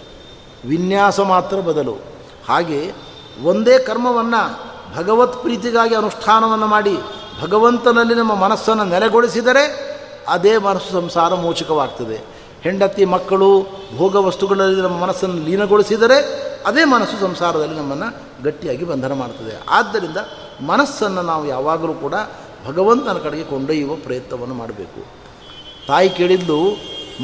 [0.68, 1.94] ವಿನ್ಯಾಸ ಮಾತ್ರ ಬದಲು.
[2.48, 2.92] ಹಾಗೆ
[3.42, 4.42] ಒಂದೇ ಕರ್ಮವನ್ನು
[4.96, 6.96] ಭಗವತ್ ಪ್ರೀತಿಗಾಗಿ ಅನುಷ್ಠಾನವನ್ನು ಮಾಡಿ
[7.42, 9.64] ಭಗವಂತನಲ್ಲಿ ನಮ್ಮ ಮನಸ್ಸನ್ನು ನೆಲೆಗೊಳಿಸಿದರೆ
[10.28, 12.18] ಅದೇ ಮನಸ್ಸು ಸಂಸಾರ ಮೋಚಕವಾಗ್ತದೆ.
[12.62, 13.66] ಹೆಂಡತಿ, ಮಕ್ಕಳು,
[13.96, 16.18] ಭೋಗ ವಸ್ತುಗಳಲ್ಲಿ ನಮ್ಮ ಮನಸ್ಸನ್ನು ಲೀನಗೊಳಿಸಿದರೆ
[16.66, 18.08] ಅದೇ ಮನಸ್ಸು ಸಂಸಾರದಲ್ಲಿ ನಮ್ಮನ್ನು
[18.44, 19.62] ಗಟ್ಟಿಯಾಗಿ ಬಂಧನ ಮಾಡ್ತದೆ.
[19.68, 20.16] ಆದ್ದರಿಂದ
[20.60, 22.14] ಮನಸ್ಸನ್ನು ನಾವು ಯಾವಾಗಲೂ ಕೂಡ
[22.66, 25.06] ಭಗವಂತನ ಕಡೆಗೆ ಕೊಂಡೊಯ್ಯುವ ಪ್ರಯತ್ನವನ್ನು ಮಾಡಬೇಕು.
[25.86, 26.76] ತಾಯಿ ಕೇಳಿದ್ದು,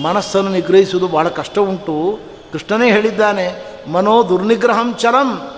[0.03, 2.19] ಮನಸ್ಸನ್ನು ನಿಗ್ರಹಿಸುವುದು ಬಹಳ ಕಷ್ಟ ಉಂಟು.
[2.53, 5.55] ಕೃಷ್ಣನೇ ಹೇಳಿದ್ದಾನೆ, ಮನೋ ದುರ್ನಿಗ್ರಹಂ ಚರಂ.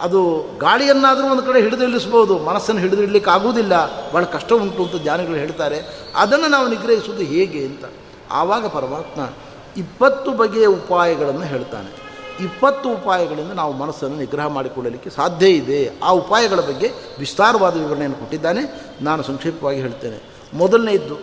[0.00, 3.72] ಅದು ಗಾಳಿಯನ್ನಾದರೂ ಒಂದು ಕಡೆ ಹಿಡಿದು ನಿಲ್ಲಿಸ್ಬೋದು ಮನಸ್ಸನ್ನು ಹಿಡಿದು ಇಡಲಿಕ್ಕೆ ಆಗುವುದಿಲ್ಲ.
[4.12, 5.82] ಭಾಳ ಕಷ್ಟ ಉಂಟು ಅಂತ ಜ್ಞಾನಿಗಳು ಹೇಳ್ತಾರೆ.
[6.16, 7.84] ಅದನ್ನು ನಾವು ನಿಗ್ರಹಿಸುವುದು ಹೇಗೆ ಅಂತ.
[8.30, 9.30] ಆವಾಗ ಪರಮಾತ್ಮ
[9.76, 12.07] ಇಪ್ಪತ್ತು ಬಗೆಯ ಉಪಾಯಗಳನ್ನು ಹೇಳ್ತಾನೆ.
[12.40, 15.90] ಇಪ್ಪತ್ತು ಉಪಾಯಗಳಿಂದ ನಾವು ಮನಸ್ಸನ್ನು ನಿಗ್ರಹ ಮಾಡಿಕೊಳ್ಳಲಿಕ್ಕೆ ಸಾಧ್ಯ ಇದೆ.
[16.02, 18.92] ಆ ಉಪಾಯಗಳ ಬಗ್ಗೆ ವಿಸ್ತಾರವಾದ ವಿವರಣೆಯನ್ನು ಕೊಟ್ಟಿದ್ದಾನೆ.
[19.00, 20.22] ನಾನು ಸಂಕ್ಷಿಪ್ತವಾಗಿ ಹೇಳ್ತೇನೆ.
[20.54, 21.14] ಮೊದಲನೇದ್ದು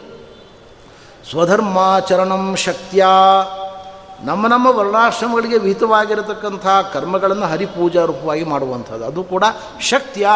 [1.30, 3.06] ಸ್ವಧರ್ಮಾಚರಣಂ ಶಕ್ತಿಯ.
[4.24, 9.06] ನಮ್ಮ ನಮ್ಮ ವರ್ಣಾಶ್ರಮಗಳಿಗೆ ವಿಹಿತವಾಗಿರತಕ್ಕಂಥ ಕರ್ಮಗಳನ್ನು ಹರಿಪೂಜಾ ರೂಪವಾಗಿ ಮಾಡುವಂಥದ್ದು.
[9.06, 9.44] ಅದು ಕೂಡ
[9.82, 10.28] ಶಕ್ತಿಯ.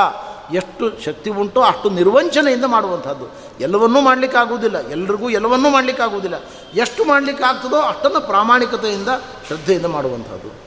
[0.54, 3.26] ಎಷ್ಟು ಶಕ್ತಿ ಉಂಟೋ ಅಷ್ಟು ನಿರ್ವಂಚನೆಯಿಂದ ಮಾಡುವಂಥದ್ದು.
[3.60, 4.90] ಎಲ್ಲವನ್ನೂ ಮಾಡಲಿಕ್ಕಾಗುವುದಿಲ್ಲ.
[4.90, 6.36] ಎಲ್ರಿಗೂ ಎಲ್ಲವನ್ನೂ ಮಾಡಲಿಕ್ಕಾಗುವುದಿಲ್ಲ.
[6.74, 9.08] ಎಷ್ಟು ಮಾಡಲಿಕ್ಕಾಗ್ತದೋ ಅಷ್ಟನ್ನು ಪ್ರಾಮಾಣಿಕತೆಯಿಂದ,
[9.48, 10.59] ಶ್ರದ್ಧೆಯಿಂದ ಮಾಡುವಂಥದ್ದು.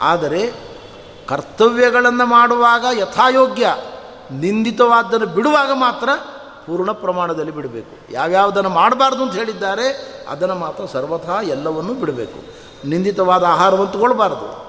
[0.00, 0.52] ಆದರೆ
[1.28, 3.74] ಕರ್ತವ್ಯಗಳನ್ನು ಮಾಡುವಾಗ ಯಥಾಯೋಗ್ಯ
[4.30, 6.08] ನಿಂದಿತವಾದ್ದನ್ನು ಬಿಡುವಾಗ ಮಾತ್ರ
[6.66, 8.12] ಪೂರ್ಣ ಪ್ರಮಾಣದಲ್ಲಿ ಬಿಡಬೇಕು.
[8.12, 12.64] ಯಾವ್ಯಾವುದನ್ನು ಮಾಡಬಾರ್ದು ಅಂತ ಹೇಳಿದ್ದಾರೆ, ಅದನ್ನು ಮಾತ್ರ ಸರ್ವಥಾ ಎಲ್ಲವನ್ನೂ ಬಿಡಬೇಕು.
[12.88, 14.64] ನಿಂದಿತವಾದ ಆಹಾರವನ್ನು ತಗೊಳ್ಬಾರ್ದು.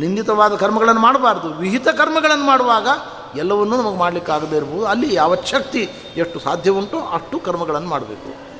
[0.00, 1.48] ನಿಂದಿತವಾದ ಕರ್ಮಗಳನ್ನು ಮಾಡಬಾರ್ದು.
[1.48, 2.88] ವಿಹಿತ ಕರ್ಮಗಳನ್ನು ಮಾಡುವಾಗ
[3.36, 8.52] ಎಲ್ಲವನ್ನೂ ನಮಗೆ ಮಾಡಲಿಕ್ಕಾಗದೇ ಇರ್ಬೋದು ಅಲ್ಲಿ ಯಾವ ಶಕ್ತಿ ಎಷ್ಟು ಸಾಧ್ಯ ಉಂಟೋ ಅಷ್ಟು ಕರ್ಮಗಳನ್ನು ಮಾಡಬೇಕು.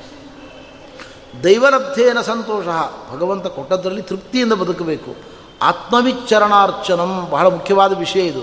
[1.43, 2.65] ದೈವಲಬ್ಧೇನ ಸಂತೋಷ.
[3.13, 5.32] ಭಗವಂತ ಕೊಟ್ಟದ್ದರಲ್ಲಿ ತೃಪ್ತಿಯಿಂದ ಬದುಕಬೇಕು.
[5.63, 8.41] ಆತ್ಮವಿಚ್ಚರಣಾರ್ಚನಂ ಬಹಳ ಮುಖ್ಯವಾದ ವಿಷಯ ಇದು.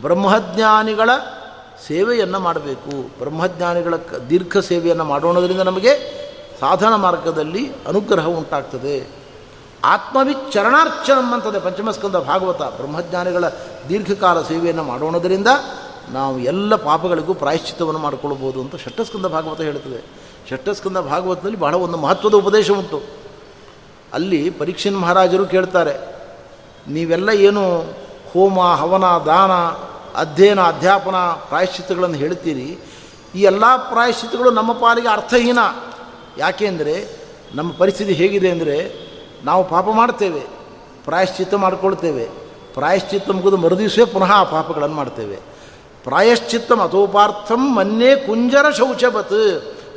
[0.00, 1.10] ಬ್ರಹ್ಮಜ್ಞಾನಿಗಳ
[1.86, 3.18] ಸೇವೆಯನ್ನು ಮಾಡಬೇಕು.
[3.18, 3.94] ಬ್ರಹ್ಮಜ್ಞಾನಿಗಳ
[4.30, 6.22] ದೀರ್ಘ ಸೇವೆಯನ್ನು ಮಾಡೋಣದರಿಂದ ನಮಗೆ
[6.60, 9.08] ಸಾಧನ ಮಾರ್ಗದಲ್ಲಿ ಅನುಗ್ರಹ ಉಂಟಾಗ್ತದೆ.
[9.84, 12.62] ಆತ್ಮವಿಚ್ಚರಣಾರ್ಚನಂ ಅಂತದೆ ಪಂಚಮಸ್ಕಂದ ಭಾಗವತ.
[12.62, 13.44] ಬ್ರಹ್ಮಜ್ಞಾನಿಗಳ
[13.88, 15.46] ದೀರ್ಘಕಾಲ ಸೇವೆಯನ್ನು ಮಾಡೋಣದರಿಂದ
[16.10, 20.04] ನಾವು ಎಲ್ಲ ಪಾಪಗಳಿಗೂ ಪ್ರಾಯಶ್ಚಿತ್ತವನ್ನು ಮಾಡಿಕೊಳ್ಬೋದು ಅಂತ ಷಟ್ಟಸ್ಕಂದ ಭಾಗವತ ಹೇಳ್ತದೆ.
[20.50, 23.02] ಷಟ್ಟಸ್ಕಂದ ಭಾಗವತದಲ್ಲಿ ಬಹಳ ಒಂದು ಮಹತ್ವದ ಉಪದೇಶ ಉಂಟು.
[24.12, 26.11] ಅಲ್ಲಿ ಪರೀಕ್ಷೆ ಮಹಾರಾಜರು ಕೇಳ್ತಾರೆ.
[26.86, 27.80] ನೀವೆಲ್ಲ ಏನು
[28.32, 29.52] ಹೋಮ, ಹವನ, ದಾನ,
[30.16, 31.16] ಅಧ್ಯಯನ, ಅಧ್ಯಾಪನ
[31.48, 32.78] ಪ್ರಾಯಶ್ಚಿತ್ತಗಳನ್ನು ಹೇಳ್ತೀರಿ,
[33.34, 35.58] ಈ ಎಲ್ಲ ಪ್ರಾಯಶ್ಚಿತ್ತಗಳು ನಮ್ಮ ಪಾಲಿಗೆ ಅರ್ಥಹೀನ.
[36.38, 36.94] ಯಾಕೆಂದರೆ
[37.54, 38.76] ನಮ್ಮ ಪರಿಸ್ಥಿತಿ ಹೇಗಿದೆ ಅಂದರೆ,
[39.44, 40.40] ನಾವು ಪಾಪ ಮಾಡ್ತೇವೆ,
[41.04, 42.24] ಪ್ರಾಯಶ್ಚಿತ್ತ ಮಾಡಿಕೊಳ್ತೇವೆ.
[42.74, 45.38] ಪ್ರಾಯಶ್ಚಿತ್ತ ಮುಗಿದು ಮರುದಿವಸೇ ಪುನಃ ಆ ಪಾಪಗಳನ್ನು ಮಾಡ್ತೇವೆ.
[46.04, 49.40] ಪ್ರಾಯಶ್ಚಿತ್ತ ಅಥೋಪಾರ್ಥಂ ಮನ್ನೇ ಕುಂಜರ ಶೌಚಬತ್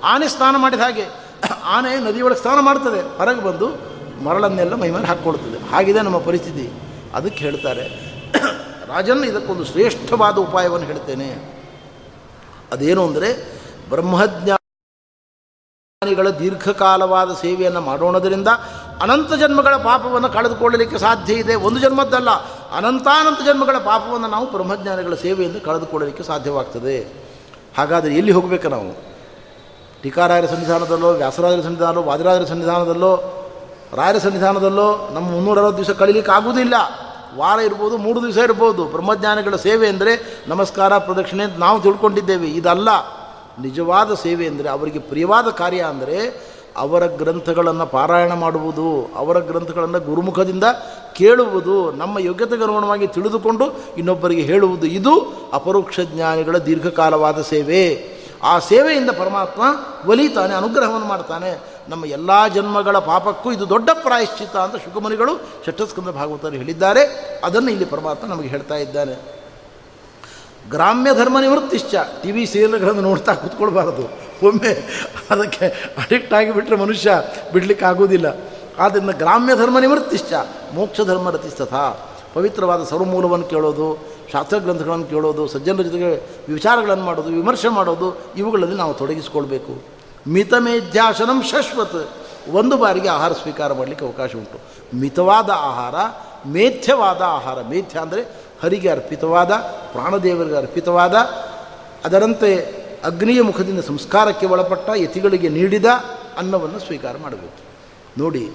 [0.04, 1.06] ಆನೆ ಸ್ನಾನ ಮಾಡಿದ ಹಾಗೆ,
[1.66, 5.58] ಆನೆ ನದಿಯೊಳಗೆ ಸ್ನಾನ ಮಾಡ್ತದೆ, ಹೊರಗೆ ಬಂದು ಮರಳನ್ನೆಲ್ಲ ಮೈಮೇಲೆ ಹಾಕ್ಕೊಳ್ತದೆ.
[5.72, 6.66] ಹಾಗಿದೆ ನಮ್ಮ ಪರಿಸ್ಥಿತಿ.
[7.16, 7.86] ಅದಕ್ಕೆ ಹೇಳ್ತಾರೆ,
[8.88, 11.30] ರಾಜನ್ ಇದಕ್ಕೊಂದು ಶ್ರೇಷ್ಠವಾದ ಉಪಾಯವನ್ನು ಹೇಳ್ತೇನೆ.
[12.72, 13.30] ಅದೇನು ಅಂದರೆ,
[13.90, 14.58] ಬ್ರಹ್ಮಜ್ಞಾನಿಗಳ
[16.30, 18.48] ದೀರ್ಘಕಾಲವಾದ ಸೇವೆಯನ್ನು ಮಾಡೋಣದರಿಂದ
[19.02, 21.56] ಅನಂತ ಜನ್ಮಗಳ ಪಾಪವನ್ನು ಕಳೆದುಕೊಳ್ಳಲಿಕ್ಕೆ ಸಾಧ್ಯ ಇದೆ.
[21.56, 22.30] ಒಂದು ಜನ್ಮದ್ದಲ್ಲ,
[22.78, 26.98] ಅನಂತಾನಂತ ಜನ್ಮಗಳ ಪಾಪವನ್ನು ನಾವು ಬ್ರಹ್ಮಜ್ಞಾನಿಗಳ ಸೇವೆಯಿಂದ ಕಳೆದುಕೊಳ್ಳಲಿಕ್ಕೆ ಸಾಧ್ಯವಾಗ್ತದೆ.
[27.78, 28.92] ಹಾಗಾದರೆ ಎಲ್ಲಿ ಹೋಗಬೇಕು ನಾವು?
[30.04, 33.12] ಟೀಕಾರಾಯರ ಸನ್ನಿಧಾನದಲ್ಲೋ ವ್ಯಾಸರಾಜರ ಸನ್ನಿಧಾನದಲ್ಲೋ ವಾದಿರಾಜರ ಸನ್ನಿಧಾನದಲ್ಲೋ
[33.96, 36.74] ರಾಯರ ಸನ್ನಿಧಾನದಲ್ಲೋ ನಮ್ಮ ಮುನ್ನೂರ ಅರವತ್ತು ದಿವಸ ಕಳೀಲಿಕ್ಕೆ ಆಗುವುದಿಲ್ಲ.
[37.38, 38.86] ವಾರ ಇರ್ಬೋದು, ಮೂರು ದಿವಸ ಇರ್ಬೋದು.
[38.86, 42.48] ಬ್ರಹ್ಮಜ್ಞಾನಿಗಳ ಸೇವೆ ಅಂದರೆ ನಮಸ್ಕಾರ, ಪ್ರದಕ್ಷಿಣೆ ಅಂತ ನಾವು ತಿಳ್ಕೊಂಡಿದ್ದೇವೆ.
[42.48, 42.90] ಇದಲ್ಲ.
[43.62, 46.18] ನಿಜವಾದ ಸೇವೆ ಅಂದರೆ ಅವರಿಗೆ ಪ್ರಿಯವಾದ ಕಾರ್ಯ ಅಂದರೆ
[46.78, 50.64] ಅವರ ಗ್ರಂಥಗಳನ್ನು ಪಾರಾಯಣ ಮಾಡುವುದು, ಅವರ ಗ್ರಂಥಗಳನ್ನು ಗುರುಮುಖದಿಂದ
[51.16, 53.66] ಕೇಳುವುದು, ನಮ್ಮ ಯೋಗ್ಯತೆಗೆ ಅನುಗುಣವಾಗಿ ತಿಳಿದುಕೊಂಡು
[53.98, 54.86] ಇನ್ನೊಬ್ಬರಿಗೆ ಹೇಳುವುದು.
[54.86, 55.14] ಇದು
[55.54, 58.15] ಅಪರೋಕ್ಷ ಜ್ಞಾನಿಗಳ ದೀರ್ಘಕಾಲವಾದ ಸೇವೆ.
[58.44, 59.62] ಆ ಸೇವೆಯಿಂದ ಪರಮಾತ್ಮ
[60.10, 61.76] ಒಲಿತಾನೆ, ಅನುಗ್ರಹವನ್ನು ಮಾಡ್ತಾನೆ.
[61.90, 67.04] ನಮ್ಮ ಎಲ್ಲ ಜನ್ಮಗಳ ಪಾಪಕ್ಕೂ ಇದು ದೊಡ್ಡ ಪ್ರಾಯಶ್ಚಿತ ಅಂತ ಶುಕಮುನಿಗಳು ಷಟ್ಟಸ್ಕಂದ ಭಾಗವತರು ಹೇಳಿದ್ದಾರೆ.
[67.44, 69.36] ಅದನ್ನು ಇಲ್ಲಿ ಪರಮಾತ್ಮ ನಮಗೆ ಹೇಳ್ತಾ ಇದ್ದಾನೆ.
[70.70, 71.96] ಗ್ರಾಮ್ಯ ಧರ್ಮ ನಿವೃತ್ತಿಶ್ಚ.
[72.24, 74.04] ಟಿ ವಿ ಸೀರಿಯಲ್ಗಳನ್ನು ನೋಡ್ತಾ ಕೂತ್ಕೊಳ್ಬಾರದು.
[74.48, 74.72] ಒಮ್ಮೆ
[75.32, 75.68] ಅದಕ್ಕೆ
[75.98, 77.22] ಅಡಿಕ್ಟ್ ಆಗಿಬಿಟ್ರೆ ಮನುಷ್ಯ
[77.54, 78.38] ಬಿಡಲಿಕ್ಕೆ ಆಗೋದಿಲ್ಲ
[78.80, 80.34] ಆದ್ದರಿಂದ ಗ್ರಾಮ್ಯ ಧರ್ಮ ನಿವೃತ್ತಿಶ್ಚ.
[80.74, 81.74] ಮೋಕ್ಷ ಧರ್ಮ ರತಿಸ್ತಥ
[82.34, 86.10] ಪವಿತ್ರವಾದ ಸರ್ವಮೂಲವನ್ನು ಕೇಳೋದು ಶಾಸ್ತ್ರ ಗ್ರಂಥಗಳನ್ನು ಕೇಳೋದು, ಸಜ್ಜನರ ಜೊತೆಗೆ
[86.54, 88.08] ವಿಚಾರಗಳನ್ನು ಮಾಡೋದು, ವಿಮರ್ಶೆ ಮಾಡೋದು,
[88.38, 89.84] ಇವುಗಳಲ್ಲಿ ನಾವು ತೊಡಗಿಸಿಕೊಳ್ಬೇಕು.
[90.28, 91.96] ಮಿತಮೇಧ್ಯಾಸನಂ ಶಾಶ್ವತ.
[92.52, 94.60] ಒಂದು ಬಾರಿಗೆ ಆಹಾರ ಸ್ವೀಕಾರ ಮಾಡಲಿಕ್ಕೆ ಅವಕಾಶ ಉಂಟು.
[94.98, 95.96] ಮಿತವಾದ ಆಹಾರ,
[96.48, 97.62] ಮೇಥ್ಯವಾದ ಆಹಾರ.
[97.62, 98.22] ಮೇಥ್ಯ ಅಂದರೆ
[98.64, 99.52] ಹರಿಗೆ ಅರ್ಪಿತವಾದ,
[99.92, 101.16] ಪ್ರಾಣದೇವರಿಗೆ ಅರ್ಪಿತವಾದ,
[102.06, 102.52] ಅದರಂತೆ
[103.06, 105.86] ಅಗ್ನಿಯ ಮುಖದಿಂದ ಸಂಸ್ಕಾರಕ್ಕೆ ಒಳಪಟ್ಟ, ಯತಿಗಳಿಗೆ ನೀಡಿದ
[106.38, 107.60] ಅನ್ನವನ್ನು ಸ್ವೀಕಾರ ಮಾಡಬೇಕು.
[108.18, 108.52] ನೋಡಿ,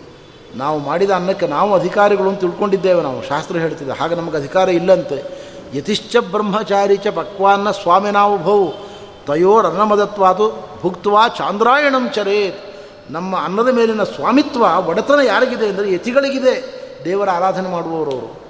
[0.56, 5.39] ನಾವು ಮಾಡಿದ ಅನ್ನಕ್ಕೆ ನಾವು ಅಧಿಕಾರಿಗಳು ಅಂತ ತಿಳ್ಕೊಂಡಿದ್ದೇವೆ, ನಾವು ಶಾಸ್ತ್ರ ಹೇಳ್ತಿದ್ದೆ ಹಾಗೆ ನಮಗೆ ಅಧಿಕಾರ ಇಲ್ಲಂತೆ.
[5.74, 7.70] ಯತಿಶ್ಚ ಬ್ರಹ್ಮಚಾರಿ ಚ ಪಕ್ವಾನ್ನ
[9.26, 10.46] ತಯೋರ್ ಅನ್ನಮದತ್ವಾದು
[10.80, 12.60] ಭುಕ್ತವಾ ಚಾಂದ್ರಾಯಣಂ ಚರೇತ್.
[13.10, 16.80] ನಮ್ಮ ಅನ್ನದ ಮೇಲಿನ ಸ್ವಾಮಿತ್ವ ಒಡೆತನ ಯಾರಿಗಿದೆ ಅಂದರೆ ಯತಿಗಳಿಗಿದೆ.
[17.04, 18.40] ದೇವರ ಆರಾಧನೆ ಮಾಡುವವರವರು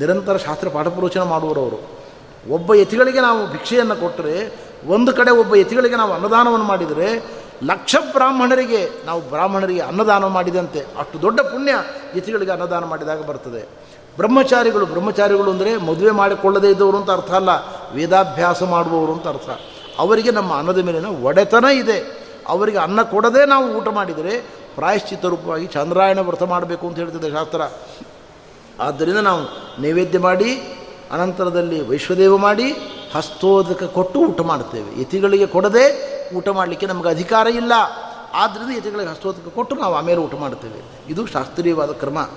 [0.00, 2.02] ನಿರಂತರ ಶಾಸ್ತ್ರ ಪಾಠ ಪ್ರವಚನ ಮಾಡುವವರವರು
[2.50, 4.54] ಒಬ್ಬ ಯತಿಗಳಿಗೆ ನಾವು ಭಿಕ್ಷೆಯನ್ನು ಕೊಟ್ಟರೆ,
[4.86, 7.22] ಒಂದು ಕಡೆ ಒಬ್ಬ ಯತಿಗಳಿಗೆ ನಾವು ಅನ್ನದಾನವನ್ನು ಮಾಡಿದರೆ,
[7.64, 10.80] ಲಕ್ಷ ಬ್ರಾಹ್ಮಣರಿಗೆ ನಾವು ಬ್ರಾಹ್ಮಣರಿಗೆ ಅನ್ನದಾನ ಮಾಡಿದಂತೆ.
[10.80, 11.74] ಅಷ್ಟು ದೊಡ್ಡ ಪುಣ್ಯ
[12.16, 13.91] ಯತಿಗಳಿಗೆ ಅನ್ನದಾನ ಮಾಡಿದಾಗ ಬರ್ತದೆ.
[14.16, 17.50] ಬ್ರಹ್ಮಚಾರಿಗಳು ಬ್ರಹ್ಮಚಾರಿಗಳು ಅಂದರೆ ಮದುವೆ ಮಾಡಿಕೊಳ್ಳದೇ ಇದ್ದವರು ಅಂತ ಅರ್ಥ ಅಲ್ಲ.
[17.94, 19.50] ವೇದಾಭ್ಯಾಸ ಮಾಡುವವರು ಅಂತ ಅರ್ಥ.
[19.98, 22.22] ಅವರಿಗೆ ನಮ್ಮ ಅನ್ನದ ಮೇಲಿನ ಒಡೆತನ ಇದೆ.
[22.48, 24.40] ಅವರಿಗೆ ಅನ್ನ ಕೊಡದೇ ನಾವು ಊಟ ಮಾಡಿದರೆ
[24.74, 27.60] ಪ್ರಾಯಶ್ಚಿತ್ತ ರೂಪವಾಗಿ ಚಂದ್ರಾಯಣ ವ್ರತ ಮಾಡಬೇಕು ಅಂತ ಹೇಳ್ತಿದೆ ಶಾಸ್ತ್ರ.
[28.80, 29.40] ಆದ್ದರಿಂದ ನಾವು
[29.82, 30.56] ನೈವೇದ್ಯ ಮಾಡಿ,
[31.10, 32.72] ಅನಂತರದಲ್ಲಿ ವೈಶ್ವದೇವ ಮಾಡಿ,
[33.14, 37.72] ಹಸ್ತೋದಕ ಕೊಟ್ಟು ಊಟ ಮಾಡ್ತೇವೆ ಯತಿಗಳಿಗೆ ಕೊಡದೆ ಊಟ ಮಾಡಲಿಕ್ಕೆ ನಮಗೆ ಅಧಿಕಾರ ಇಲ್ಲ.
[38.34, 42.28] ಆದ್ದರಿಂದ ಯತಿಗಳಿಗೆ ಹಸ್ತೋದಕ ಕೊಟ್ಟು ನಾವು ಆಮೇಲೆ ಊಟ ಮಾಡ್ತೇವೆ ಇದು ಶಾಸ್ತ್ರೀಯವಾದ ಕ್ರಮ.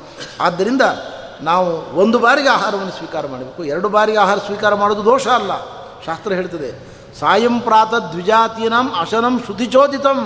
[0.41, 0.81] ಆದ್ದರಿಂದ
[1.49, 1.69] ನಾವು
[2.01, 3.61] ಒಂದು ಬಾರಿಗೆ ಆಹಾರವನ್ನು ಸ್ವೀಕಾರ ಮಾಡಬೇಕು.
[3.73, 5.51] ಎರಡು ಬಾರಿಗೆ ಆಹಾರ ಸ್ವೀಕಾರ ಮಾಡೋದು ದೋಷ ಅಲ್ಲ.
[6.05, 6.69] ಶಾಸ್ತ್ರ ಹೇಳ್ತದೆ,
[7.19, 10.19] ಸಾಯಂ ಪ್ರಾತ ದ್ವಿಜಾತೀನಾಂ ಅಶನಂ ಶುತಿಚೋದಿತಂ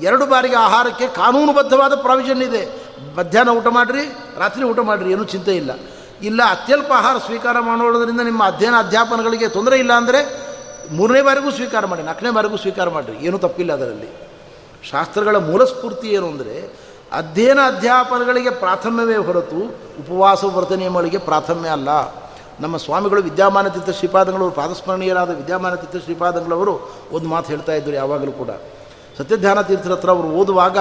[0.00, 2.62] ಎರಡು ಬಾರಿಗೆ ಆಹಾರಕ್ಕೆ ಕಾನೂನುಬದ್ಧವಾದ ಪ್ರಾವಿಷನ್ ಇದೆ.
[3.16, 4.04] ಮಧ್ಯಾಹ್ನ ಊಟ ಮಾಡಿರಿ,
[4.42, 5.70] ರಾತ್ರಿ ಊಟ ಮಾಡಿರಿ, ಏನೂ ಚಿಂತೆ ಇಲ್ಲ.
[6.22, 10.20] ಇಲ್ಲ, ಅತ್ಯಲ್ಪ ಆಹಾರ ಸ್ವೀಕಾರ ಮಾಡೋದ್ರಿಂದ ನಿಮ್ಮ ಅಧ್ಯಯನ ಅಧ್ಯಾಪನಗಳಿಗೆ ತೊಂದರೆ ಇಲ್ಲ ಅಂದರೆ
[10.90, 13.16] ಮೂರನೇ ಬಾರಿಗೂ ಸ್ವೀಕಾರ ಮಾಡಿ, ನಾಲ್ಕನೇ ಬಾರಿಗೂ ಸ್ವೀಕಾರ ಮಾಡಿರಿ.
[13.26, 14.08] ಏನೂ ತಪ್ಪಿಲ್ಲ ಅದರಲ್ಲಿ.
[14.90, 16.56] ಶಾಸ್ತ್ರಗಳ ಮೂಲ ಸ್ಫೂರ್ತಿ ಏನು ಅಂದರೆ
[17.12, 19.56] ಅಧ್ಯಯನ ಅಧ್ಯಾಪನಗಳಿಗೆ ಪ್ರಾಥಮ್ಯವೇ ಹೊರತು
[20.00, 21.88] ಉಪವಾಸ ವ್ರತ ನಿಯಮಗಳಿಗೆ ಪ್ರಾಥಮ್ಯ ಅಲ್ಲ.
[22.60, 28.50] ನಮ್ಮ ಸ್ವಾಮಿಗಳು ವಿದ್ಯಾಮಾನ ತೀರ್ಥ ಶ್ರೀಪಾದಂಗಳವರು, ಪಾದಸ್ಮರಣೀಯರಾದ ವಿದ್ಯಾಮಾನ ತೀರ್ಥ ಶ್ರೀಪಾದಂಗಳವರು ಒಂದು ಮಾತು ಹೇಳ್ತಾ ಇದ್ದರು ಯಾವಾಗಲೂ ಕೂಡ.
[29.18, 30.78] ಸತ್ಯಧ್ಯಾನ ತೀರ್ಥರ ಹತ್ರ ಅವರು ಓದುವಾಗ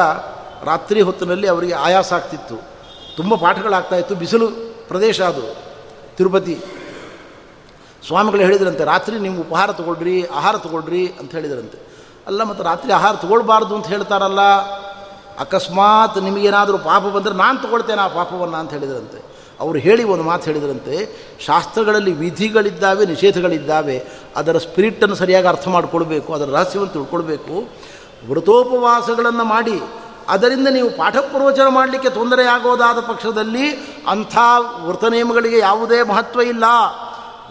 [0.63, 2.55] ರಾತ್ರಿ ಹೊತ್ತಿನಲ್ಲಿ ಅವರಿಗೆ ಆಯಾಸ ಆಗ್ತಿತ್ತು.
[3.15, 4.47] ತುಂಬ ಪಾಠಗಳಾಗ್ತಾಯಿತ್ತು ಬಿಸಿಲು
[4.87, 5.55] ಪ್ರದೇಶ ಅದು,
[6.17, 6.61] ತಿರುಪತಿ.
[8.07, 11.87] ಸ್ವಾಮಿಗಳು ಹೇಳಿದ್ರಂತೆ, ರಾತ್ರಿ ನೀವು ಉಪಹಾರ ತೊಗೊಳ್ರಿ, ಆಹಾರ ತೊಗೊಳ್ರಿ ಅಂತ ಹೇಳಿದ್ರಂತೆ.
[12.27, 14.39] ಅಲ್ಲ, ಮತ್ತು ರಾತ್ರಿ ಆಹಾರ ತೊಗೊಳ್ಬಾರ್ದು ಅಂತ ಹೇಳ್ತಾರಲ್ಲ
[15.39, 19.35] ಅಕಸ್ಮಾತ್ ನಿಮಗೇನಾದರೂ ಪಾಪ ಬಂದರೆ ನಾನು ತೊಗೊಳ್ತೇನೆ ಆ ಪಾಪವನ್ನು ಅಂತ ಹೇಳಿದ್ರಂತೆ.
[19.59, 20.95] ಅವರು ಹೇಳಿ ಒಂದು ಮಾತು ಹೇಳಿದ್ರಂತೆ,
[21.45, 24.03] ಶಾಸ್ತ್ರಗಳಲ್ಲಿ ವಿಧಿಗಳಿದ್ದಾವೆ, ನಿಷೇಧಗಳಿದ್ದಾವೆ,
[24.35, 27.69] ಅದರ ಸ್ಪಿರಿಟನ್ನು ಸರಿಯಾಗಿ ಅರ್ಥ ಮಾಡಿಕೊಳ್ಬೇಕು, ಅದರ ರಹಸ್ಯವನ್ನು ತಿಳ್ಕೊಳ್ಬೇಕು.
[28.27, 29.81] ವ್ರತೋಪವಾಸಗಳನ್ನು ಮಾಡಿ,
[30.29, 33.71] ಅದರಿಂದ ನೀವು ಪಾಠ ಪ್ರವಚನ ಮಾಡಲಿಕ್ಕೆ ತೊಂದರೆಯಾಗೋದಾದ ಪಕ್ಷದಲ್ಲಿ
[34.07, 34.37] ಅಂಥ
[34.85, 36.63] ವೃತ ನಿಯಮಗಳಿಗೆ ಯಾವುದೇ ಮಹತ್ವ ಇಲ್ಲ.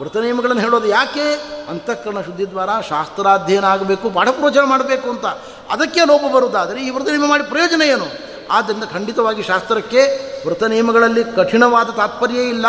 [0.00, 1.34] ವೃತ ನಿಯಮಗಳನ್ನು ಹೇಳೋದು ಯಾಕೆ?
[1.68, 5.26] ಅಂತಃಕರಣ ಶುದ್ಧಿ ದ್ವಾರ ಶಾಸ್ತ್ರಾಧ್ಯಯನ ಆಗಬೇಕು ಪಾಠ ಪ್ರವಚನ ಮಾಡಬೇಕು ಅಂತ.
[5.70, 8.06] ಅದಕ್ಕೆ ಲೋಪ ಬರುವುದಾದರೆ ಈ ವೃತ ನಿಯಮ ಮಾಡಿ ಪ್ರಯೋಜನ ಏನು?
[8.50, 10.00] ಆದ್ದರಿಂದ ಖಂಡಿತವಾಗಿ ಶಾಸ್ತ್ರಕ್ಕೆ
[10.48, 12.66] ವೃತ ನಿಯಮಗಳಲ್ಲಿ ಕಠಿಣವಾದ ತಾತ್ಪರ್ಯ ಇಲ್ಲ.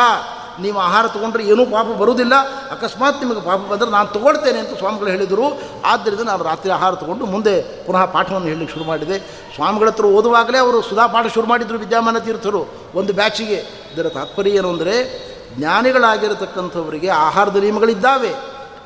[0.59, 2.35] ನೀವು ಆಹಾರ ತೊಗೊಂಡ್ರೆ ಏನೂ ಪಾಪ ಬರುವುದಿಲ್ಲ.
[2.71, 5.61] ಅಕಸ್ಮಾತ್ ನಿಮಗೆ ಪಾಪ ಬಂದರೆ ನಾನು ತೊಗೊಳ್ತೇನೆ ಅಂತ ಸ್ವಾಮಿಗಳು ಹೇಳಿದರು.
[5.85, 9.19] ಆದ್ದರಿಂದ ನಾನು ರಾತ್ರಿ ಆಹಾರ ತೊಗೊಂಡು ಮುಂದೆ ಪುನಃ ಪಾಠವನ್ನು ಹೇಳಲಿಕ್ಕೆ ಶುರು ಮಾಡಿದೆ.
[9.55, 12.65] ಸ್ವಾಮಿಗಳ ಹತ್ರ ಓದುವಾಗಲೇ ಅವರು ಸುಧಾ ಪಾಠ ಶುರು ಮಾಡಿದರು ವಿದ್ಯಾಮಾನ ತೀರ್ಥರು.
[12.95, 13.89] ಒಂದು ಬ್ಯಾಚಿಗೆ.
[13.93, 18.33] ಇದರ ತಾತ್ಪರ್ಯ ಏನು ಅಂದರೆ ಜ್ಞಾನಿಗಳಾಗಿರತಕ್ಕಂಥವರಿಗೆ ಆಹಾರದ ನಿಯಮಗಳಿದ್ದಾವೆ.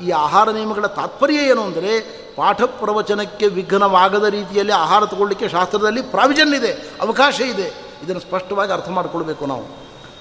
[0.04, 1.92] ಈ ಆಹಾರ ನಿಯಮಗಳ ತಾತ್ಪರ್ಯ ಏನು ಅಂದರೆ,
[2.36, 7.68] ಪಾಠ ಪ್ರವಚನಕ್ಕೆ ವಿಘ್ನವಾಗದ ರೀತಿಯಲ್ಲಿ ಆಹಾರ ತಗೊಳ್ಳಿಕ್ಕೆ ಶಾಸ್ತ್ರದಲ್ಲಿ ಪ್ರಾವಿಜನ್ ಇದೆ, ಅವಕಾಶ ಇದೆ.
[8.04, 9.64] ಇದನ್ನು ಸ್ಪಷ್ಟವಾಗಿ ಅರ್ಥ ಮಾಡಿಕೊಳ್ಬೇಕು ನಾವು.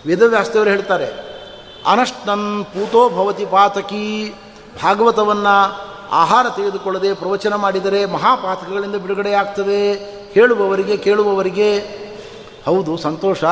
[0.05, 1.07] ವೇದವ್ಯಾಸದೇವರು ಹೇಳ್ತಾರೆ,
[1.87, 4.05] ಅನಷ್ಟನ್ ಪೂತೋ ಭವತಿ ಪಾತಕಿ.
[4.83, 5.55] ಭಾಗವತವನ್ನು
[6.11, 9.79] ಆಹಾರ ತೆಗೆದುಕೊಳ್ಳದೆ ಪ್ರವಚನ ಮಾಡಿದರೆ ಮಹಾಪಾತಕಗಳಿಂದ ಬಿಡುಗಡೆ ಆಗ್ತದೆ
[10.33, 11.69] ಹೇಳುವವರಿಗೆ ಕೇಳುವವರಿಗೆ.
[12.65, 13.43] ಹೌದು, ಸಂತೋಷ.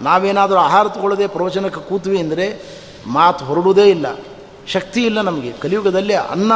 [0.00, 2.62] ನಾವೇನಾದರೂ ಆಹಾರ ತಗೊಳ್ಳದೆ ಪ್ರವಚನಕ್ಕೆ ಕೂತ್ವಿ ಅಂದರೆ
[3.06, 4.06] ಮಾತು ಹೊರಡುವುದೇ ಇಲ್ಲ.
[4.66, 5.52] ಶಕ್ತಿ ಇಲ್ಲ ನಮಗೆ.
[5.52, 6.52] ಕಲಿಯುಗದಲ್ಲಿ ಅನ್ನ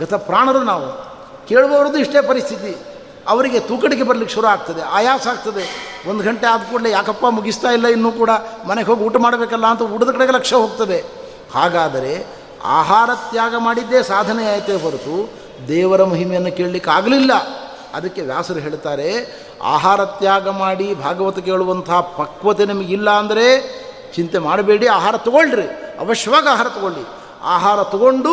[0.00, 1.08] ಗತ ಪ್ರಾಣರು ನಾವು.
[1.46, 2.76] ಕೇಳುವವರದ್ದು ಇಷ್ಟೇ ಪರಿಸ್ಥಿತಿ.
[3.28, 4.82] ಅವರಿಗೆ ತೂಕಡಿಕೆ ಬರಲಿಕ್ಕೆ ಶುರು ಆಗ್ತದೆ.
[4.82, 5.88] ಆಯಾಸ ಆಗ್ತದೆ.
[6.10, 8.30] ಒಂದು ಗಂಟೆ ಆದ ಕೂಡಲೇ ಯಾಕಪ್ಪ ಮುಗಿಸ್ತಾ ಇಲ್ಲ, ಇನ್ನೂ ಕೂಡ
[8.66, 11.04] ಮನೆಗೆ ಹೋಗಿ ಊಟ ಮಾಡಬೇಕಲ್ಲ ಅಂತ ಊಟದ ಕಡೆಗೆ ಲಕ್ಷ್ಯ ಹೋಗ್ತದೆ.
[11.54, 12.26] ಹಾಗಾದರೆ
[12.64, 15.30] ಆಹಾರ ತ್ಯಾಗ ಮಾಡಿದ್ದೇ ಸಾಧನೆ ಆಯಿತೇ ಹೊರತು
[15.68, 17.32] ದೇವರ ಮಹಿಮೆಯನ್ನು ಕೇಳಲಿಕ್ಕೆ ಆಗಲಿಲ್ಲ
[17.94, 19.08] ಅದಕ್ಕೆ ವ್ಯಾಸರು ಹೇಳ್ತಾರೆ
[19.62, 23.46] ಆಹಾರ ತ್ಯಾಗ ಮಾಡಿ ಭಾಗವತ ಕೇಳುವಂಥ ಪಕ್ವತೆ ನಿಮಗಿಲ್ಲ ಅಂದರೆ
[24.14, 25.66] ಚಿಂತೆ ಮಾಡಬೇಡಿ, ಆಹಾರ ತಗೊಳ್ಳ್ರಿ
[25.98, 27.04] ಅವಶ್ಯವಾಗಿ ಆಹಾರ ತಗೊಳ್ಳಿ.
[27.42, 28.32] ಆಹಾರ ತಗೊಂಡು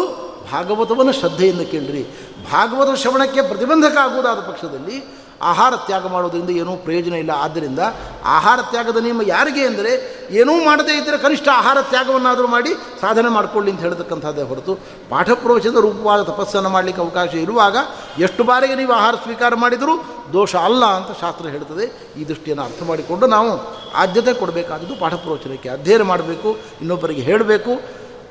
[0.52, 2.04] ಭಾಗವತವನ್ನು ಶ್ರದ್ಧೆಯಿಂದ ಕೇಳ್ರಿ.
[2.52, 7.32] ಭಾಗವತ ಶ್ರವಣಕ್ಕೆ ಪ್ರತಿಬಂಧಕ ಆಗುವುದಾದ ಪಕ್ಷದಲ್ಲಿ ಆಹಾರ ತ್ಯಾಗ ಮಾಡೋದರಿಂದ ಏನೂ ಪ್ರಯೋಜನ ಇಲ್ಲ.
[7.32, 7.80] ಆದ್ದರಿಂದ
[8.24, 9.92] ಆಹಾರ ತ್ಯಾಗದ ನಿಯಮ ಯಾರಿಗೆ ಅಂದರೆ
[10.32, 14.76] ಏನೂ ಮಾಡದೇ ಇದ್ದರೆ ಕನಿಷ್ಠ ಆಹಾರ ತ್ಯಾಗವನ್ನಾದರೂ ಮಾಡಿ ಸಾಧನೆ ಮಾಡಿಕೊಳ್ಳಿ ಅಂತ ಹೇಳ್ತಕ್ಕಂಥದ್ದೇ ಹೊರತು
[15.10, 17.76] ಪಾಠ ಪ್ರವಚನದ ರೂಪವಾದ ತಪಸ್ಸನ್ನು ಮಾಡಲಿಕ್ಕೆ ಅವಕಾಶ ಇರುವಾಗ
[18.20, 19.96] ಎಷ್ಟು ಬಾರಿಗೆ ನೀವು ಆಹಾರ ಸ್ವೀಕಾರ ಮಾಡಿದರೂ
[20.34, 23.52] ದೋಷ ಅಲ್ಲ ಅಂತ ಶಾಸ್ತ್ರ ಹೇಳ್ತದೆ ಈ ದೃಷ್ಟಿಯನ್ನು ಅರ್ಥ ಮಾಡಿಕೊಂಡು ನಾವು
[23.96, 26.50] ಆದ್ಯತೆ ಕೊಡಬೇಕಾದದ್ದು ಪಾಠ ಪ್ರವಚನಕ್ಕೆ ಅಧ್ಯಯನ ಮಾಡಬೇಕು,
[26.82, 27.74] ಇನ್ನೊಬ್ಬರಿಗೆ ಹೇಳಬೇಕು.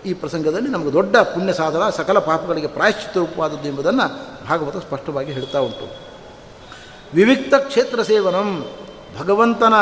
[0.06, 4.06] ಈ ಪ್ರಸಂಗದಲ್ಲಿ ನಮಗೆ ದೊಡ್ಡ ಪುಣ್ಯ ಸಾಧನ ಸಕಲ ಪಾಪಗಳಿಗೆ ಪ್ರಾಯಶ್ಚಿತ ರೂಪವಾದದ್ದು ಎಂಬುದನ್ನು
[4.48, 6.13] ಭಾಗವತ ಸ್ಪಷ್ಟವಾಗಿ ಹೇಳ್ತಾ ಉಂಟು.
[7.14, 8.66] ವಿವಿಕ್ತ ಕ್ಷೇತ್ರ ಸೇವನಂ.
[9.20, 9.74] ಭಗವಂತನ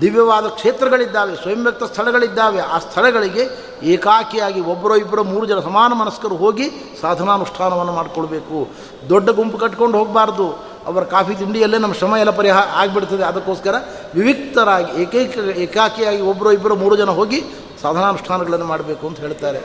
[0.00, 2.60] ದಿವ್ಯವಾದ ಕ್ಷೇತ್ರಗಳಿದ್ದಾವೆ ಸ್ವಯಂ ವ್ಯಕ್ತ ಸ್ಥಳಗಳಿದ್ದಾವೆ.
[2.60, 3.48] ಆ ಸ್ಥಳಗಳಿಗೆ
[3.82, 6.70] ಏಕಾಕಿಯಾಗಿ ಒಬ್ಬರ ಇಬ್ಬರ ಮೂರು ಜನ ಸಮಾನ ಮನಸ್ಕರು ಹೋಗಿ
[7.00, 8.68] ಸಾಧನಾನುಷ್ಠಾನವನ್ನು ಮಾಡಿಕೊಳ್ಬೇಕು.
[9.08, 10.50] ದೊಡ್ಡ ಗುಂಪು ಕಟ್ಕೊಂಡು ಹೋಗಬಾರ್ದು.
[10.86, 13.22] ಅವರ ಕಾಫಿ ತಿಂಡಿಯಲ್ಲೇ ನಮ್ಮ ಶ್ರಮ ಎಲ್ಲ ಪರಿಹಾರ ಆಗಿಬಿಡ್ತದೆ.
[13.22, 13.74] ಅದಕ್ಕೋಸ್ಕರ
[14.14, 17.42] ವಿವಿಕ್ತರಾಗಿ, ಏಕೈಕ, ಏಕಾಕಿಯಾಗಿ ಒಬ್ಬರೋ ಇಬ್ಬರು ಮೂರು ಜನ ಹೋಗಿ
[17.82, 19.60] ಸಾಧನಾನುಷ್ಠಾನಗಳನ್ನು ಮಾಡಬೇಕು ಅಂತ ಹೇಳ್ತಾರೆ.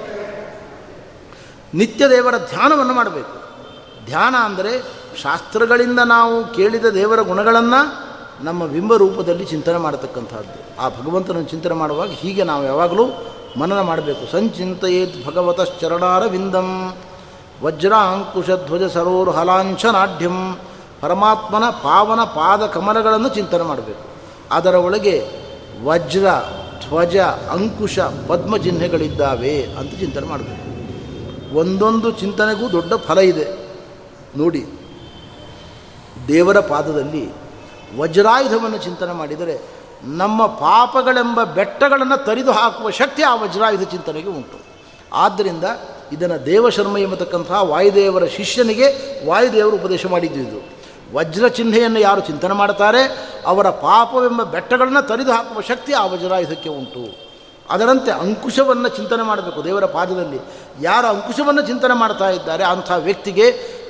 [1.73, 3.44] ನಿತ್ಯ ದೇವರ ಧ್ಯಾನವನ್ನು ಮಾಡಬೇಕು.
[4.05, 4.83] ಧ್ಯಾನ ಅಂದರೆ
[5.21, 8.05] ಶಾಸ್ತ್ರಗಳಿಂದ ನಾವು ಕೇಳಿದ ದೇವರ ಗುಣಗಳನ್ನು
[8.43, 13.05] ನಮ್ಮ ಬಿಂಬ ರೂಪದಲ್ಲಿ ಚಿಂತನೆ ಮಾಡತಕ್ಕಂಥದ್ದು ಆ ಭಗವಂತನ ಚಿಂತನೆ ಮಾಡುವಾಗ ಹೀಗೆ ನಾವು ಯಾವಾಗಲೂ
[13.59, 14.31] ಮನನ ಮಾಡಬೇಕು.
[14.31, 16.95] ಸಂಚಿಂತೆಯೇತ್ ಭಗವತ ಚರಣಾರ ವಿಂದಂ
[17.63, 20.57] ವಜ್ರ ಅಂಕುಶ ಧ್ವಜ ಸರೋರು ಹಲಾಂಛನಾಢ್ಯಂ.
[21.01, 23.99] ಪರಮಾತ್ಮನ ಪಾವನ ಪಾದ ಕಮಲಗಳನ್ನು ಚಿಂತನೆ ಮಾಡಬೇಕು.
[24.51, 25.29] ಅದರ ಒಳಗೆ
[25.83, 26.25] ವಜ್ರ,
[26.87, 27.17] ಧ್ವಜ,
[27.51, 30.65] ಅಂಕುಶ, ಪದ್ಮ ಚಿಹ್ನೆಗಳಿದ್ದಾವೆ ಅಂತ ಚಿಂತನೆ ಮಾಡಬೇಕು.
[31.57, 33.64] ಒಂದೊಂದು ಚಿಂತನೆಗೂ ದೊಡ್ಡ ಫಲ ಇದೆ.
[34.35, 34.61] ನೋಡಿ,
[36.27, 37.25] ದೇವರ ಪಾದದಲ್ಲಿ
[37.97, 39.55] ವಜ್ರಾಯುಧವನ್ನು ಚಿಂತನೆ ಮಾಡಿದರೆ
[40.03, 44.57] ನಮ್ಮ ಪಾಪಗಳೆಂಬ ಬೆಟ್ಟಗಳನ್ನು ತರಿದು ಹಾಕುವ ಶಕ್ತಿ ಆ ವಜ್ರಾಯುಧ ಚಿಂತನೆಗೆ ಉಂಟು.
[45.13, 45.63] ಆದ್ದರಿಂದ
[46.11, 48.87] ಇದನ್ನು ದೇವಶರ್ಮ ಎಂಬತಕ್ಕಂತಹ ವಾಯುದೇವರ ಶಿಷ್ಯನಿಗೆ
[49.27, 50.59] ವಾಯುದೇವರು ಉಪದೇಶ ಮಾಡಿದ್ದು ಇದು.
[51.13, 53.01] ವಜ್ರ ಚಿಹ್ನೆಯನ್ನು ಯಾರು ಚಿಂತನೆ ಮಾಡ್ತಾರೆ?
[53.45, 57.03] ಅವರ ಪಾಪವೆಂಬ ಬೆಟ್ಟಗಳನ್ನು ತರಿದು ಹಾಕುವ ಶಕ್ತಿ ಆ ವಜ್ರಾಯುಧಕ್ಕೆ ಉಂಟು.
[57.69, 60.39] ಅದರಂತೆ ಅಂಕುಶವನ್ನು ಚಿಂತನೆ ಮಾಡಬೇಕು ದೇವರ ಪಾದದಲ್ಲಿ.
[60.81, 63.45] ಯಾರು ಅಂಕುಶವನ್ನು ಚಿಂತನೆ ಮಾಡ್ತಾ ಇದ್ದಾರೆ ಅಂಥ ವ್ಯಕ್ತಿಗೆ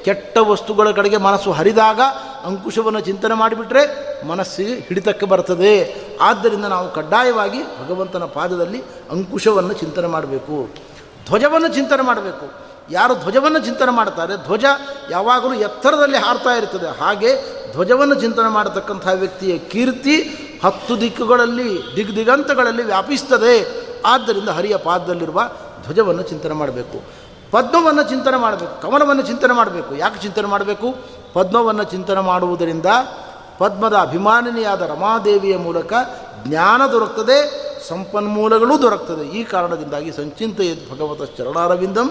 [0.06, 2.01] ಕೆಟ್ಟ ವಸ್ತುಗಳ ಕಡೆಗೆ ಮನಸ್ಸು ಹರಿದಾಗ
[2.45, 3.84] ಅಂಕುಶವನ್ನು ಚಿಂತನೆ ಮಾಡಿಬಿಟ್ರೆ
[4.28, 5.95] ಮನಸ್ಸಿಗೆ ಹಿಡಿತಕ್ಕೆ ಬರ್ತದೆ.
[6.22, 10.70] ಆದ್ದರಿಂದ ನಾವು ಕಡ್ಡಾಯವಾಗಿ ಭಗವಂತನ ಪಾದದಲ್ಲಿ ಅಂಕುಶವನ್ನು ಚಿಂತನೆ ಮಾಡಬೇಕು.
[11.26, 12.51] ಧ್ವಜವನ್ನು ಚಿಂತನೆ ಮಾಡಬೇಕು.
[12.91, 14.38] ಯಾರು ಧ್ವಜವನ್ನು ಚಿಂತನೆ ಮಾಡ್ತಾರೆ?
[14.38, 14.66] ಧ್ವಜ
[15.10, 16.99] ಯಾವಾಗಲೂ ಎತ್ತರದಲ್ಲಿ ಹಾರ್ತಾ ಇರ್ತದೆ.
[16.99, 17.36] ಹಾಗೆ
[17.72, 20.18] ಧ್ವಜವನ್ನು ಚಿಂತನೆ ಮಾಡತಕ್ಕಂಥ ವ್ಯಕ್ತಿಯ ಕೀರ್ತಿ
[20.66, 23.86] ಹತ್ತು ದಿಕ್ಕುಗಳಲ್ಲಿ, ದಿಗ್ ದಿಗಂತಗಳಲ್ಲಿ ವ್ಯಾಪಿಸ್ತದೆ.
[24.06, 25.41] ಆದ್ದರಿಂದ ಹರಿಯ ಪಾದದಲ್ಲಿರುವ
[25.84, 27.24] ಧ್ವಜವನ್ನು ಚಿಂತನೆ ಮಾಡಬೇಕು.
[27.51, 29.95] ಪದ್ಮವನ್ನು ಚಿಂತನೆ ಮಾಡಬೇಕು, ಕಮಲವನ್ನು ಚಿಂತನೆ ಮಾಡಬೇಕು.
[29.95, 30.95] ಯಾಕೆ ಚಿಂತನೆ ಮಾಡಬೇಕು?
[31.33, 32.85] ಪದ್ಮವನ್ನು ಚಿಂತನೆ ಮಾಡುವುದರಿಂದ
[33.57, 35.93] ಪದ್ಮದ ಅಭಿಮಾನಿನಿಯಾದ ರಮಾದೇವಿಯ ಮೂಲಕ
[36.47, 37.37] ಜ್ಞಾನ ದೊರಕ್ತದೆ,
[37.87, 39.27] ಸಂಪನ್ಮೂಲಗಳು ದೊರಕ್ತದೆ.
[39.27, 42.07] ಈ ಕಾರಣದಿಂದಾಗಿ ಸಂಚಿಂತೆಯ ಭಗವತ ಚರಣಾರವಿಂದಂ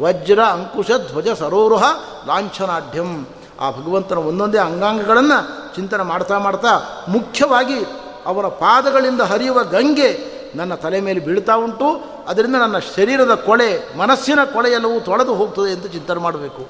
[0.00, 1.84] ವಜ್ರ ಅಂಕುಶ ಧ್ವಜ ಸರೋರುಹ
[2.26, 3.26] ಲಾಂಛನಾಢ್ಯಂ.
[3.60, 5.38] ಆ ಭಗವಂತನ ಒಂದೊಂದೇ ಅಂಗಾಂಗಗಳನ್ನು
[5.74, 7.78] ಚಿಂತನೆ ಮಾಡ್ತಾ ಮಾಡ್ತಾ ಮುಖ್ಯವಾಗಿ
[8.26, 10.10] ಅವರ ಪಾದಗಳಿಂದ ಹರಿಯುವ ಗಂಗೆ
[10.54, 12.11] ನನ್ನ ತಲೆ ಮೇಲೆ ಬೀಳ್ತಾ ಉಂಟು.
[12.26, 16.68] ಅದರಿಂದ ನನ್ನ ಶರೀರದ ಕೊಳೆ, ಮನಸ್ಸಿನ ಕೊಳೆಯೆಲ್ಲವೂ ತೊಳೆದು ಹೋಗ್ತದೆ ಎಂದು ಚಿಂತನೆ ಮಾಡಬೇಕು.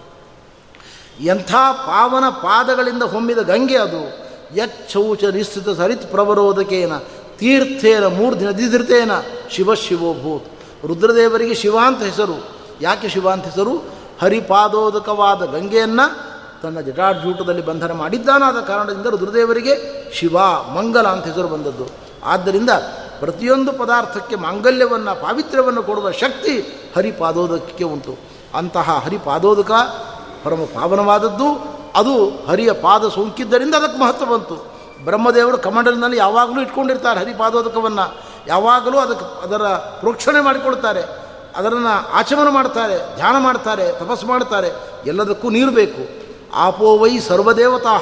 [1.21, 4.33] ಎಂಥ ಪಾವನ ಪಾದಗಳಿಂದ ಹೊಮ್ಮಿದ ಗಂಗೆ ಅದು.
[4.57, 6.93] ಯಚ್ಚೌಚ ನಿಶ್ಚಿತ ಸರಿತ್ ಪ್ರವರೋಧಕೇನ
[7.39, 9.11] ತೀರ್ಥೇನ ದಿನ ನದಿಧೃತೇನ
[9.51, 10.47] ಶಿವ ಶಿವೋಭೂತ್
[10.87, 12.49] ರುದ್ರದೇವರಿಗೆ ಶಿವ ಅಂತ ಹೆಸರು.
[12.81, 13.77] ಯಾಕೆ ಶಿವಾಂತ ಹೆಸರು?
[14.21, 16.33] ಹರಿಪಾದೋದಕವಾದ ಗಂಗೆಯನ್ನು
[16.63, 20.39] ತನ್ನ ಜಟಾರ್ಜೂಟದಲ್ಲಿ ಬಂಧನ ಮಾಡಿದ್ದಾನಾದ ಕಾರಣದಿಂದ ರುದ್ರದೇವರಿಗೆ ಶಿವ
[20.75, 21.87] ಮಂಗಲ ಅಂತ ಹೆಸರು ಬಂದದ್ದು.
[22.25, 22.71] ಆದ್ದರಿಂದ
[23.23, 26.55] ಪ್ರತಿಯೊಂದು ಪದಾರ್ಥಕ್ಕೆ ಮಾಂಗಲ್ಯವನ್ನು, ಪಾವಿತ್ರ್ಯವನ್ನು ಕೊಡುವ ಶಕ್ತಿ
[26.97, 28.17] ಹರಿಪಾದೋದಕಕ್ಕೆ ಉಂಟು.
[28.55, 29.71] ಅಂತಹ ಹರಿಪಾದೋದಕ
[30.45, 31.49] ಪರಮ ಪಾವನವಾದದ್ದು,
[31.95, 34.57] ಅದು ಹರಿಯ ಪಾದ ಸೋಂಕಿದ್ದರಿಂದ ಅದಕ್ಕೆ ಮಹತ್ವ ಬಂತು.
[35.05, 38.15] ಬ್ರಹ್ಮದೇವರು ಕಮಂಡಲಿನಲ್ಲಿ ಯಾವಾಗಲೂ ಇಟ್ಕೊಂಡಿರ್ತಾರೆ ಹರಿಪಾದೋದಕವನ್ನು.
[38.47, 39.63] ಯಾವಾಗಲೂ ಅದಕ್ಕೆ ಅದರ
[40.01, 41.03] ಪ್ರೋಕ್ಷಣೆ ಮಾಡಿಕೊಳ್ತಾರೆ
[41.57, 44.71] ಅದರನ್ನು ಆಚಮನ ಮಾಡ್ತಾರೆ, ಧ್ಯಾನ ಮಾಡ್ತಾರೆ, ತಪಸ್ಸು ಮಾಡ್ತಾರೆ.
[45.07, 46.03] ಎಲ್ಲದಕ್ಕೂ ನೀರು ಬೇಕು.
[46.55, 47.95] ಆಪೋವೈ ಸರ್ವದೇವತಾ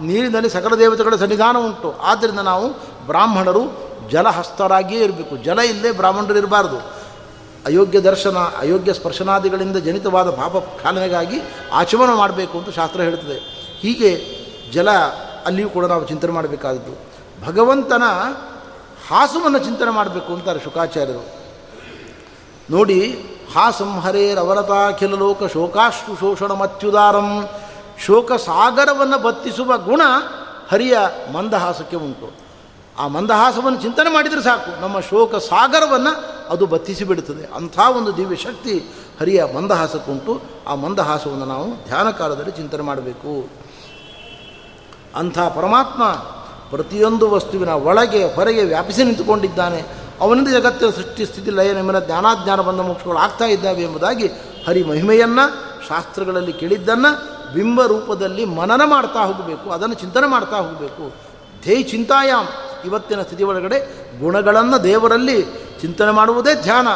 [0.00, 1.94] ನೀರಿನಲ್ಲಿ ಸಕಲ ದೇವತೆಗಳ ಸನ್ನಿಧಾನ ಉಂಟು.
[2.02, 2.68] ಆದ್ದರಿಂದ ನಾವು
[3.06, 5.36] ಬ್ರಾಹ್ಮಣರು ಜಲಹಸ್ತರಾಗಿಯೇ ಇರಬೇಕು.
[5.36, 6.78] ಜಲ ಇಲ್ಲದೆ ಬ್ರಾಹ್ಮಣರು ಇರಬಾರ್ದು.
[7.66, 11.40] ಅಯೋಗ್ಯ ದರ್ಶನ, ಅಯೋಗ್ಯ ಸ್ಪರ್ಶನಾದಿಗಳಿಂದ ಜನಿತವಾದ ಪಾಪ ಖಾಲನೆಗಾಗಿ
[11.72, 13.38] ಆಚಮನ ಮಾಡಬೇಕು ಅಂತ ಶಾಸ್ತ್ರ ಹೇಳ್ತದೆ.
[13.80, 14.40] ಹೀಗೆ
[14.72, 14.90] ಜಲ
[15.46, 17.10] ಅಲ್ಲಿಯೂ ಕೂಡ ನಾವು ಚಿಂತನೆ ಮಾಡಬೇಕಾದದ್ದು.
[17.46, 18.02] ಭಗವಂತನ
[19.08, 21.26] ಹಾಸುವನ್ನು ಚಿಂತನೆ ಮಾಡಬೇಕು ಅಂತಾರೆ ಶುಕಾಚಾರ್ಯರು.
[22.70, 27.48] ನೋಡಿ, ಹಾಸಂ ಹರೇರವರತಾಖಿಲ ಲೋಕ ಶೋಕಾಶ್ರು ಶೋಷಣ ಮತ್ಯುದಾರಂ.
[27.98, 30.00] ಶೋಕ ಸಾಗರವನ್ನು ಬತ್ತಿಸುವ ಗುಣ
[30.70, 30.98] ಹರಿಯ
[31.32, 32.49] ಮಂದಹಾಸಕ್ಕೆ ಉಂಟು.
[33.00, 34.80] ಆ ಮಂದಹಾಸವನ್ನು ಚಿಂತನೆ ಮಾಡಿದರೆ ಸಾಕು.
[34.80, 37.54] ನಮ್ಮ ಶೋಕ ಸಾಗರವನ್ನು ಅದು ಬತ್ತಿಸಿ ಬಿಡುತ್ತದೆ.
[37.54, 38.78] ಅಂಥ ಒಂದು ದಿವ್ಯ ಶಕ್ತಿ
[39.20, 40.42] ಹರಿಯ ಮಂದಹಾಸಕ್ಕುಂಟು.
[40.68, 43.48] ಆ ಮಂದಹಾಸವನ್ನು ನಾವು ಧ್ಯಾನ ಕಾಲದಲ್ಲಿ ಚಿಂತನೆ ಮಾಡಬೇಕು.
[45.16, 46.04] ಅಂಥ ಪರಮಾತ್ಮ
[46.70, 49.84] ಪ್ರತಿಯೊಂದು ವಸ್ತುವಿನ ಒಳಗೆ, ಹೊರಗೆ ವ್ಯಾಪಿಸಿ ನಿಂತುಕೊಂಡಿದ್ದಾನೆ.
[50.20, 54.26] ಅವನಿಂದ ಜಗತ್ತಿನ ಸೃಷ್ಟಿ, ಸ್ಥಿತಿ, ಲಯ ನಿಮ್ಮನ ಜ್ಞಾನಾಜ್ಞಾನ ಬಂದ ಮೋಕ್ಷಗಳು ಆಗ್ತಾ ಇದ್ದಾವೆ ಎಂಬುದಾಗಿ
[54.66, 55.50] ಹರಿ ಮಹಿಮೆಯನ್ನು
[55.88, 59.70] ಶಾಸ್ತ್ರಗಳಲ್ಲಿ ಕೇಳಿದ್ದನ್ನು ಬಿಂಬ ರೂಪದಲ್ಲಿ ಮನನ ಮಾಡ್ತಾ ಹೋಗಬೇಕು.
[59.70, 61.14] ಅದನ್ನು ಚಿಂತನೆ ಮಾಡ್ತಾ ಹೋಗಬೇಕು.
[61.62, 62.46] ಧ್ಯೇಯ ಚಿಂತಾಯಾಮ್.
[62.84, 63.78] ಇವತ್ತಿನ ಸ್ಥಿತಿ ಒಳಗಡೆ
[64.20, 65.42] ಗುಣಗಳನ್ನು ದೇವರಲ್ಲಿ
[65.80, 66.88] ಚಿಂತನೆ ಮಾಡುವುದೇ ಧ್ಯಾನ.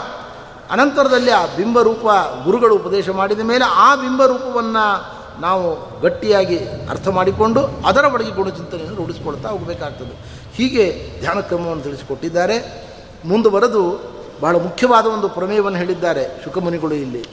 [0.70, 2.02] ಅನಂತರದಲ್ಲಿ ಆ ಬಿಂಬರೂಪ
[2.44, 10.44] ಗುರುಗಳು ಉಪದೇಶ ಮಾಡಿದ ಮೇಲೆ ಆ ಬಿಂಬರೂಪವನ್ನು ನಾವು ಗಟ್ಟಿಯಾಗಿ ಅರ್ಥ ಮಾಡಿಕೊಂಡು ಅದರ ಒಳಗೆ ಗುಣಚಿಂತನೆಯನ್ನು ರೂಢಿಸಿಕೊಳ್ತಾ ಹೋಗಬೇಕಾಗ್ತದೆ.
[10.54, 12.86] ಹೀಗೆ ಧ್ಯಾನ ಕ್ರಮವನ್ನು ತಿಳಿಸಿಕೊಟ್ಟಿದ್ದಾರೆ.
[13.24, 17.24] ಮುಂದುವರೆದು ಬಹಳ ಮುಖ್ಯವಾದ ಒಂದು ಪ್ರಮೇಯವನ್ನು ಹೇಳಿದ್ದಾರೆ ಶುಕಮುನಿಗಳು ಇಲ್ಲಿ.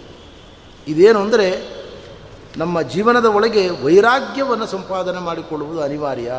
[0.88, 1.82] ಇದೇನು ಅಂದರೆ
[2.58, 6.32] ನಮ್ಮ ಜೀವನದ ಒಳಗೆ ವೈರಾಗ್ಯವನ್ನು ಸಂಪಾದನೆ ಮಾಡಿಕೊಳ್ಳುವುದು ಅನಿವಾರ್ಯ.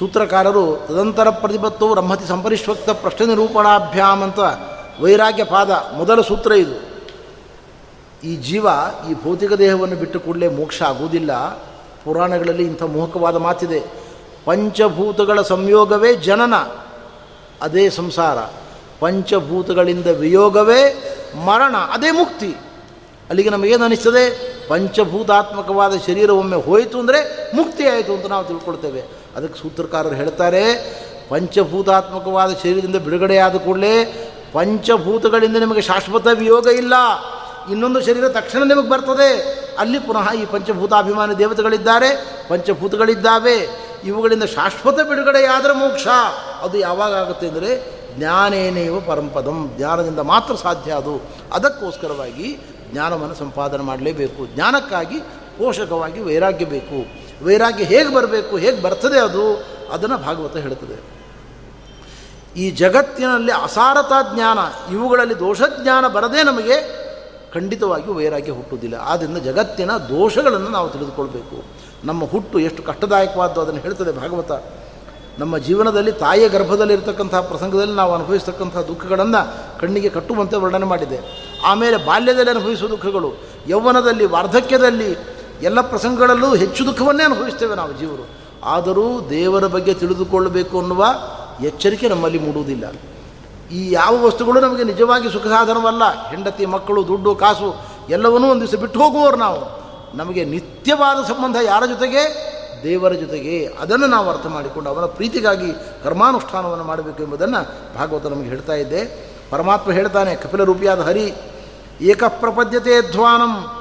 [0.00, 4.38] ಸೂತ್ರಕಾರರು ತದಂತರ ಪ್ರತಿಪತ್ತು ಬ್ರಹ್ಮತಿ ಸಂಪರಿಷ್ವಕ್ತ ಪ್ರಶ್ನೆ ನಿರೂಪಣಾಭ್ಯಾಮ್ ಅಂತ
[5.02, 6.90] ವೈರಾಗ್ಯ ಪಾದ ಮೊದಲ ಸೂತ್ರ ಇದು.
[8.26, 8.66] ಈ ಜೀವ
[9.10, 11.48] ಈ ಭೌತಿಕ ದೇಹವನ್ನು ಬಿಟ್ಟು ಕೂಡಲೇ ಮೋಕ್ಷ ಆಗುವುದಿಲ್ಲ.
[12.04, 13.80] ಪುರಾಣಗಳಲ್ಲಿ ಇಂಥ ಮೋಹಕವಾದ ಮಾತಿದೆ.
[14.44, 16.54] ಪಂಚಭೂತಗಳ ಸಂಯೋಗವೇ ಜನನ,
[17.62, 18.38] ಅದೇ ಸಂಸಾರ.
[19.00, 20.82] ಪಂಚಭೂತಗಳಿಂದ ವಿಯೋಗವೇ
[21.44, 22.56] ಮರಣ, ಅದೇ ಮುಕ್ತಿ.
[23.28, 24.24] ಅಲ್ಲಿಗೆ ನಮಗೇನು ಅನಿಸ್ತದೆ?
[24.68, 29.19] ಪಂಚಭೂತಾತ್ಮಕವಾದ ಶರೀರ ಒಮ್ಮೆ ಹೋಯಿತು ಅಂದರೆ ಮುಕ್ತಿ ಆಯಿತು ಅಂತ ನಾವು ತಿಳ್ಕೊಳ್ತೇವೆ.
[29.36, 30.74] ಅದಕ್ಕೆ ಸೂತ್ರಕಾರರು ಹೇಳ್ತಾರೆ,
[31.28, 36.94] ಪಂಚಭೂತಾತ್ಮಕವಾದ ಶರೀರದಿಂದ ಬಿಡುಗಡೆಯಾದ ಕೂಡಲೇ ಪಂಚಭೂತಗಳಿಂದ ನಿಮಗೆ ಶಾಶ್ವತ ವಿಯೋಗ ಇಲ್ಲ.
[37.70, 39.60] ಇನ್ನೊಂದು ಶರೀರ ತಕ್ಷಣ ನಿಮಗೆ ಬರ್ತದೆ.
[39.78, 42.36] ಅಲ್ಲಿ ಪುನಃ ಈ ಪಂಚಭೂತಾಭಿಮಾನಿ ದೇವತೆಗಳಿದ್ದಾರೆ.
[42.48, 43.90] ಪಂಚಭೂತಗಳಿದ್ದಾವೆ.
[44.04, 46.06] ಇವುಗಳಿಂದ ಶಾಶ್ವತ ಬಿಡುಗಡೆಯಾದರೆ ಮೋಕ್ಷ.
[46.60, 49.74] ಅದು ಯಾವಾಗ ಆಗುತ್ತೆ ಅಂದರೆ ಜ್ಞಾನೇನೇವ ಪರಂಪದಂ.
[49.76, 51.22] ಜ್ಞಾನದಿಂದ ಮಾತ್ರ ಸಾಧ್ಯ ಅದು.
[51.52, 52.58] ಅದಕ್ಕೋಸ್ಕರವಾಗಿ
[52.92, 54.54] ಜ್ಞಾನವನ್ನು ಸಂಪಾದನೆ ಮಾಡಲೇಬೇಕು.
[54.54, 55.18] ಜ್ಞಾನಕ್ಕಾಗಿ
[55.58, 57.29] ಪೋಷಕವಾಗಿ ವೈರಾಗ್ಯ ಬೇಕು.
[57.44, 61.20] ವೈರಾಗ್ಯ ಹೇಗೆ ಬರಬೇಕು, ಹೇಗೆ ಬರ್ತದೆ ಅದು, ಅದನ್ನು ಭಾಗವತ ಹೇಳುತ್ತದೆ
[62.56, 64.58] ಈ ಜಗತ್ತಿನಲ್ಲಿ ಅಸಾರತಾ ಜ್ಞಾನ,
[64.94, 67.00] ಇವುಗಳಲ್ಲಿ ದೋಷಜ್ಞಾನ ಬರದೇ ನಮಗೆ
[67.54, 68.96] ಖಂಡಿತವಾಗಿಯೂ ವೈರಾಗ್ಯ ಹುಟ್ಟುವುದಿಲ್ಲ.
[68.96, 71.64] ಆದ್ದರಿಂದ ಜಗತ್ತಿನ ದೋಷಗಳನ್ನು ನಾವು ತಿಳಿದುಕೊಳ್ಬೇಕು.
[72.04, 74.52] ನಮ್ಮ ಹುಟ್ಟು ಎಷ್ಟು ಕಷ್ಟದಾಯಕವಾದ್ದು ಅದನ್ನು ಹೇಳ್ತದೆ ಭಾಗವತ.
[75.38, 81.18] ನಮ್ಮ ಜೀವನದಲ್ಲಿ ತಾಯಿಯ ಗರ್ಭದಲ್ಲಿರ್ತಕ್ಕಂಥ ಪ್ರಸಂಗದಲ್ಲಿ ನಾವು ಅನುಭವಿಸ್ತಕ್ಕಂಥ ದುಃಖಗಳನ್ನು ಕಣ್ಣಿಗೆ ಕಟ್ಟುವಂತೆ ವರ್ಣನೆ ಮಾಡಿದೆ.
[81.64, 83.32] ಆಮೇಲೆ ಬಾಲ್ಯದಲ್ಲಿ ಅನುಭವಿಸುವ ದುಃಖಗಳು,
[83.68, 88.28] ಯೌವನದಲ್ಲಿ, ವಾರ್ಧಕ್ಯದಲ್ಲಿ ಎಲ್ಲ ಪ್ರಸಂಗಗಳಲ್ಲೂ ಹೆಚ್ಚು ದುಃಖವನ್ನೇ ಅನುಭವಿಸ್ತೇವೆ ನಾವು ಜೀವರು.
[88.64, 91.06] ಆದರೂ ದೇವರ ಬಗ್ಗೆ ತಿಳಿದುಕೊಳ್ಳಬೇಕು ಅನ್ನುವ
[91.60, 92.92] ಎಚ್ಚರಿಕೆ ನಮ್ಮಲ್ಲಿ ಮೂಡುವುದಿಲ್ಲ.
[93.74, 99.00] ಈ ಯಾವ ವಸ್ತುಗಳು ನಮಗೆ ನಿಜವಾಗಿ ಸುಖ ಸಾಧನವಲ್ಲ ಹೆಂಡತಿ, ಮಕ್ಕಳು, ದುಡ್ಡು, ಕಾಸು, ಎಲ್ಲವನ್ನೂ ಒಂದು ದಿವಸ ಬಿಟ್ಟು
[99.00, 99.80] ಹೋಗುವವರು ನಾವು.
[100.16, 102.50] ನಮಗೆ ನಿತ್ಯವಾದ ಸಂಬಂಧ ಯಾರ ಜೊತೆಗೆ?
[102.82, 103.66] ದೇವರ ಜೊತೆಗೆ.
[103.80, 105.72] ಅದನ್ನು ನಾವು ಅರ್ಥ ಮಾಡಿಕೊಂಡು ಅವನ ಪ್ರೀತಿಗಾಗಿ
[106.04, 111.34] ಕರ್ಮಾನುಷ್ಠಾನವನ್ನು ಮಾಡಬೇಕು ಎಂಬುದನ್ನು ಭಾಗವತ ನಮಗೆ ಹೇಳ್ತಾ ಇದ್ದೆ ಪರಮಾತ್ಮ ಹೇಳ್ತಾನೆ, ಕಪಿಲ ರೂಪಿಯಾದ ಹರಿ,
[112.00, 113.79] ಏಕಪ್ರಪದ್ಯತೆ ಧ್ವಾನಂ.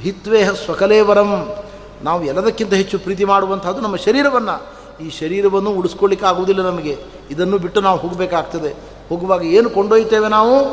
[0.00, 1.54] ಹಿತ್ವೇಹ ಸ್ವಕಲೇವರಂ.
[2.02, 4.80] ನಾವು ಎಲ್ಲದಕ್ಕಿಂತ ಹೆಚ್ಚು ಪ್ರೀತಿ ಮಾಡುವಂಥದ್ದು ನಮ್ಮ ಶರೀರವನ್ನು.
[5.04, 6.98] ಈ ಶರೀರವನ್ನು ಉಳಿಸ್ಕೊಳ್ಳಿಕ್ಕೆ ಆಗುವುದಿಲ್ಲ ನಮಗೆ.
[7.30, 8.74] ಇದನ್ನು ಬಿಟ್ಟು ನಾವು ಹೋಗಬೇಕಾಗ್ತದೆ.
[9.08, 10.64] ಹೋಗುವಾಗ ಏನು ಕೊಂಡೊಯ್ತೇವೆ ನಾವು?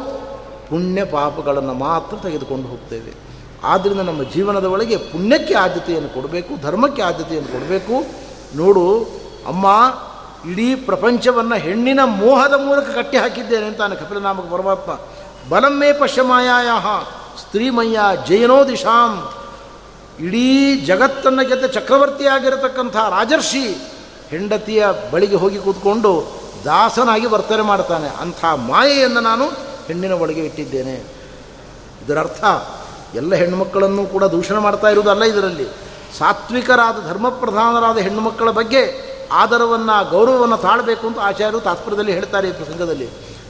[0.70, 3.28] ಪುಣ್ಯ ಪಾಪಗಳನ್ನು ಮಾತ್ರ ತೆಗೆದುಕೊಂಡು ಹೋಗ್ತೇವೆ.
[3.64, 7.94] ಆದ್ದರಿಂದ ನಮ್ಮ ಜೀವನದ ಒಳಗೆ ಪುಣ್ಯಕ್ಕೆ ಆದ್ಯತೆಯನ್ನು ಕೊಡಬೇಕು, ಧರ್ಮಕ್ಕೆ ಆದ್ಯತೆಯನ್ನು ಕೊಡಬೇಕು.
[8.58, 9.04] ನೋಡು,
[9.48, 9.68] ಅಮ್ಮ,
[10.52, 15.00] ಇಡೀ ಪ್ರಪಂಚವನ್ನು ಹೆಣ್ಣಿನ ಮೋಹದ ಮೂಲಕ ಕಟ್ಟಿ ಹಾಕಿದ್ದೇನೆ ಅಂತಾನೆ ಕಪಿಲನಾಮಕ ಪರಮಾತ್ಮ.
[15.50, 16.68] ಬಲಮ್ಮೇ ಪಶ್ಯಮಾಯಾಯ
[17.40, 19.34] ಸ್ತ್ರೀಮಯ್ಯ ಜಯನೋ ದಿಶಾಂ
[20.26, 23.64] ಇಡೀ ಜಗತ್ತನ್ನು ಗೆದ್ದ ಚಕ್ರವರ್ತಿಯಾಗಿರತಕ್ಕಂಥ ರಾಜರ್ಷಿ
[24.30, 28.08] ಹೆಂಡತಿಯ ಬಳಿಗೆ ಹೋಗಿ ಕೂತ್ಕೊಂಡು ದಾಸನಾಗಿ ವರ್ತನೆ ಮಾಡ್ತಾನೆ.
[28.08, 29.46] ಅಂಥ ಮಾಯೆಯನ್ನು ನಾನು
[29.88, 30.96] ಹೆಣ್ಣಿನ ಒಳಗೆ ಇಟ್ಟಿದ್ದೇನೆ.
[32.06, 32.44] ಇದರರ್ಥ
[33.16, 35.68] ಎಲ್ಲ ಹೆಣ್ಣುಮಕ್ಕಳನ್ನು ಕೂಡ ದೂಷಣೆ ಮಾಡ್ತಾ ಇರುವುದಲ್ಲ ಇದರಲ್ಲಿ.
[36.18, 43.10] ಸಾತ್ವಿಕರಾದ ಧರ್ಮಪ್ರಧಾನರಾದ ಹೆಣ್ಣುಮಕ್ಕಳ ಬಗ್ಗೆ ಆದರವನ್ನು ಗೌರವವನ್ನು ತಾಳಬೇಕು ಅಂತ ಆಚಾರ್ಯರು ತಾತ್ಪರ್ಯದಲ್ಲಿ ಹೇಳ್ತಾರೆ ಈ ಪ್ರಸಂಗದಲ್ಲಿ.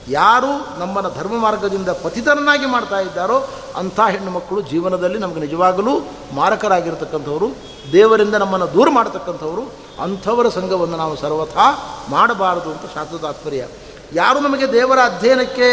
[0.10, 3.48] ಯಾರು ನಮ್ಮನ್ನು ಧರ್ಮ ಮಾರ್ಗದಿಂದ ಪತಿತರನ್ನಾಗಿ ಮಾಡ್ತಾ ಇದ್ದಾರೋ
[3.78, 5.94] ಅಂಥ ಹೆಣ್ಣು ಮಕ್ಕಳು ಜೀವನದಲ್ಲಿ ನಮಗೆ ನಿಜವಾಗಲೂ
[6.34, 7.48] ಮಾರಕರಾಗಿರ್ತಕ್ಕಂಥವರು,
[7.92, 9.64] ದೇವರಿಂದ ನಮ್ಮನ್ನು ದೂರ ಮಾಡತಕ್ಕಂಥವರು,
[10.02, 11.66] ಅಂಥವರ ಸಂಘವನ್ನು ನಾವು ಸರ್ವಥಾ
[12.10, 13.68] ಮಾಡಬಾರದು ಅಂತ ಶಾಸ್ತ್ರ ತಾತ್ಪರ್ಯ.
[14.14, 15.68] ಯಾರು ನಮಗೆ ದೇವರ ಅಧ್ಯಯನಕ್ಕೆ,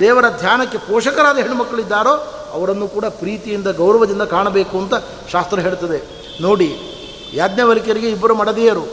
[0.00, 2.14] ದೇವರ ಧ್ಯಾನಕ್ಕೆ ಪೋಷಕರಾದ ಹೆಣ್ಣುಮಕ್ಕಳಿದ್ದಾರೋ
[2.52, 4.94] ಅವರನ್ನು ಕೂಡ ಪ್ರೀತಿಯಿಂದ, ಗೌರವದಿಂದ ಕಾಣಬೇಕು ಅಂತ
[5.32, 5.98] ಶಾಸ್ತ್ರ ಹೇಳ್ತದೆ.
[6.40, 6.70] ನೋಡಿ,
[7.34, 8.84] ಯಾಜ್ಞವಲ್ಕಿಯರಿಗೆ ಇಬ್ಬರು ಮಡದಿಯರು.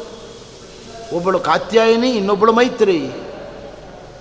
[1.17, 3.24] ಒಬ್ಬಳು ಕಾತ್ಯಾಯಿನಿ, ಇನ್ನೊಬ್ಬಳು ಮೈತ್ರಿ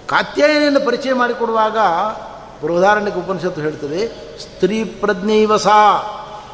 [0.09, 1.79] ಕಾತ್ಯಾಯನಿಯನ್ನು ಪರಿಚಯ ಮಾಡಿಕೊಡುವಾಗ
[2.65, 5.67] ಬೃಹದಾರಣ್ಯಕ್ಕೆ ಉಪನಿಷತ್ತು ಹೇಳ್ತದೆ, ಸ್ತ್ರೀ ಪ್ರಜ್ಞೈವಸ.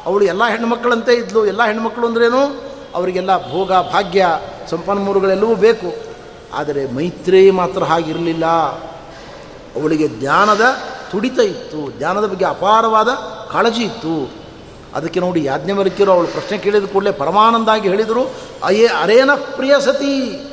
[0.05, 1.45] ಅವಳು ಎಲ್ಲ ಹೆಣ್ಣುಮಕ್ಕಳಂತೆ ಇದ್ಲು.
[1.45, 2.71] ಎಲ್ಲ ಹೆಣ್ಣುಮಕ್ಕಳು ಅಂದ್ರೇನು?
[2.95, 4.27] ಅವರಿಗೆಲ್ಲ ಭೋಗ, ಭಾಗ್ಯ,
[4.69, 5.93] ಸಂಪನ್ಮೂಲಗಳೆಲ್ಲವೂ ಬೇಕು.
[6.53, 8.45] ಆದರೆ ಮೈತ್ರಿ ಮಾತ್ರ ಹಾಗಿರಲಿಲ್ಲ.
[9.81, 10.61] ಅವಳಿಗೆ ಜ್ಞಾನದ
[11.11, 11.91] ತುಡಿತ ಇತ್ತು.
[11.97, 13.07] ಜ್ಞಾನದ ಬಗ್ಗೆ ಅಪಾರವಾದ
[13.51, 14.31] ಕಾಳಜಿ ಇತ್ತು.
[14.95, 18.33] ಅದಕ್ಕೆ ನೋಡಿ ಯಾಜ್ಞವಲ್ಕ್ಯರು ಅವಳು ಪ್ರಶ್ನೆ ಕೇಳಿದ ಕೂಡಲೇ ಪರಮಾನಂದಾಗಿ ಹೇಳಿದರು,
[18.63, 20.45] ಅಯೇ ಅರೇನ ಪ್ರಿಯ ಸತಿ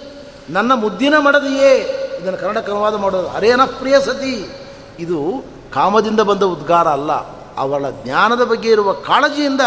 [0.51, 1.98] ನನ್ನ ಮುದ್ದಿನ ಮಡದಿಯೇ?
[2.23, 3.29] ಇದನ್ನು ಕನ್ನಡಕ್ಕೆ ಅನುವಾದ ಮಾಡೋದು.
[3.29, 4.51] ಅರೇನ ಪ್ರಿಯ ಸತಿ.
[4.99, 5.45] ಇದು
[5.75, 7.13] ಕಾಮದಿಂದ ಬಂದ ಉದ್ಗಾರ ಅಲ್ಲ.
[7.57, 9.61] ಅವಳ ಜ್ಞಾನದ ಬಗ್ಗೆ ಇರುವ ಕಾಳಜಿಯಿಂದ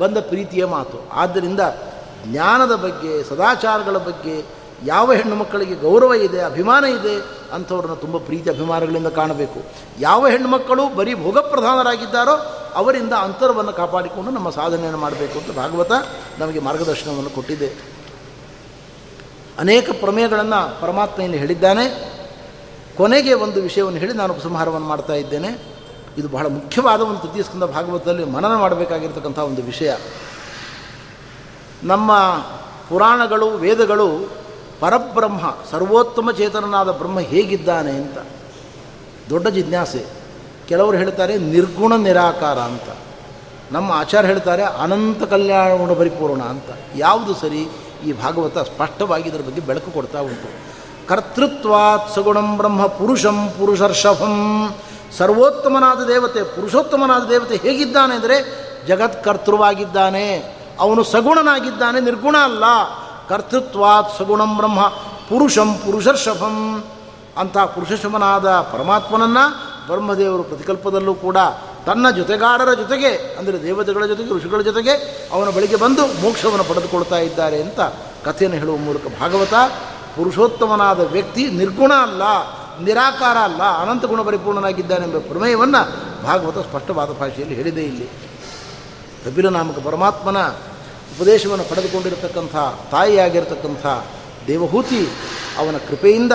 [0.00, 1.08] ಬಂದ ಪ್ರೀತಿಯ ಮಾತು.
[1.12, 1.60] ಆದ್ದರಿಂದ
[2.24, 4.44] ಜ್ಞಾನದ ಬಗ್ಗೆ, ಸದಾಚಾರಗಳ ಬಗ್ಗೆ
[4.84, 9.62] ಯಾವ ಹೆಣ್ಣು ಮಕ್ಕಳಿಗೆ ಗೌರವ ಇದೆ, ಅಭಿಮಾನ ಇದೆ ಅಂಥವ್ರನ್ನ ತುಂಬ ಪ್ರೀತಿ ಅಭಿಮಾನಗಳಿಂದ ಕಾಣಬೇಕು.
[10.00, 15.92] ಯಾವ ಹೆಣ್ಣುಮಕ್ಕಳು ಬರೀ ಭೋಗಪ್ರಧಾನರಾಗಿದ್ದಾರೋ ಅವರಿಂದ ಅಂತರವನ್ನು ಕಾಪಾಡಿಕೊಂಡು ನಮ್ಮ ಸಾಧನೆಯನ್ನು ಮಾಡಬೇಕು ಅಂತ ಭಾಗವತ
[16.38, 17.95] ನಮಗೆ ಮಾರ್ಗದರ್ಶನವನ್ನು ಕೊಟ್ಟಿದೆ.
[19.58, 22.16] ಅನೇಕ ಪ್ರಮೇಯಗಳನ್ನು ಪರಮಾತ್ಮ ಹೇಳಿದ್ದಾನೆ.
[22.96, 25.76] ಕೊನೆಗೆ ಒಂದು ವಿಷಯವನ್ನು ಹೇಳಿ ನಾನು ಉಪಸಂಹಾರವನ್ನು ಮಾಡ್ತಾ ಇದ್ದೇನೆ.
[26.18, 29.94] ಇದು ಬಹಳ ಮುಖ್ಯವಾದ ಒಂದು ತೃತೀಯ ಸ್ಕಂದ ಭಾಗವತದಲ್ಲಿ ಮನನ ಮಾಡಬೇಕಾಗಿರ್ತಕ್ಕಂಥ ಒಂದು ವಿಷಯ.
[31.82, 32.18] ನಮ್ಮ
[32.88, 34.30] ಪುರಾಣಗಳು, ವೇದಗಳು
[34.80, 38.18] ಪರಬ್ರಹ್ಮ, ಸರ್ವೋತ್ತಮ ಚೇತನನಾದ ಬ್ರಹ್ಮ ಹೇಗಿದ್ದಾನೆ ಅಂತ.
[39.30, 40.06] ದೊಡ್ಡ ಜಿಜ್ಞಾಸೆ.
[40.68, 42.96] ಕೆಲವರು ಹೇಳ್ತಾರೆ, ನಿರ್ಗುಣ ನಿರಾಕಾರ ಅಂತ.
[43.72, 46.64] ನಮ್ಮ ಆಚಾರ್ಯ ಹೇಳ್ತಾರೆ, ಅನಂತ ಕಲ್ಯಾಣ ಪರಿಪೂರ್ಣ ಅಂತ.
[46.96, 47.68] ಯಾವುದು ಸರಿ?
[48.04, 50.76] ಈ ಭಾಗವತ ಸ್ಪಷ್ಟವಾಗಿ ಇದರ ಬಗ್ಗೆ ಬೆಳಕು ಕೊಡ್ತಾ ಉಂಟು.
[51.08, 54.74] ಕರ್ತೃತ್ವಾತ್ ಸಗುಣಂ ಬ್ರಹ್ಮ ಪುರುಷಂ ಪುರುಷರ್ಷಭಂ.
[55.18, 60.56] ಸರ್ವೋತ್ತಮನಾದ ದೇವತೆ, ಪುರುಷೋತ್ತಮನಾದ ದೇವತೆ ಹೇಗಿದ್ದಾನೆ ಅಂದರೆ ಜಗತ್ಕರ್ತೃವಾಗಿದ್ದಾನೆ.
[60.80, 62.64] ಅವನು ಸಗುಣನಾಗಿದ್ದಾನೆ, ನಿರ್ಗುಣ ಅಲ್ಲ.
[63.28, 64.88] ಕರ್ತೃತ್ವಾತ್ ಸಗುಣಂ ಬ್ರಹ್ಮ
[65.28, 66.84] ಪುರುಷಂ ಪುರುಷರ್ಷಭಂ.
[67.38, 71.36] ಅಂತಹ ಪುರುಷಶಮನಾದ ಪರಮಾತ್ಮನನ್ನು ಬ್ರಹ್ಮದೇವರು ಪ್ರತಿಕಲ್ಪದಲ್ಲೂ ಕೂಡ
[71.86, 74.90] ತನ್ನ ಜೊತೆಗಾರರ ಜೊತೆಗೆ, ಅಂದರೆ ದೇವತೆಗಳ ಜೊತೆಗೆ, ಋಷಿಗಳ ಜೊತೆಗೆ
[75.32, 77.80] ಅವನ ಬಳಿಗೆ ಬಂದು ಮೋಕ್ಷವನ್ನು ಪಡೆದುಕೊಳ್ತಾ ಇದ್ದಾರೆ ಅಂತ
[78.24, 79.54] ಕಥೆಯನ್ನು ಹೇಳುವ ಮೂಲಕ ಭಾಗವತ,
[80.16, 82.22] ಪುರುಷೋತ್ತಮನಾದ ವ್ಯಕ್ತಿ ನಿರ್ಗುಣ ಅಲ್ಲ,
[82.84, 85.82] ನಿರಾಕಾರ ಅಲ್ಲ, ಅನಂತ ಗುಣ ಪರಿಪೂರ್ಣನಾಗಿದ್ದಾನೆಂಬ ಪ್ರಮೇಯವನ್ನು
[86.24, 88.08] ಭಾಗವತ ಸ್ಪಷ್ಟವಾದ ಭಾಷೆಯಲ್ಲಿ ಹೇಳಿದೆ ಇಲ್ಲಿ.
[89.24, 90.36] ಕಪಿಲ ನಾಮಕ ಪರಮಾತ್ಮನ
[91.16, 92.56] ಉಪದೇಶವನ್ನು ಪಡೆದುಕೊಂಡಿರತಕ್ಕಂಥ,
[92.90, 93.86] ತಾಯಿಯಾಗಿರ್ತಕ್ಕಂಥ
[94.46, 95.08] ದೇವಹೂತಿ
[95.58, 96.32] ಅವನ ಕೃಪೆಯಿಂದ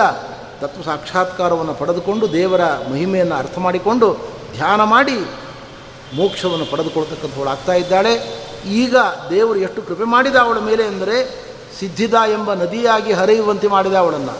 [0.60, 5.18] ತತ್ವ ಸಾಕ್ಷಾತ್ಕಾರವನ್ನು ಪಡೆದುಕೊಂಡು ದೇವರ ಮಹಿಮೆಯನ್ನು ಅರ್ಥ ಮಾಡಿಕೊಂಡು ಧ್ಯಾನ ಮಾಡಿ
[6.14, 8.42] ಮೋಕ್ಷವನ್ನು ಪಡೆದುಕೊಳ್ತಕ್ಕಂಥವಳು ಆಗ್ತಾ ಇದ್ದಾಳೆ.
[8.66, 8.96] ಈಗ
[9.30, 11.42] ದೇವರು ಎಷ್ಟು ಕೃಪೆ ಮಾಡಿದ ಅವಳ ಮೇಲೆ ಅಂದರೆ
[11.78, 14.34] ಸಿದ್ಧಿದ ಎಂಬ ನದಿಯಾಗಿ ಹರಿಯುವಂತೆ ಮಾಡಿದ ಅವಳನ್ನು.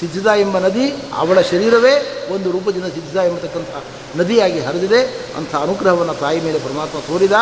[0.00, 1.92] ಸಿದ್ಧಿದ ಎಂಬ ನದಿ ಅವಳ ಶರೀರವೇ
[2.34, 3.68] ಒಂದು ರೂಪದಿಂದ ಸಿದ್ಧಿದ ಎಂಬತಕ್ಕಂಥ
[4.16, 5.00] ನದಿಯಾಗಿ ಹರಿದಿದೆ.
[5.36, 7.32] ಅಂಥ ಅನುಗ್ರಹವನ್ನು ತಾಯಿ ಮೇಲೆ ಪರಮಾತ್ಮ ತೋರಿದ.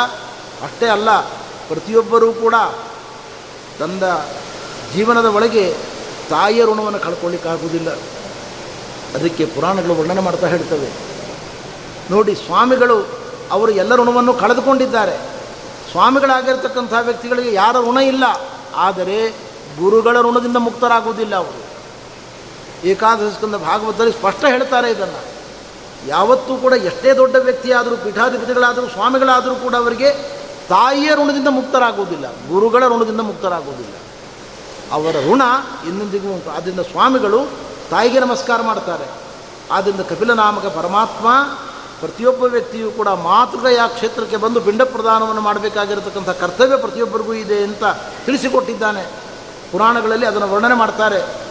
[0.63, 1.21] ಅಷ್ಟೇ ಅಲ್ಲ,
[1.69, 2.55] ಪ್ರತಿಯೊಬ್ಬರೂ ಕೂಡ
[3.79, 4.03] ತನ್ನ
[4.95, 5.75] ಜೀವನದ ಒಳಗೆ
[6.31, 7.91] ತಾಯಿಯ ಋಣವನ್ನು ಕಳ್ಕೊಳ್ಳಿಕ್ಕಾಗುವುದಿಲ್ಲ.
[9.15, 11.16] ಅದಕ್ಕೆ ಪುರಾಣಗಳು ವರ್ಣನೆ ಮಾಡ್ತಾ ಹೇಳ್ತವೆ.
[12.11, 13.07] ನೋಡಿ ಸ್ವಾಮಿಗಳು
[13.51, 15.19] ಅವರು ಎಲ್ಲ ಋಣವನ್ನು ಕಳೆದುಕೊಂಡಿದ್ದಾರೆ.
[15.91, 18.25] ಸ್ವಾಮಿಗಳಾಗಿರ್ತಕ್ಕಂಥ ವ್ಯಕ್ತಿಗಳಿಗೆ ಯಾರ ಋಣ ಇಲ್ಲ.
[18.75, 19.31] ಆದರೆ
[19.81, 21.67] ಗುರುಗಳ ಋಣದಿಂದ ಮುಕ್ತರಾಗುವುದಿಲ್ಲ ಅವರು.
[22.87, 25.37] ಏಕಾದಶಿಸ್ಕಂದ ಭಾಗವತದಲ್ಲಿ ಸ್ಪಷ್ಟ ಹೇಳ್ತಾರೆ ಇದನ್ನು.
[26.07, 30.13] ಯಾವತ್ತೂ ಕೂಡ ಎಷ್ಟೇ ದೊಡ್ಡ ವ್ಯಕ್ತಿಯಾದರೂ, ಪೀಠಾಧಿಪತಿಗಳಾದರೂ, ಸ್ವಾಮಿಗಳಾದರೂ ಕೂಡ ಅವರಿಗೆ
[30.69, 33.95] ತಾಯಿಯ ಋಣದಿಂದ ಮುಕ್ತರಾಗುವುದಿಲ್ಲ, ಗುರುಗಳ ಋಣದಿಂದ ಮುಕ್ತರಾಗುವುದಿಲ್ಲ.
[34.93, 35.43] ಅವರ ಋಣ
[35.87, 36.51] ಇನ್ನೊಂದಿಗೂ ಉಂಟು.
[36.51, 37.47] ಆದ್ದರಿಂದ ಸ್ವಾಮಿಗಳು
[37.91, 39.05] ತಾಯಿಗೆ ನಮಸ್ಕಾರ ಮಾಡ್ತಾರೆ.
[39.73, 41.29] ಆದ್ದರಿಂದ ಕಪಿಲನಾಮಕ ಪರಮಾತ್ಮ
[42.01, 47.85] ಪ್ರತಿಯೊಬ್ಬ ವ್ಯಕ್ತಿಯೂ ಕೂಡ ಮಾತೃಗಯ ಕ್ಷೇತ್ರಕ್ಕೆ ಬಂದು ಪಿಂಡ ಪ್ರದಾನವನ್ನು ಮಾಡಬೇಕಾಗಿರತಕ್ಕಂಥ ಕರ್ತವ್ಯ ಪ್ರತಿಯೊಬ್ಬರಿಗೂ ಇದೆ ಅಂತ
[48.27, 49.07] ತಿಳಿಸಿಕೊಟ್ಟಿದ್ದಾನೆ.
[49.73, 51.47] ಪುರಾಣಗಳಲ್ಲಿ ಅದನ್ನು ವರ್ಣನೆ ಮಾಡ್ತಾರೆ.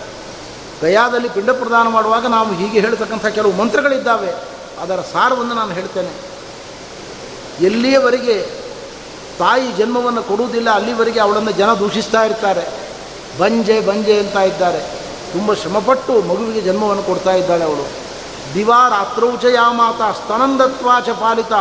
[0.82, 4.32] ಗಯಾದಲ್ಲಿ ಪಿಂಡ ಪ್ರದಾನ ಮಾಡುವಾಗ ನಾವು ಹೀಗೆ ಹೇಳ್ತಕ್ಕಂಥ ಕೆಲವು ಮಂತ್ರಗಳಿದ್ದಾವೆ.
[4.82, 6.36] ಅದರ ಸಾರವನ್ನು ನಾನು ಹೇಳ್ತೇನೆ.
[7.66, 8.42] ಎಲ್ಲಿಯವರೆಗೆ
[9.40, 12.68] ತಾಯಿ ಜನ್ಮವನ್ನು ಕೊಡುವುದಿಲ್ಲ, ಅಲ್ಲಿವರೆಗೆ ಅವಳನ್ನು ಜನ ದೂಷಿಸ್ತಾ ಇರ್ತಾರೆ.
[13.40, 14.80] ಬಂಜೆ ಬಂಜೆ ಅಂತ ಇದ್ದಾರೆ.
[15.32, 18.05] ತುಂಬ ಶ್ರಮಪಟ್ಟು ಮಗುವಿಗೆ ಜನ್ಮವನ್ನು ಕೊಡ್ತಾ ಇದ್ದಾಳೆ ಅವಳು.
[18.56, 19.46] ದಿವಾ ರಾತ್ರೌಚ
[19.80, 21.54] ಮಾತ ಸ್ತನಂದತ್ವಾಚ ಪಾಲಿತ.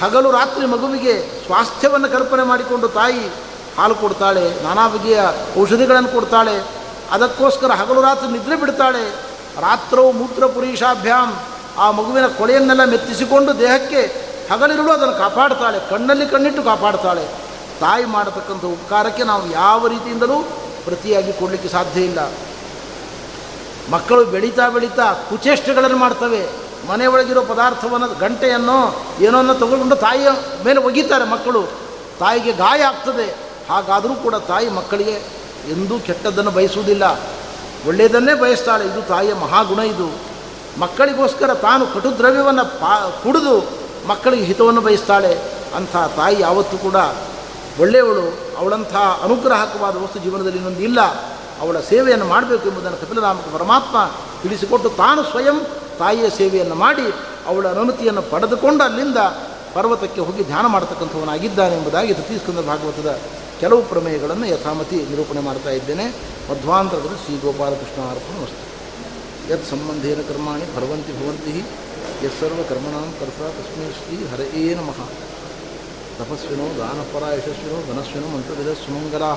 [0.00, 1.14] ಹಗಲು ರಾತ್ರಿ ಮಗುವಿಗೆ
[1.44, 3.22] ಸ್ವಾಸ್ಥ್ಯವನ್ನು ಕಲ್ಪನೆ ಮಾಡಿಕೊಂಡು ತಾಯಿ
[3.78, 5.20] ಹಾಲು ಕೊಡ್ತಾಳೆ, ನಾನಾ ಬಗೆಯ
[5.60, 6.56] ಔಷಧಿಗಳನ್ನು ಕೊಡ್ತಾಳೆ,
[7.14, 9.04] ಅದಕ್ಕೋಸ್ಕರ ಹಗಲು ರಾತ್ರಿ ನಿದ್ರೆ ಬಿಡ್ತಾಳೆ.
[9.66, 11.32] ರಾತ್ರವು ಮೂತ್ರ ಪುರೀಷಾಭ್ಯಾಮ್
[11.84, 14.02] ಆ ಮಗುವಿನ ಕೊಳೆಯನ್ನೆಲ್ಲ ಮೆತ್ತಿಸಿಕೊಂಡು ದೇಹಕ್ಕೆ
[14.50, 17.24] ಹಗಲಿರುಳು ಅದನ್ನು ಕಾಪಾಡ್ತಾಳೆ, ಕಣ್ಣಲ್ಲಿ ಕಣ್ಣಿಟ್ಟು ಕಾಪಾಡ್ತಾಳೆ.
[17.80, 20.38] ತಾಯಿ ಮಾಡತಕ್ಕಂಥ ಉಪಕಾರಕ್ಕೆ ನಾವು ಯಾವ ರೀತಿಯಿಂದಲೂ
[20.86, 22.20] ಪ್ರತಿಯಾಗಿ ಕೊಡಲಿಕ್ಕೆ ಸಾಧ್ಯ ಇಲ್ಲ.
[23.90, 26.48] ಮಕ್ಕಳು ಬೆಳೀತಾ ಬೆಳೀತಾ ಕುಚೇಷ್ಟೆಗಳನ್ನು ಮಾಡ್ತವೆ.
[26.88, 30.28] ಮನೆಯೊಳಗಿರೋ ಪದಾರ್ಥವನ್ನು ಗಂಟೆಯನ್ನು ಏನೋನ್ನ ತಗೊಂಡು ತಾಯಿಯ
[30.64, 31.62] ಮೇಲೆ ಒಗೀತಾರೆ ಮಕ್ಕಳು.
[32.18, 33.36] ತಾಯಿಗೆ ಗಾಯ ಆಗ್ತದೆ.
[33.70, 35.22] ಹಾಗಾದರೂ ಕೂಡ ತಾಯಿ ಮಕ್ಕಳಿಗೆ
[35.70, 37.20] ಎಂದೂ ಕೆಟ್ಟದ್ದನ್ನು ಬಯಸುವುದಿಲ್ಲ.
[37.86, 38.86] ಒಳ್ಳೆಯದನ್ನೇ ಬಯಸ್ತಾಳೆ.
[38.86, 40.10] ಇದು ತಾಯಿಯ ಮಹಾಗುಣ ಇದು.
[40.80, 43.68] ಮಕ್ಕಳಿಗೋಸ್ಕರ ತಾನು ಕಟು ದ್ರವ್ಯವನ್ನು ಪಾ, ಕುಡಿದು
[44.08, 45.38] ಮಕ್ಕಳಿಗೆ ಹಿತವನ್ನು ಬಯಸ್ತಾಳೆ.
[45.76, 46.94] ಅಂಥ ತಾಯಿ ಯಾವತ್ತೂ ಕೂಡ
[47.80, 48.38] ಒಳ್ಳೆಯವಳು.
[48.58, 51.00] ಅವಳಂಥ ಅನುಗ್ರಹಕವಾದ ವಸ್ತು ಜೀವನದಲ್ಲಿ ಇನ್ನೊಂದು ಇಲ್ಲ
[51.60, 53.96] ಅವಳ ಸೇವೆಯನ್ನು ಮಾಡಬೇಕು ಎಂಬುದನ್ನು ಕಪಿಲರಾಮ ಪರಮಾತ್ಮ
[54.42, 55.58] ತಿಳಿಸಿಕೊಟ್ಟು ತಾನು ಸ್ವಯಂ
[55.98, 57.06] ತಾಯಿಯ ಸೇವೆಯನ್ನು ಮಾಡಿ
[57.46, 59.16] ಅವಳ ಅನುಮತಿಯನ್ನು ಪಡೆದುಕೊಂಡು ಅಲ್ಲಿಂದ
[59.74, 63.18] ಪರ್ವತಕ್ಕೆ ಹೋಗಿ ಧ್ಯಾನ ಮಾಡತಕ್ಕಂಥವನಾಗಿದ್ದಾನೆ ಎಂಬುದಾಗಿ ತೃತೀಸ್ಕಂದ ಭಾಗವತದ
[63.60, 66.06] ಕೆಲವು ಪ್ರಮೇಯಗಳನ್ನು ಯಥಾಮತಿ ನಿರೂಪಣೆ ಮಾಡ್ತಾ ಇದ್ದೇನೆ.
[66.50, 68.64] ಮಧ್ವಾಂತರದ ಶ್ರೀ ಗೋಪಾಲಕೃಷ್ಣ ಅರ್ಪಣ ವಸ್ತು
[69.52, 71.54] ಯತ್ ಸಂಬಂಧೇನ ಕರ್ಮಾಣಿ ಭರವಂತಿ ಭವಂತಿ
[72.26, 74.98] ಯತ್ಸರ್ವ ಕರ್ಮಣಾಂ ಕರ್ತ ತಸ್ಮೈ ಶ್ರೀ ಹರಯೇ ನಮಃ.
[76.18, 79.32] ತಪಸ್ವಿನೋ ದಾನಪರ ಯಶಸ್ವಿನೋ ಧನಸ್ವಿನೋ ಮಂತ್ರವಿದ ಸುಮಂಗಲಾ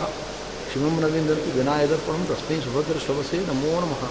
[0.74, 4.02] ಶಿವಂ ನವೀಂದ್ರತಿ ವಿನಾಯದರ್ಪಣಂ ತಸ್ಮೈ ಸುಭದ್ರ ಶವಸೇ ನಮೋ ನಮಃ.